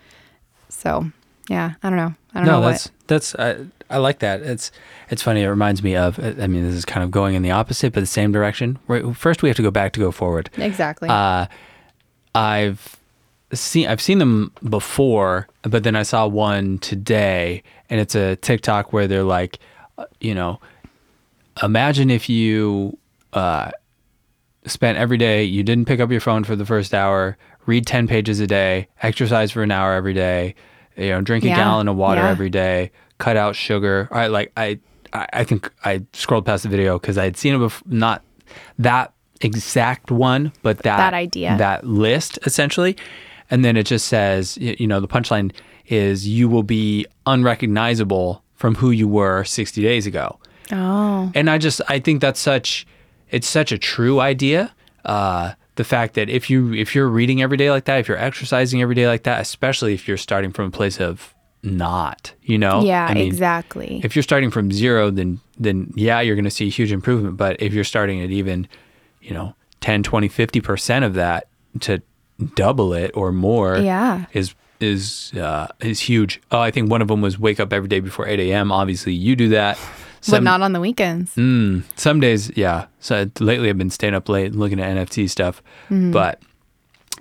So 0.69 1.05
yeah, 1.49 1.73
I 1.81 1.89
don't 1.89 1.97
know. 1.97 2.13
I 2.33 2.39
don't 2.39 2.47
no, 2.47 2.59
know 2.61 2.69
that's 2.69 2.91
that's 3.07 3.35
I, 3.35 3.57
I 3.89 3.97
like 3.97 4.19
that. 4.19 4.41
It's 4.41 4.71
it's 5.09 5.21
funny. 5.21 5.43
It 5.43 5.47
reminds 5.49 5.83
me 5.83 5.95
of. 5.95 6.19
I 6.19 6.47
mean, 6.47 6.63
this 6.63 6.73
is 6.75 6.85
kind 6.85 7.03
of 7.03 7.11
going 7.11 7.35
in 7.35 7.43
the 7.43 7.51
opposite, 7.51 7.93
but 7.93 7.99
the 7.99 8.05
same 8.07 8.31
direction. 8.31 8.79
Right, 8.87 9.15
First, 9.15 9.43
we 9.43 9.49
have 9.49 9.55
to 9.57 9.61
go 9.63 9.71
back 9.71 9.93
to 9.93 9.99
go 9.99 10.11
forward. 10.11 10.49
exactly. 10.57 11.09
Uh, 11.09 11.45
I've 12.35 12.99
seen 13.53 13.87
I've 13.87 14.01
seen 14.01 14.17
them 14.17 14.51
before, 14.67 15.47
but 15.61 15.83
then 15.83 15.95
I 15.95 16.03
saw 16.03 16.25
one 16.27 16.79
today, 16.79 17.61
and 17.89 17.99
it's 17.99 18.15
a 18.15 18.35
TikTok 18.37 18.91
where 18.91 19.07
they're 19.07 19.23
like, 19.23 19.59
uh, 19.97 20.05
you 20.19 20.33
know, 20.33 20.59
imagine 21.61 22.09
if 22.09 22.29
you 22.29 22.97
uh, 23.33 23.71
spent 24.65 24.97
every 24.97 25.17
day, 25.17 25.43
you 25.43 25.63
didn't 25.63 25.85
pick 25.85 25.99
up 25.99 26.09
your 26.11 26.21
phone 26.21 26.43
for 26.43 26.55
the 26.55 26.65
first 26.65 26.93
hour, 26.93 27.37
read 27.65 27.85
ten 27.85 28.07
pages 28.07 28.39
a 28.39 28.47
day, 28.47 28.87
exercise 29.01 29.51
for 29.51 29.63
an 29.63 29.71
hour 29.71 29.93
every 29.93 30.13
day, 30.13 30.55
you 30.97 31.09
know, 31.09 31.21
drink 31.21 31.43
a 31.43 31.47
Yeah, 31.47 31.55
gallon 31.55 31.87
of 31.87 31.95
water 31.95 32.21
yeah. 32.21 32.29
every 32.29 32.49
day, 32.49 32.91
cut 33.17 33.37
out 33.37 33.55
sugar. 33.55 34.07
I 34.11 34.27
like 34.27 34.51
I 34.57 34.79
I 35.13 35.27
I 35.33 35.43
think 35.43 35.71
I 35.83 36.03
scrolled 36.13 36.45
past 36.45 36.63
the 36.63 36.69
video 36.69 36.97
because 36.99 37.17
I 37.17 37.23
had 37.25 37.37
seen 37.37 37.55
it 37.55 37.59
before, 37.59 37.83
not 37.91 38.23
that 38.79 39.13
exact 39.41 40.11
one, 40.11 40.53
but 40.61 40.79
that 40.79 40.97
That 40.97 41.13
idea. 41.13 41.55
that 41.57 41.85
list 41.85 42.39
essentially. 42.45 42.95
And 43.51 43.63
then 43.63 43.75
it 43.77 43.85
just 43.85 44.07
says, 44.07 44.57
you 44.57 44.87
know, 44.87 44.99
the 44.99 45.07
punchline 45.07 45.51
is 45.87 46.27
you 46.27 46.47
will 46.47 46.63
be 46.63 47.05
unrecognizable 47.25 48.41
from 48.55 48.75
who 48.75 48.89
you 48.91 49.07
were 49.07 49.43
60 49.43 49.81
days 49.81 50.05
ago. 50.07 50.39
Oh, 50.73 51.31
And 51.35 51.49
I 51.49 51.57
just 51.57 51.81
I 51.87 51.99
think 51.99 52.21
that's 52.21 52.39
such 52.39 52.85
it's 53.29 53.47
such 53.47 53.71
a 53.71 53.77
true 53.77 54.19
idea. 54.19 54.73
Uh, 55.05 55.53
the 55.75 55.83
fact 55.83 56.13
that 56.15 56.29
if 56.29 56.49
you 56.49 56.73
if 56.73 56.93
you're 56.95 57.07
reading 57.09 57.41
every 57.41 57.57
day 57.57 57.71
like 57.71 57.85
that, 57.85 57.99
if 57.99 58.07
you're 58.07 58.17
exercising 58.17 58.81
every 58.81 58.95
day 58.95 59.07
like 59.07 59.23
that, 59.23 59.41
especially 59.41 59.93
if 59.93 60.07
you're 60.07 60.17
starting 60.17 60.51
from 60.51 60.65
a 60.65 60.71
place 60.71 60.99
of 60.99 61.33
not, 61.63 62.33
you 62.43 62.57
know, 62.57 62.83
yeah, 62.83 63.05
I 63.09 63.13
mean, 63.13 63.25
exactly. 63.27 64.01
if 64.03 64.15
you're 64.15 64.23
starting 64.23 64.51
from 64.51 64.71
zero, 64.71 65.09
then 65.09 65.39
then 65.57 65.91
yeah, 65.95 66.19
you're 66.21 66.35
going 66.35 66.43
to 66.45 66.51
see 66.51 66.67
a 66.67 66.69
huge 66.69 66.91
improvement. 66.91 67.37
But 67.37 67.61
if 67.61 67.73
you're 67.73 67.83
starting 67.85 68.21
at 68.21 68.29
even, 68.31 68.67
you 69.21 69.33
know, 69.33 69.55
10, 69.81 70.03
20, 70.03 70.27
50 70.27 70.61
percent 70.61 71.05
of 71.05 71.13
that 71.15 71.47
to 71.81 72.01
double 72.55 72.93
it 72.93 73.11
or 73.15 73.31
more, 73.31 73.77
Yeah. 73.77 74.25
is 74.33 74.53
is 74.79 75.31
uh, 75.35 75.67
is 75.79 76.01
huge. 76.01 76.41
Oh, 76.51 76.59
I 76.59 76.69
think 76.69 76.91
one 76.91 77.01
of 77.01 77.07
them 77.07 77.21
was 77.21 77.39
wake 77.39 77.59
up 77.59 77.71
every 77.73 77.87
day 77.87 77.99
before 78.01 78.27
8 78.27 78.39
a.m. 78.41 78.71
Obviously, 78.71 79.13
you 79.13 79.35
do 79.35 79.49
that. 79.49 79.79
But 80.31 80.43
not 80.43 80.61
on 80.61 80.73
the 80.73 80.79
weekends. 80.79 81.35
Mm, 81.35 81.83
some 81.95 82.19
days, 82.19 82.51
yeah. 82.55 82.85
So 82.99 83.29
lately, 83.39 83.69
I've 83.69 83.77
been 83.77 83.89
staying 83.89 84.13
up 84.13 84.29
late 84.29 84.47
and 84.51 84.55
looking 84.59 84.79
at 84.79 84.95
NFT 84.95 85.29
stuff, 85.29 85.61
Mm-hmm. 85.89 86.11
but 86.11 86.41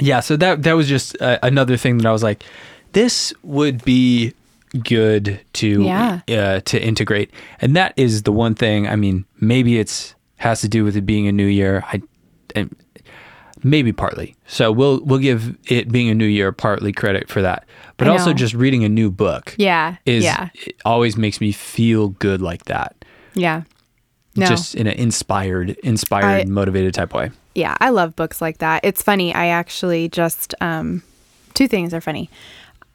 yeah. 0.01 0.21
So 0.21 0.37
that 0.37 0.62
that 0.62 0.73
was 0.75 0.88
just 0.88 1.21
uh, 1.21 1.38
another 1.43 1.77
thing 1.77 1.99
that 1.99 2.07
I 2.07 2.12
was 2.12 2.23
like, 2.23 2.43
this 2.93 3.33
would 3.43 3.85
be 3.85 4.35
good 4.85 5.41
to 5.55 5.83
Yeah. 5.83 6.21
uh, 6.29 6.61
to 6.65 6.83
integrate, 6.83 7.31
and 7.61 7.77
that 7.77 7.93
is 7.97 8.23
the 8.23 8.33
one 8.33 8.55
thing. 8.55 8.87
I 8.88 8.97
mean, 8.97 9.25
maybe 9.41 9.79
it's 9.79 10.15
has 10.37 10.61
to 10.62 10.69
do 10.69 10.85
with 10.85 10.97
it 10.97 11.03
being 11.07 11.27
a 11.29 11.33
new 11.33 11.47
year. 11.47 11.85
I, 11.87 12.03
and 12.57 12.75
maybe 13.62 13.92
partly. 13.92 14.37
So 14.46 14.70
we'll 14.72 15.01
we'll 15.05 15.18
give 15.18 15.57
it 15.66 15.90
being 15.90 16.09
a 16.09 16.14
new 16.14 16.27
year 16.27 16.53
partly 16.53 16.92
credit 16.92 17.29
for 17.29 17.42
that, 17.42 17.64
but 17.96 18.09
also 18.09 18.33
just 18.33 18.55
reading 18.55 18.85
a 18.85 18.88
new 18.88 19.11
book. 19.11 19.55
Yeah, 19.59 19.96
Is 20.07 20.25
yeah, 20.25 20.48
it 20.55 20.77
always 20.85 21.16
makes 21.16 21.40
me 21.40 21.53
feel 21.53 22.09
good 22.09 22.40
like 22.42 22.64
that 22.64 22.96
yeah. 23.35 23.62
No, 24.35 24.46
just 24.46 24.75
in 24.75 24.87
an 24.87 24.94
inspired, 24.94 25.70
inspired, 25.83 26.42
I- 26.42 26.44
motivated 26.44 26.94
type 26.94 27.12
way. 27.12 27.31
yeah, 27.55 27.77
I 27.81 27.90
love 27.90 28.16
books 28.16 28.40
like 28.40 28.59
that. 28.59 28.81
It's 28.83 29.03
funny. 29.03 29.35
I 29.35 29.46
actually 29.48 30.09
just 30.09 30.55
um, 30.61 31.03
two 31.53 31.68
things 31.68 31.92
are 31.92 32.01
funny. 32.01 32.31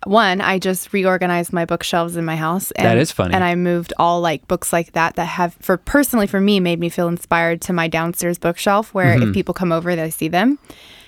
One, 0.08 0.42
I 0.42 0.58
just 0.60 0.92
reorganized 0.94 1.52
my 1.54 1.66
bookshelves 1.66 2.16
in 2.16 2.26
my 2.26 2.36
house. 2.36 2.72
And, 2.72 2.86
That 2.86 2.98
is 2.98 3.12
funny. 3.12 3.34
And 3.34 3.44
I 3.44 3.56
moved 3.56 3.94
all 3.98 4.22
like 4.22 4.48
books 4.48 4.72
like 4.72 4.94
that 4.94 5.16
that 5.16 5.26
have, 5.26 5.56
for 5.60 5.78
personally 5.78 6.28
for 6.28 6.40
me, 6.40 6.60
made 6.60 6.80
me 6.80 6.90
feel 6.90 7.08
inspired 7.08 7.62
to 7.64 7.74
my 7.74 7.88
downstairs 7.88 8.38
bookshelf 8.38 8.94
where 8.94 9.16
Mm-hmm. 9.18 9.30
if 9.30 9.34
people 9.34 9.54
come 9.54 9.72
over, 9.72 9.96
they 9.96 10.10
see 10.10 10.28
them. 10.28 10.60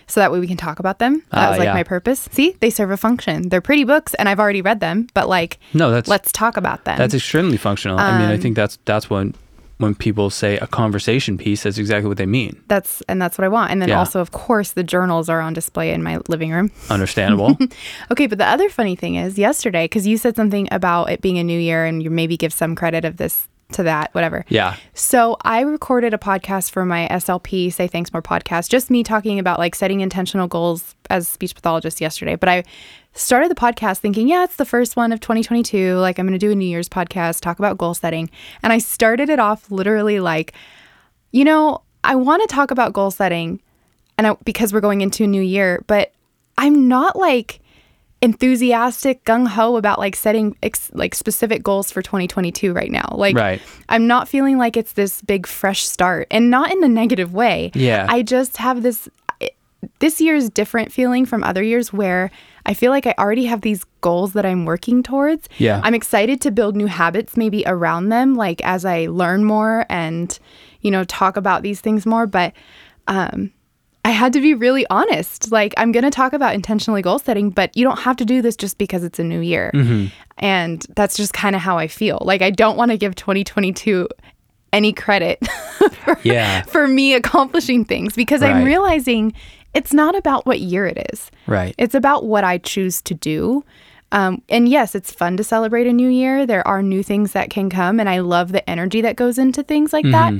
So 0.07 0.19
that 0.21 0.31
way 0.31 0.39
we 0.39 0.47
can 0.47 0.57
talk 0.57 0.79
about 0.79 0.97
them. 0.97 1.23
That 1.31 1.47
Ah, 1.47 1.49
was 1.51 1.59
like 1.59 1.65
yeah. 1.67 1.73
my 1.73 1.83
purpose. 1.83 2.27
See, 2.31 2.55
they 2.61 2.71
serve 2.71 2.89
a 2.89 2.97
function. 2.97 3.49
They're 3.49 3.61
pretty 3.61 3.83
books, 3.83 4.15
and 4.15 4.27
I've 4.27 4.39
already 4.39 4.61
read 4.63 4.79
them. 4.79 5.07
But 5.13 5.29
like, 5.29 5.59
No, 5.73 5.91
that's 5.91 6.09
let's 6.09 6.31
talk 6.31 6.57
about 6.57 6.85
them. 6.85 6.97
that's 6.97 7.13
extremely 7.13 7.57
functional. 7.57 7.99
I 7.99 8.09
Um, 8.13 8.19
mean, 8.21 8.29
I 8.29 8.37
think 8.37 8.55
that's 8.55 8.79
that's 8.85 9.07
when 9.09 9.35
when 9.79 9.95
people 9.95 10.29
say 10.29 10.57
a 10.57 10.67
conversation 10.67 11.37
piece, 11.37 11.63
that's 11.63 11.77
exactly 11.77 12.07
what 12.07 12.17
they 12.17 12.25
mean. 12.25 12.61
that's 12.67 13.01
and 13.09 13.21
that's 13.21 13.37
what 13.37 13.45
I 13.45 13.47
want. 13.47 13.71
And 13.71 13.81
then 13.81 13.89
Yeah. 13.89 13.99
also, 13.99 14.19
of 14.21 14.31
course, 14.31 14.71
the 14.73 14.83
journals 14.83 15.29
are 15.29 15.41
on 15.41 15.53
display 15.53 15.91
in 15.91 16.03
my 16.03 16.19
living 16.27 16.51
room. 16.51 16.69
Understandable. 16.89 17.57
Okay, 18.11 18.27
but 18.27 18.37
the 18.37 18.45
other 18.45 18.69
funny 18.69 18.95
thing 18.95 19.15
is 19.15 19.37
yesterday, 19.37 19.85
because 19.85 20.05
you 20.05 20.17
said 20.17 20.35
something 20.35 20.67
about 20.71 21.09
it 21.11 21.21
being 21.21 21.37
a 21.39 21.43
new 21.43 21.59
year 21.59 21.85
and 21.85 22.03
you 22.03 22.09
maybe 22.09 22.35
give 22.37 22.51
some 22.53 22.75
credit 22.75 23.05
of 23.05 23.17
this 23.17 23.47
to 23.71 23.83
that, 23.83 24.11
whatever. 24.15 24.43
yeah. 24.49 24.75
So 24.95 25.37
I 25.43 25.59
recorded 25.61 26.11
a 26.13 26.17
podcast 26.17 26.71
for 26.71 26.85
my 26.85 27.07
SLP 27.11 27.71
Say 27.71 27.87
Thanks 27.87 28.11
More 28.11 28.21
podcast, 28.21 28.67
just 28.69 28.89
me 28.89 29.03
talking 29.03 29.37
about 29.39 29.59
like 29.59 29.75
setting 29.75 30.01
intentional 30.01 30.47
goals 30.47 30.95
as 31.11 31.27
speech 31.27 31.53
pathologist 31.53 32.01
yesterday. 32.01 32.35
But 32.35 32.49
I 32.49 32.63
started 33.13 33.49
the 33.49 33.55
podcast 33.55 33.97
thinking, 33.99 34.27
yeah, 34.27 34.43
it's 34.43 34.55
the 34.55 34.65
first 34.65 34.95
one 34.95 35.11
of 35.11 35.19
2022. 35.19 35.95
Like 35.95 36.19
I'm 36.19 36.25
going 36.25 36.39
to 36.39 36.45
do 36.45 36.51
a 36.51 36.55
New 36.55 36.65
Year's 36.67 36.89
podcast, 36.89 37.41
talk 37.41 37.59
about 37.59 37.77
goal 37.77 37.93
setting. 37.93 38.29
And 38.63 38.71
I 38.71 38.77
started 38.77 39.29
it 39.29 39.39
off 39.39 39.69
literally 39.71 40.19
like, 40.19 40.53
you 41.31 41.43
know, 41.43 41.81
I 42.03 42.15
want 42.15 42.47
to 42.47 42.53
talk 42.53 42.71
about 42.71 42.93
goal 42.93 43.11
setting 43.11 43.59
and 44.17 44.27
I, 44.27 44.35
because 44.45 44.73
we're 44.73 44.81
going 44.81 45.01
into 45.01 45.23
a 45.23 45.27
new 45.27 45.41
year, 45.41 45.83
but 45.87 46.11
I'm 46.57 46.87
not 46.87 47.15
like 47.15 47.59
enthusiastic 48.21 49.23
gung 49.23 49.47
ho 49.47 49.77
about 49.77 49.97
like 49.97 50.15
setting 50.15 50.55
ex- 50.61 50.91
like 50.93 51.15
specific 51.15 51.63
goals 51.63 51.89
for 51.89 52.01
2022 52.01 52.73
right 52.73 52.91
now. 52.91 53.07
Like 53.13 53.35
Right. 53.35 53.61
I'm 53.87 54.07
not 54.07 54.27
feeling 54.27 54.57
like 54.57 54.75
it's 54.75 54.93
this 54.93 55.21
big 55.21 55.47
fresh 55.47 55.85
start 55.85 56.27
and 56.29 56.49
not 56.49 56.71
in 56.71 56.83
a 56.83 56.87
negative 56.87 57.33
way. 57.33 57.71
Yeah. 57.73 58.05
I 58.09 58.23
just 58.23 58.57
have 58.57 58.83
this 58.83 59.07
this 59.99 60.19
year's 60.19 60.49
different 60.49 60.91
feeling 60.91 61.25
from 61.25 61.43
other 61.43 61.63
years 61.63 61.93
where 61.93 62.31
I 62.65 62.73
feel 62.73 62.91
like 62.91 63.07
I 63.07 63.15
already 63.17 63.45
have 63.45 63.61
these 63.61 63.83
goals 64.01 64.33
that 64.33 64.45
I'm 64.45 64.65
working 64.65 65.01
towards. 65.03 65.47
Yeah. 65.57 65.81
I'm 65.83 65.93
excited 65.95 66.41
to 66.41 66.51
build 66.51 66.75
new 66.75 66.87
habits 66.87 67.35
maybe 67.37 67.63
around 67.65 68.09
them 68.09 68.35
like 68.35 68.61
as 68.63 68.85
I 68.85 69.07
learn 69.07 69.43
more 69.43 69.85
and 69.89 70.37
you 70.81 70.91
know 70.91 71.03
talk 71.05 71.37
about 71.37 71.61
these 71.63 71.81
things 71.81 72.05
more, 72.05 72.27
but 72.27 72.53
um 73.07 73.51
I 74.05 74.11
had 74.11 74.31
to 74.33 74.39
be 74.41 74.53
really 74.53 74.87
honest. 74.89 75.51
Like, 75.51 75.73
I'm 75.75 75.91
going 75.91 76.05
to 76.05 76.09
talk 76.09 76.31
about 76.31 76.55
intentionally 76.55 77.01
goal 77.01 77.19
setting, 77.19 77.49
but 77.49 77.75
you 77.75 77.83
don't 77.83 77.99
have 77.99 78.15
to 78.15 78.25
do 78.25 78.41
this 78.41 78.55
just 78.55 78.77
because 78.77 79.03
it's 79.03 79.19
a 79.19 79.25
new 79.25 79.41
year. 79.41 79.71
And 80.37 80.83
that's 80.95 81.17
just 81.17 81.33
kind 81.33 81.53
of 81.53 81.61
how 81.61 81.77
I 81.77 81.87
feel. 81.89 82.17
Like, 82.21 82.41
I 82.41 82.49
don't 82.49 82.77
want 82.77 82.91
to 82.91 82.97
give 82.97 83.13
2022 83.15 84.07
any 84.71 84.93
credit 84.93 85.45
for, 86.05 86.17
Yeah. 86.23 86.61
for 86.63 86.87
me 86.87 87.13
accomplishing 87.13 87.83
things 87.83 88.15
because 88.15 88.41
I'm 88.41 88.63
realizing 88.63 89.33
it's 89.73 89.93
not 89.93 90.15
about 90.15 90.45
what 90.45 90.59
year 90.59 90.85
it 90.87 91.07
is. 91.13 91.29
Right. 91.47 91.75
It's 91.77 91.95
about 91.95 92.25
what 92.25 92.43
I 92.43 92.57
choose 92.57 93.01
to 93.03 93.13
do. 93.13 93.63
Um, 94.11 94.41
and 94.49 94.67
yes, 94.67 94.95
it's 94.95 95.11
fun 95.11 95.37
to 95.37 95.43
celebrate 95.43 95.85
a 95.85 95.93
new 95.93 96.09
year. 96.09 96.45
There 96.45 96.67
are 96.67 96.81
new 96.81 97.03
things 97.03 97.33
that 97.33 97.51
can 97.51 97.69
come, 97.69 97.99
and 97.99 98.09
I 98.09 98.19
love 98.19 98.51
the 98.51 98.67
energy 98.67 99.01
that 99.01 99.15
goes 99.15 99.37
into 99.37 99.61
things 99.61 99.93
like 99.93 100.05
that. 100.11 100.33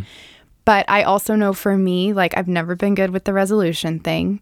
But 0.66 0.86
I 0.88 1.04
also 1.04 1.36
know 1.36 1.54
for 1.54 1.78
me, 1.78 2.14
like, 2.14 2.36
I've 2.38 2.48
never 2.48 2.76
been 2.76 2.96
good 2.96 3.12
with 3.12 3.24
the 3.24 3.34
resolution 3.34 4.00
thing. 4.00 4.40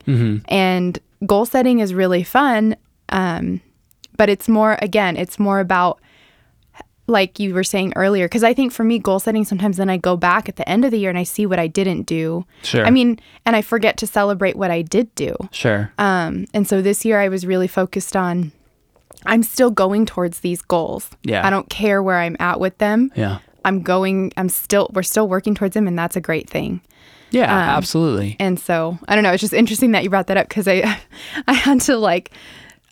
And 0.47 0.99
goal 1.25 1.45
setting 1.45 1.79
is 1.79 1.93
really 1.93 2.23
fun. 2.23 2.75
Um, 3.09 3.61
but 4.17 4.29
it's 4.29 4.49
more, 4.49 4.77
again, 4.81 5.15
it's 5.15 5.37
more 5.39 5.59
about, 5.59 5.99
like 7.07 7.39
you 7.39 7.53
were 7.53 7.63
saying 7.63 7.93
earlier, 7.95 8.25
because 8.25 8.43
I 8.43 8.53
think 8.53 8.71
for 8.73 8.83
me, 8.83 8.99
goal 8.99 9.19
setting 9.19 9.45
sometimes 9.45 9.77
then 9.77 9.89
I 9.89 9.97
go 9.97 10.17
back 10.17 10.49
at 10.49 10.57
the 10.57 10.67
end 10.67 10.83
of 10.85 10.91
the 10.91 10.99
year 10.99 11.09
and 11.09 11.17
I 11.17 11.23
see 11.23 11.45
what 11.45 11.57
I 11.59 11.67
didn't 11.67 12.03
do. 12.03 12.45
Sure. 12.63 12.85
I 12.85 12.89
mean, 12.89 13.19
and 13.45 13.55
I 13.55 13.61
forget 13.61 13.97
to 13.97 14.07
celebrate 14.07 14.55
what 14.57 14.71
I 14.71 14.81
did 14.81 15.13
do. 15.15 15.35
Sure. 15.51 15.91
Um, 15.97 16.45
and 16.53 16.67
so 16.67 16.81
this 16.81 17.05
year 17.05 17.19
I 17.19 17.29
was 17.29 17.45
really 17.45 17.67
focused 17.67 18.15
on 18.15 18.51
I'm 19.25 19.41
still 19.43 19.71
going 19.71 20.05
towards 20.05 20.41
these 20.41 20.61
goals. 20.61 21.09
Yeah. 21.23 21.45
I 21.45 21.49
don't 21.49 21.69
care 21.69 22.03
where 22.03 22.17
I'm 22.19 22.37
at 22.39 22.59
with 22.59 22.77
them. 22.77 23.11
yeah. 23.15 23.39
I'm 23.65 23.81
going 23.81 24.31
I'm 24.37 24.47
still 24.49 24.89
we're 24.93 25.03
still 25.03 25.27
working 25.27 25.53
towards 25.55 25.73
them 25.73 25.87
and 25.87 25.97
that's 25.99 26.15
a 26.15 26.21
great 26.21 26.49
thing. 26.49 26.79
Yeah, 27.31 27.51
Um, 27.53 27.69
absolutely. 27.77 28.37
And 28.39 28.57
so, 28.57 28.97
I 29.09 29.15
don't 29.15 29.23
know, 29.25 29.33
it's 29.33 29.41
just 29.41 29.51
interesting 29.53 29.91
that 29.91 30.03
you 30.03 30.09
brought 30.09 30.27
that 30.27 30.37
up 30.37 30.47
cuz 30.49 30.67
I 30.67 30.97
I 31.47 31.53
had 31.53 31.81
to 31.81 31.97
like 31.97 32.31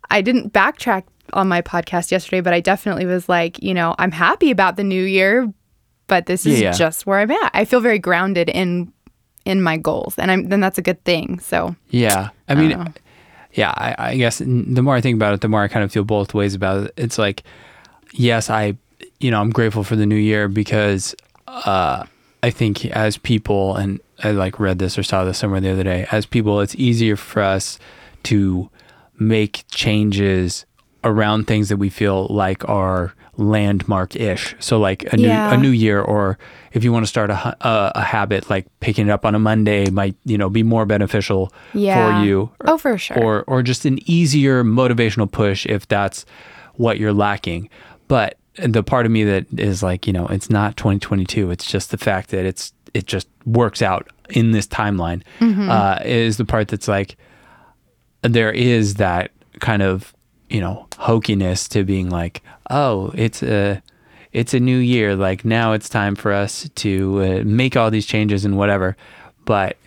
I 0.10 0.22
didn't 0.22 0.52
backtrack 0.52 1.04
on 1.34 1.48
my 1.48 1.62
podcast 1.62 2.12
yesterday, 2.12 2.42
but 2.42 2.54
I 2.54 2.60
definitely 2.60 3.06
was 3.06 3.28
like, 3.30 3.62
you 3.62 3.74
know, 3.74 3.96
I'm 3.98 4.12
happy 4.12 4.52
about 4.52 4.76
the 4.76 4.84
new 4.84 5.04
year, 5.04 5.52
but 6.08 6.26
this 6.26 6.46
is 6.46 6.60
Yeah, 6.60 6.68
yeah. 6.70 6.74
just 6.74 7.06
where 7.06 7.20
I'm 7.20 7.32
at. 7.32 7.52
I 7.54 7.66
feel 7.66 7.80
very 7.82 8.00
grounded 8.00 8.50
in 8.50 8.92
in 9.46 9.62
my 9.62 9.78
goals 9.78 10.18
and 10.18 10.32
I'm 10.32 10.50
then 10.50 10.60
that's 10.60 10.78
a 10.78 10.82
good 10.82 11.04
thing. 11.04 11.40
So, 11.40 11.76
Yeah. 11.90 12.30
I 12.50 12.56
mean, 12.56 12.94
yeah, 13.54 13.72
I, 13.78 13.96
I 14.12 14.18
guess 14.18 14.40
the 14.40 14.82
more 14.82 14.96
I 14.96 15.02
think 15.02 15.16
about 15.16 15.34
it, 15.34 15.42
the 15.42 15.48
more 15.48 15.62
I 15.62 15.68
kind 15.68 15.84
of 15.84 15.92
feel 15.92 16.04
both 16.04 16.34
ways 16.34 16.56
about 16.56 16.86
it. 16.86 16.94
It's 16.98 17.18
like, 17.18 17.44
yes, 18.14 18.50
I, 18.50 18.76
you 19.20 19.30
know, 19.32 19.40
I'm 19.40 19.52
grateful 19.52 19.84
for 19.84 19.96
the 19.96 20.06
new 20.06 20.16
year 20.16 20.48
because 20.48 21.16
uh, 21.48 22.06
I 22.44 22.50
think 22.50 22.86
as 22.88 23.18
people, 23.18 23.76
and 23.76 24.00
I 24.24 24.32
like 24.32 24.60
read 24.60 24.80
this 24.80 24.98
or 24.98 25.04
saw 25.04 25.24
this 25.24 25.38
somewhere 25.38 25.62
the 25.62 25.72
other 25.72 25.84
day, 25.84 26.06
as 26.12 26.26
people, 26.26 26.60
it's 26.60 26.76
easier 26.76 27.16
for 27.16 27.42
us 27.42 27.80
to 28.24 28.70
make 29.18 29.64
changes 29.70 30.66
around 31.06 31.46
things 31.48 31.70
that 31.70 31.78
we 31.78 31.90
feel 31.90 32.28
like 32.30 32.68
are 32.68 33.14
landmark 33.38 34.16
ish. 34.16 34.56
So 34.60 34.80
like 34.80 35.04
a 35.14 35.18
new 35.18 35.28
Yeah. 35.28 35.54
a 35.54 35.58
new 35.58 35.70
year 35.70 36.02
or 36.02 36.38
if 36.74 36.84
you 36.84 36.92
want 36.92 37.04
to 37.04 37.08
start 37.08 37.30
a, 37.30 37.56
a 37.68 37.92
a 37.96 38.02
habit 38.02 38.50
like 38.50 38.66
picking 38.80 39.08
it 39.08 39.12
up 39.12 39.26
on 39.26 39.36
a 39.36 39.40
Monday 39.40 39.90
might, 39.90 40.16
you 40.26 40.38
know, 40.38 40.50
be 40.50 40.64
more 40.64 40.86
beneficial 40.86 41.52
Yeah. 41.74 42.20
for 42.20 42.26
you. 42.26 42.50
Oh, 42.66 42.78
for 42.78 42.98
sure. 42.98 43.18
Or 43.22 43.44
or 43.48 43.62
just 43.64 43.86
an 43.86 44.00
easier 44.10 44.64
motivational 44.64 45.30
push 45.32 45.66
if 45.66 45.88
that's 45.88 46.26
what 46.76 46.98
you're 47.00 47.14
lacking. 47.14 47.70
But 48.08 48.38
the 48.58 48.84
part 48.84 49.06
of 49.06 49.12
me 49.12 49.24
that 49.26 49.46
is 49.58 49.84
like, 49.84 50.08
you 50.08 50.14
know, 50.14 50.28
it's 50.28 50.50
not 50.50 50.78
2022. 50.78 51.52
It's 51.52 51.66
just 51.70 51.92
the 51.92 51.98
fact 51.98 52.30
that 52.32 52.46
it's 52.46 52.74
it 52.94 53.06
just 53.06 53.28
works 53.46 53.82
out 53.82 54.08
in 54.30 54.52
this 54.54 54.66
timeline. 54.66 55.22
Mm-hmm. 55.40 55.70
Uh, 55.70 55.98
is 56.06 56.38
the 56.38 56.46
part 56.46 56.70
that's 56.70 56.88
like 56.88 57.18
there 58.22 58.52
is 58.52 58.96
that 58.96 59.32
kind 59.60 59.82
of 59.84 60.15
you 60.50 60.62
know 60.62 60.88
hokiness 60.94 61.68
to 61.68 61.84
being 61.84 62.10
like 62.10 62.42
oh 62.70 63.12
it's 63.16 63.42
a 63.44 63.82
it's 64.32 64.54
a 64.54 64.60
new 64.60 64.78
year 64.78 65.16
like 65.16 65.46
now 65.46 65.74
it's 65.74 65.90
time 65.90 66.16
for 66.16 66.32
us 66.32 66.70
to 66.76 67.24
uh, 67.24 67.44
make 67.46 67.76
all 67.76 67.90
these 67.90 68.06
changes 68.06 68.46
and 68.46 68.58
whatever 68.58 68.96
but 69.46 69.78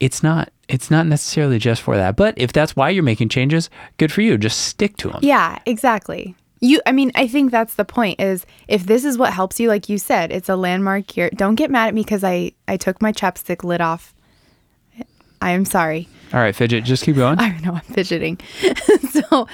it's 0.00 0.22
not 0.22 0.50
it's 0.68 0.90
not 0.90 1.06
necessarily 1.06 1.58
just 1.58 1.82
for 1.82 1.96
that 1.96 2.16
but 2.16 2.34
if 2.36 2.52
that's 2.52 2.74
why 2.74 2.88
you're 2.88 3.02
making 3.02 3.28
changes 3.28 3.70
good 3.98 4.10
for 4.10 4.22
you 4.22 4.36
just 4.38 4.66
stick 4.66 4.96
to 4.96 5.08
them 5.08 5.20
Yeah, 5.22 5.58
exactly. 5.66 6.34
You 6.60 6.80
I 6.86 6.92
mean, 6.92 7.10
I 7.14 7.26
think 7.26 7.50
that's 7.50 7.74
the 7.74 7.84
point 7.84 8.20
is 8.20 8.46
if 8.68 8.86
this 8.86 9.04
is 9.04 9.18
what 9.18 9.32
helps 9.32 9.58
you 9.58 9.68
like 9.68 9.88
you 9.88 9.98
said, 9.98 10.30
it's 10.30 10.48
a 10.48 10.56
landmark 10.56 11.16
year. 11.16 11.28
Don't 11.30 11.56
get 11.56 11.70
mad 11.70 11.88
at 11.88 11.94
me 11.94 12.04
cuz 12.04 12.22
I 12.22 12.52
I 12.68 12.76
took 12.76 13.02
my 13.02 13.12
chapstick 13.12 13.64
lid 13.64 13.80
off. 13.80 14.14
I 15.42 15.50
am 15.50 15.64
sorry. 15.64 16.08
all 16.32 16.40
right 16.40 16.54
fidget 16.54 16.84
just 16.84 17.04
keep 17.04 17.16
going 17.16 17.38
I 17.46 17.58
know 17.58 17.72
I'm 17.74 17.80
fidgeting. 17.94 18.38
so, 19.10 19.46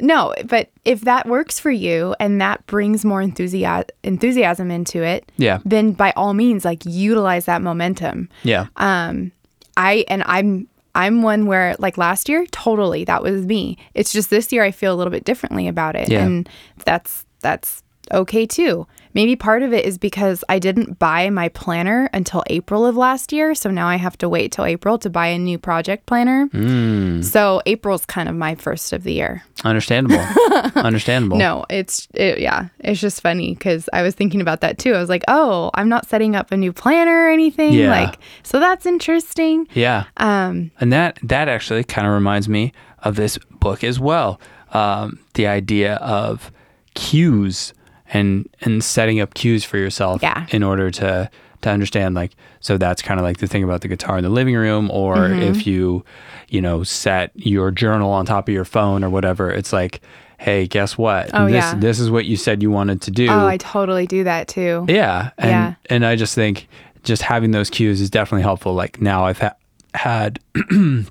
no, 0.00 0.34
but 0.46 0.70
if 0.84 1.00
that 1.02 1.26
works 1.26 1.58
for 1.58 1.70
you 1.70 2.14
and 2.20 2.40
that 2.40 2.64
brings 2.66 3.04
more 3.04 3.20
enthusiasm 3.22 3.86
enthusiasm 4.04 4.70
into 4.70 5.02
it, 5.02 5.30
Yeah. 5.36 5.58
then 5.64 5.92
by 5.92 6.12
all 6.16 6.34
means 6.34 6.64
like 6.64 6.82
utilize 6.86 7.46
that 7.46 7.62
momentum. 7.62 8.28
yeah 8.44 8.66
Um, 8.76 9.32
I 9.76 10.04
and 10.08 10.22
I'm 10.26 10.68
I'm 10.94 11.22
one 11.22 11.46
where 11.46 11.76
like 11.78 11.96
last 11.98 12.28
year, 12.28 12.44
totally 12.50 13.04
that 13.04 13.22
was 13.22 13.46
me. 13.46 13.78
It's 13.94 14.12
just 14.12 14.28
this 14.30 14.52
year 14.52 14.62
I 14.64 14.72
feel 14.72 14.92
a 14.92 14.98
little 14.98 15.12
bit 15.12 15.24
differently 15.24 15.68
about 15.68 15.94
it, 15.96 16.08
Yeah. 16.10 16.24
and 16.24 16.48
that's 16.84 17.24
that's 17.40 17.82
okay 18.12 18.44
too. 18.46 18.86
Maybe 19.14 19.34
part 19.36 19.62
of 19.62 19.72
it 19.72 19.84
is 19.84 19.98
because 19.98 20.44
I 20.48 20.58
didn't 20.58 20.98
buy 20.98 21.30
my 21.30 21.48
planner 21.48 22.08
until 22.12 22.44
April 22.48 22.86
of 22.86 22.96
last 22.96 23.32
year, 23.32 23.54
so 23.54 23.70
now 23.70 23.86
I 23.88 23.96
have 23.96 24.16
to 24.18 24.28
wait 24.28 24.52
till 24.52 24.64
April 24.64 24.98
to 24.98 25.10
buy 25.10 25.26
a 25.28 25.38
new 25.38 25.58
project 25.58 26.06
planner. 26.06 26.48
Mm. 26.48 27.24
So 27.24 27.60
April's 27.66 28.06
kind 28.06 28.28
of 28.28 28.34
my 28.34 28.54
first 28.54 28.92
of 28.92 29.02
the 29.02 29.12
year. 29.12 29.42
understandable 29.64 30.24
understandable 30.76 31.36
No, 31.36 31.64
it's 31.68 32.08
it, 32.14 32.38
yeah, 32.38 32.68
it's 32.78 33.00
just 33.00 33.20
funny 33.20 33.54
because 33.54 33.88
I 33.92 34.02
was 34.02 34.14
thinking 34.14 34.40
about 34.40 34.60
that 34.60 34.78
too. 34.78 34.94
I 34.94 35.00
was 35.00 35.08
like, 35.08 35.24
oh, 35.28 35.70
I'm 35.74 35.88
not 35.88 36.06
setting 36.08 36.36
up 36.36 36.52
a 36.52 36.56
new 36.56 36.72
planner 36.72 37.26
or 37.26 37.30
anything. 37.30 37.72
Yeah. 37.74 37.90
Like, 37.90 38.18
so 38.42 38.58
that's 38.60 38.86
interesting. 38.86 39.66
yeah 39.74 40.04
Um, 40.16 40.70
And 40.80 40.92
that 40.92 41.18
that 41.22 41.48
actually 41.48 41.84
kind 41.84 42.06
of 42.06 42.12
reminds 42.12 42.48
me 42.48 42.72
of 43.00 43.16
this 43.16 43.38
book 43.60 43.82
as 43.84 43.98
well. 43.98 44.40
Um, 44.72 45.18
the 45.34 45.46
idea 45.48 45.96
of 45.96 46.52
cues 46.94 47.74
and 48.12 48.48
and 48.62 48.82
setting 48.84 49.20
up 49.20 49.34
cues 49.34 49.64
for 49.64 49.78
yourself 49.78 50.22
Yeah. 50.22 50.46
in 50.50 50.62
order 50.62 50.90
to 50.92 51.30
to 51.62 51.70
understand 51.70 52.14
like 52.14 52.32
so 52.60 52.78
that's 52.78 53.02
kind 53.02 53.20
of 53.20 53.24
like 53.24 53.36
the 53.38 53.46
thing 53.46 53.62
about 53.64 53.82
the 53.82 53.88
guitar 53.88 54.16
in 54.18 54.24
the 54.24 54.30
living 54.30 54.54
room 54.56 54.90
or 54.90 55.16
Mm-hmm. 55.16 55.42
if 55.42 55.66
you 55.66 56.04
you 56.48 56.60
know 56.62 56.82
set 56.82 57.30
your 57.34 57.70
journal 57.70 58.10
on 58.12 58.24
top 58.26 58.48
of 58.48 58.54
your 58.54 58.64
phone 58.64 59.04
or 59.04 59.10
whatever 59.10 59.50
it's 59.50 59.72
like 59.72 60.00
hey 60.38 60.66
guess 60.66 60.96
what 60.96 61.30
Oh, 61.34 61.44
this 61.46 61.52
yeah. 61.54 61.74
this 61.74 62.00
is 62.00 62.10
what 62.10 62.24
you 62.24 62.36
said 62.36 62.62
you 62.62 62.70
wanted 62.70 63.02
to 63.02 63.10
do 63.10 63.28
Oh, 63.28 63.46
I 63.46 63.58
totally 63.58 64.06
do 64.06 64.24
that 64.24 64.48
too. 64.48 64.86
yeah. 64.88 65.30
And, 65.36 65.50
Yeah. 65.50 65.74
And 65.90 66.06
I 66.06 66.16
just 66.16 66.34
think 66.34 66.66
just 67.04 67.20
having 67.22 67.50
those 67.50 67.68
cues 67.70 68.00
is 68.00 68.08
definitely 68.10 68.42
helpful. 68.42 68.72
Like 68.74 69.00
now 69.02 69.26
I've 69.26 69.38
ha- 69.38 69.56
had 69.94 70.38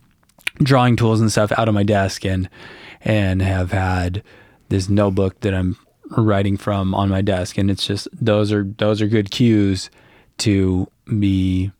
drawing 0.57 0.95
tools 0.95 1.21
and 1.21 1.31
stuff 1.31 1.51
out 1.57 1.67
of 1.67 1.73
my 1.75 1.83
desk 1.83 2.25
and, 2.25 2.49
and 3.01 3.41
have 3.41 3.71
had 3.71 4.23
this 4.69 4.89
notebook 4.89 5.39
that 5.41 5.53
I'm 5.53 5.77
writing 6.17 6.57
from 6.57 6.93
on 6.95 7.09
my 7.09 7.21
desk. 7.21 7.57
And 7.57 7.69
it's 7.69 7.85
just, 7.85 8.07
those 8.13 8.51
are, 8.51 8.63
those 8.63 9.01
are 9.01 9.07
good 9.07 9.31
cues 9.31 9.89
to 10.39 10.89
be 11.19 11.71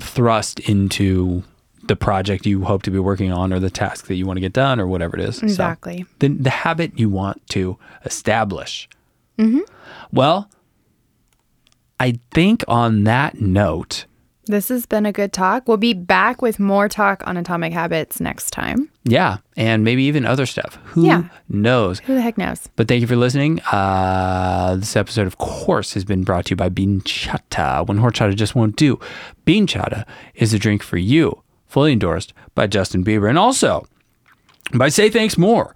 thrust 0.00 0.60
into 0.60 1.42
the 1.84 1.96
project 1.96 2.46
you 2.46 2.64
hope 2.64 2.82
to 2.82 2.90
be 2.90 2.98
working 2.98 3.32
on 3.32 3.52
or 3.52 3.58
the 3.58 3.70
task 3.70 4.06
that 4.06 4.14
you 4.14 4.26
want 4.26 4.36
to 4.36 4.40
get 4.40 4.52
done 4.52 4.78
or 4.78 4.86
whatever 4.86 5.16
it 5.18 5.24
is. 5.24 5.36
So, 5.38 5.44
Exactly. 5.44 6.04
the, 6.18 6.28
the 6.28 6.50
habit 6.50 6.98
you 6.98 7.08
want 7.08 7.46
to 7.50 7.78
establish. 8.04 8.88
Mm-hmm. 9.38 9.60
Well, 10.12 10.50
I 11.98 12.20
think 12.30 12.62
on 12.68 13.04
that 13.04 13.40
note, 13.40 14.04
This 14.48 14.68
has 14.70 14.86
been 14.86 15.04
a 15.06 15.12
good 15.12 15.32
talk. 15.32 15.68
We'll 15.68 15.76
be 15.76 15.92
back 15.94 16.40
with 16.42 16.58
more 16.58 16.88
talk 16.88 17.22
on 17.26 17.36
atomic 17.36 17.72
habits 17.72 18.18
next 18.20 18.50
time. 18.50 18.90
Yeah, 19.04 19.36
and 19.56 19.84
maybe 19.84 20.02
even 20.04 20.24
other 20.24 20.46
stuff. 20.46 20.78
Who 20.86 21.06
Yeah. 21.06 21.24
knows? 21.48 22.00
Who 22.00 22.14
the 22.14 22.22
heck 22.22 22.38
knows? 22.38 22.68
But 22.74 22.88
thank 22.88 23.00
you 23.02 23.06
for 23.06 23.16
listening. 23.16 23.60
Uh, 23.70 24.76
this 24.76 24.96
episode, 24.96 25.26
of 25.26 25.38
course, 25.38 25.94
has 25.94 26.04
been 26.04 26.24
brought 26.24 26.46
to 26.46 26.50
you 26.50 26.56
by 26.56 26.68
Bean 26.70 27.02
Chata. 27.02 27.86
When 27.86 27.98
horchata 27.98 28.34
just 28.34 28.54
won't 28.54 28.76
do, 28.76 28.98
Bean 29.44 29.66
Chata 29.66 30.04
is 30.34 30.52
a 30.54 30.58
drink 30.58 30.82
for 30.82 30.96
you. 30.96 31.42
Fully 31.66 31.92
endorsed 31.92 32.32
by 32.54 32.66
Justin 32.66 33.04
Bieber, 33.04 33.28
and 33.28 33.38
also 33.38 33.86
by 34.74 34.88
Say 34.88 35.10
Thanks 35.10 35.36
More. 35.36 35.74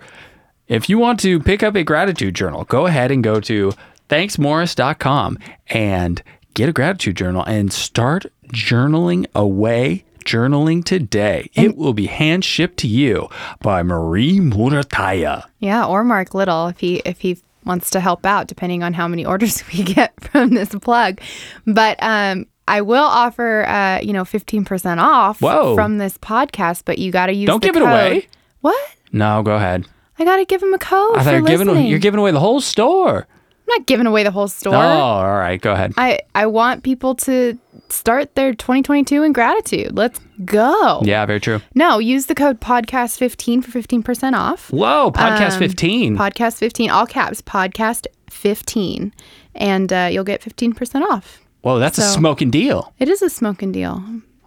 If 0.67 0.89
you 0.89 0.97
want 0.99 1.21
to 1.21 1.39
pick 1.41 1.63
up 1.63 1.75
a 1.77 1.85
gratitude 1.85 2.35
journal, 2.35 2.65
go 2.65 2.87
ahead 2.87 3.11
and 3.11 3.23
go 3.23 3.41
to 3.41 3.73
thanksmorris.com 4.09 5.39
and 5.69 6.23
get 6.55 6.69
a 6.69 6.73
gratitude 6.73 7.17
journal 7.17 7.45
and 7.45 7.73
start 7.73 8.27
journaling 8.53 9.27
away. 9.35 10.05
Journaling 10.25 10.85
today. 10.85 11.51
It 11.55 11.77
will 11.77 11.95
be 11.95 12.07
hand 12.07 12.45
shipped 12.45 12.79
to 12.79 12.87
you 12.87 13.29
by 13.61 13.83
Marie 13.83 14.39
Murataya. 14.39 15.47
Yeah, 15.59 15.85
or 15.85 16.05
Mark 16.05 16.33
Little 16.33 16.69
if 16.69 16.79
he 16.79 17.03
if 17.05 17.21
he 17.21 17.39
wants 17.65 17.91
to 17.91 18.01
help 18.01 18.25
out, 18.25 18.47
depending 18.47 18.85
on 18.85 18.93
how 18.93 19.09
many 19.09 19.25
orders 19.33 19.65
we 19.73 19.83
get 19.83 20.13
from 20.23 20.51
this 20.51 20.69
plug. 20.77 21.21
But 21.67 22.01
um, 22.01 22.47
I 22.69 22.83
will 22.83 23.03
offer 23.03 23.67
uh, 23.67 23.99
you 24.01 24.13
know 24.13 24.25
fifteen 24.25 24.65
percent 24.65 25.01
off 25.01 25.41
Whoa. 25.41 25.75
from 25.75 25.99
this 25.99 26.19
podcast, 26.19 26.83
but 26.85 26.99
you 26.99 27.11
got 27.11 27.27
to 27.27 27.33
use. 27.33 27.49
Don't 27.49 27.63
give 27.63 27.75
it 27.75 27.83
away. 27.83 28.29
What? 28.61 28.97
No, 29.11 29.43
go 29.43 29.57
ahead. 29.57 29.87
I 30.19 30.25
got 30.25 30.37
to 30.37 30.45
give 30.45 30.63
him 30.63 30.73
a 30.73 30.79
code 30.79 31.17
I 31.17 31.25
thought 31.25 31.31
for 31.31 31.37
you're 31.39 31.47
giving 31.59 31.87
you're 31.87 31.99
giving 31.99 32.21
away 32.21 32.31
the 32.31 32.41
whole 32.41 32.61
store. 32.61 33.27
I'm 33.69 33.79
not 33.79 33.87
giving 33.87 34.07
away 34.07 34.23
the 34.25 34.31
whole 34.31 34.49
store. 34.49 34.75
Oh, 34.75 34.79
all 34.79 35.37
right. 35.39 35.61
Go 35.61 35.73
ahead. 35.73 35.95
I 35.97 36.19
I 36.35 36.47
want 36.47 36.83
people 36.83 37.15
to 37.17 37.59
start 37.89 38.35
their 38.35 38.53
2022 38.55 39.23
in 39.23 39.33
gratitude. 39.33 39.97
Let's 39.97 40.19
go. 40.45 41.01
Yeah, 41.05 41.25
very 41.27 41.41
true. 41.41 41.61
No, 41.75 41.99
use 41.99 42.27
the 42.27 42.35
code 42.35 42.61
podcast 42.61 43.19
15 43.19 43.63
for 43.63 43.71
15% 43.79 44.33
off. 44.35 44.71
Whoa, 44.71 45.11
podcast 45.13 45.53
Um, 45.55 45.59
15. 45.61 46.17
Podcast 46.17 46.59
15, 46.59 46.91
all 46.91 47.07
caps, 47.07 47.41
podcast 47.43 48.07
15. 48.31 49.13
And 49.55 49.93
uh, 49.93 50.09
you'll 50.11 50.25
get 50.25 50.41
15% 50.41 51.03
off. 51.03 51.41
Whoa, 51.61 51.79
that's 51.79 51.99
a 51.99 52.03
smoking 52.03 52.51
deal. 52.51 52.93
It 52.99 53.09
is 53.09 53.23
a 53.23 53.31
smoking 53.31 53.71
deal. 53.73 54.03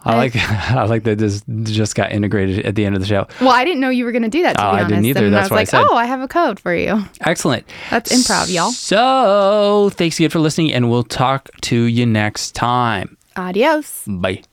I 0.06 0.16
like 0.16 0.36
I 0.72 0.86
like 0.86 1.04
that 1.04 1.18
this 1.18 1.44
just 1.64 1.96
got 1.96 2.12
integrated 2.12 2.66
at 2.66 2.76
the 2.76 2.86
end 2.86 2.96
of 2.96 3.02
the 3.02 3.08
show. 3.08 3.28
Well, 3.42 3.50
I 3.50 3.64
didn't 3.66 3.82
know 3.82 3.90
you 3.90 4.06
were 4.06 4.12
going 4.12 4.22
to 4.24 4.30
do 4.30 4.44
that, 4.44 4.54
to 4.58 4.68
Oh, 4.68 4.72
be 4.72 4.78
I 4.78 4.88
didn't 4.88 5.06
either. 5.06 5.26
And 5.26 5.34
That's 5.34 5.52
I 5.52 5.54
why 5.54 5.58
I 5.58 5.62
was 5.64 5.70
said- 5.70 5.82
like, 5.82 5.92
oh, 5.92 5.96
I 5.96 6.06
have 6.06 6.22
a 6.22 6.28
code 6.28 6.60
for 6.60 6.74
you. 6.76 7.04
Excellent. 7.22 7.66
That's 7.90 8.14
improv, 8.14 8.54
y'all. 8.54 8.72
So, 8.72 9.90
thanks 9.94 10.18
again 10.20 10.30
for 10.30 10.40
listening, 10.40 10.72
and 10.74 10.90
we'll 10.90 11.04
talk 11.04 11.50
to 11.62 11.76
you 11.84 12.06
next 12.06 12.54
time. 12.56 13.18
Adios. 13.36 14.04
Bye. 14.08 14.44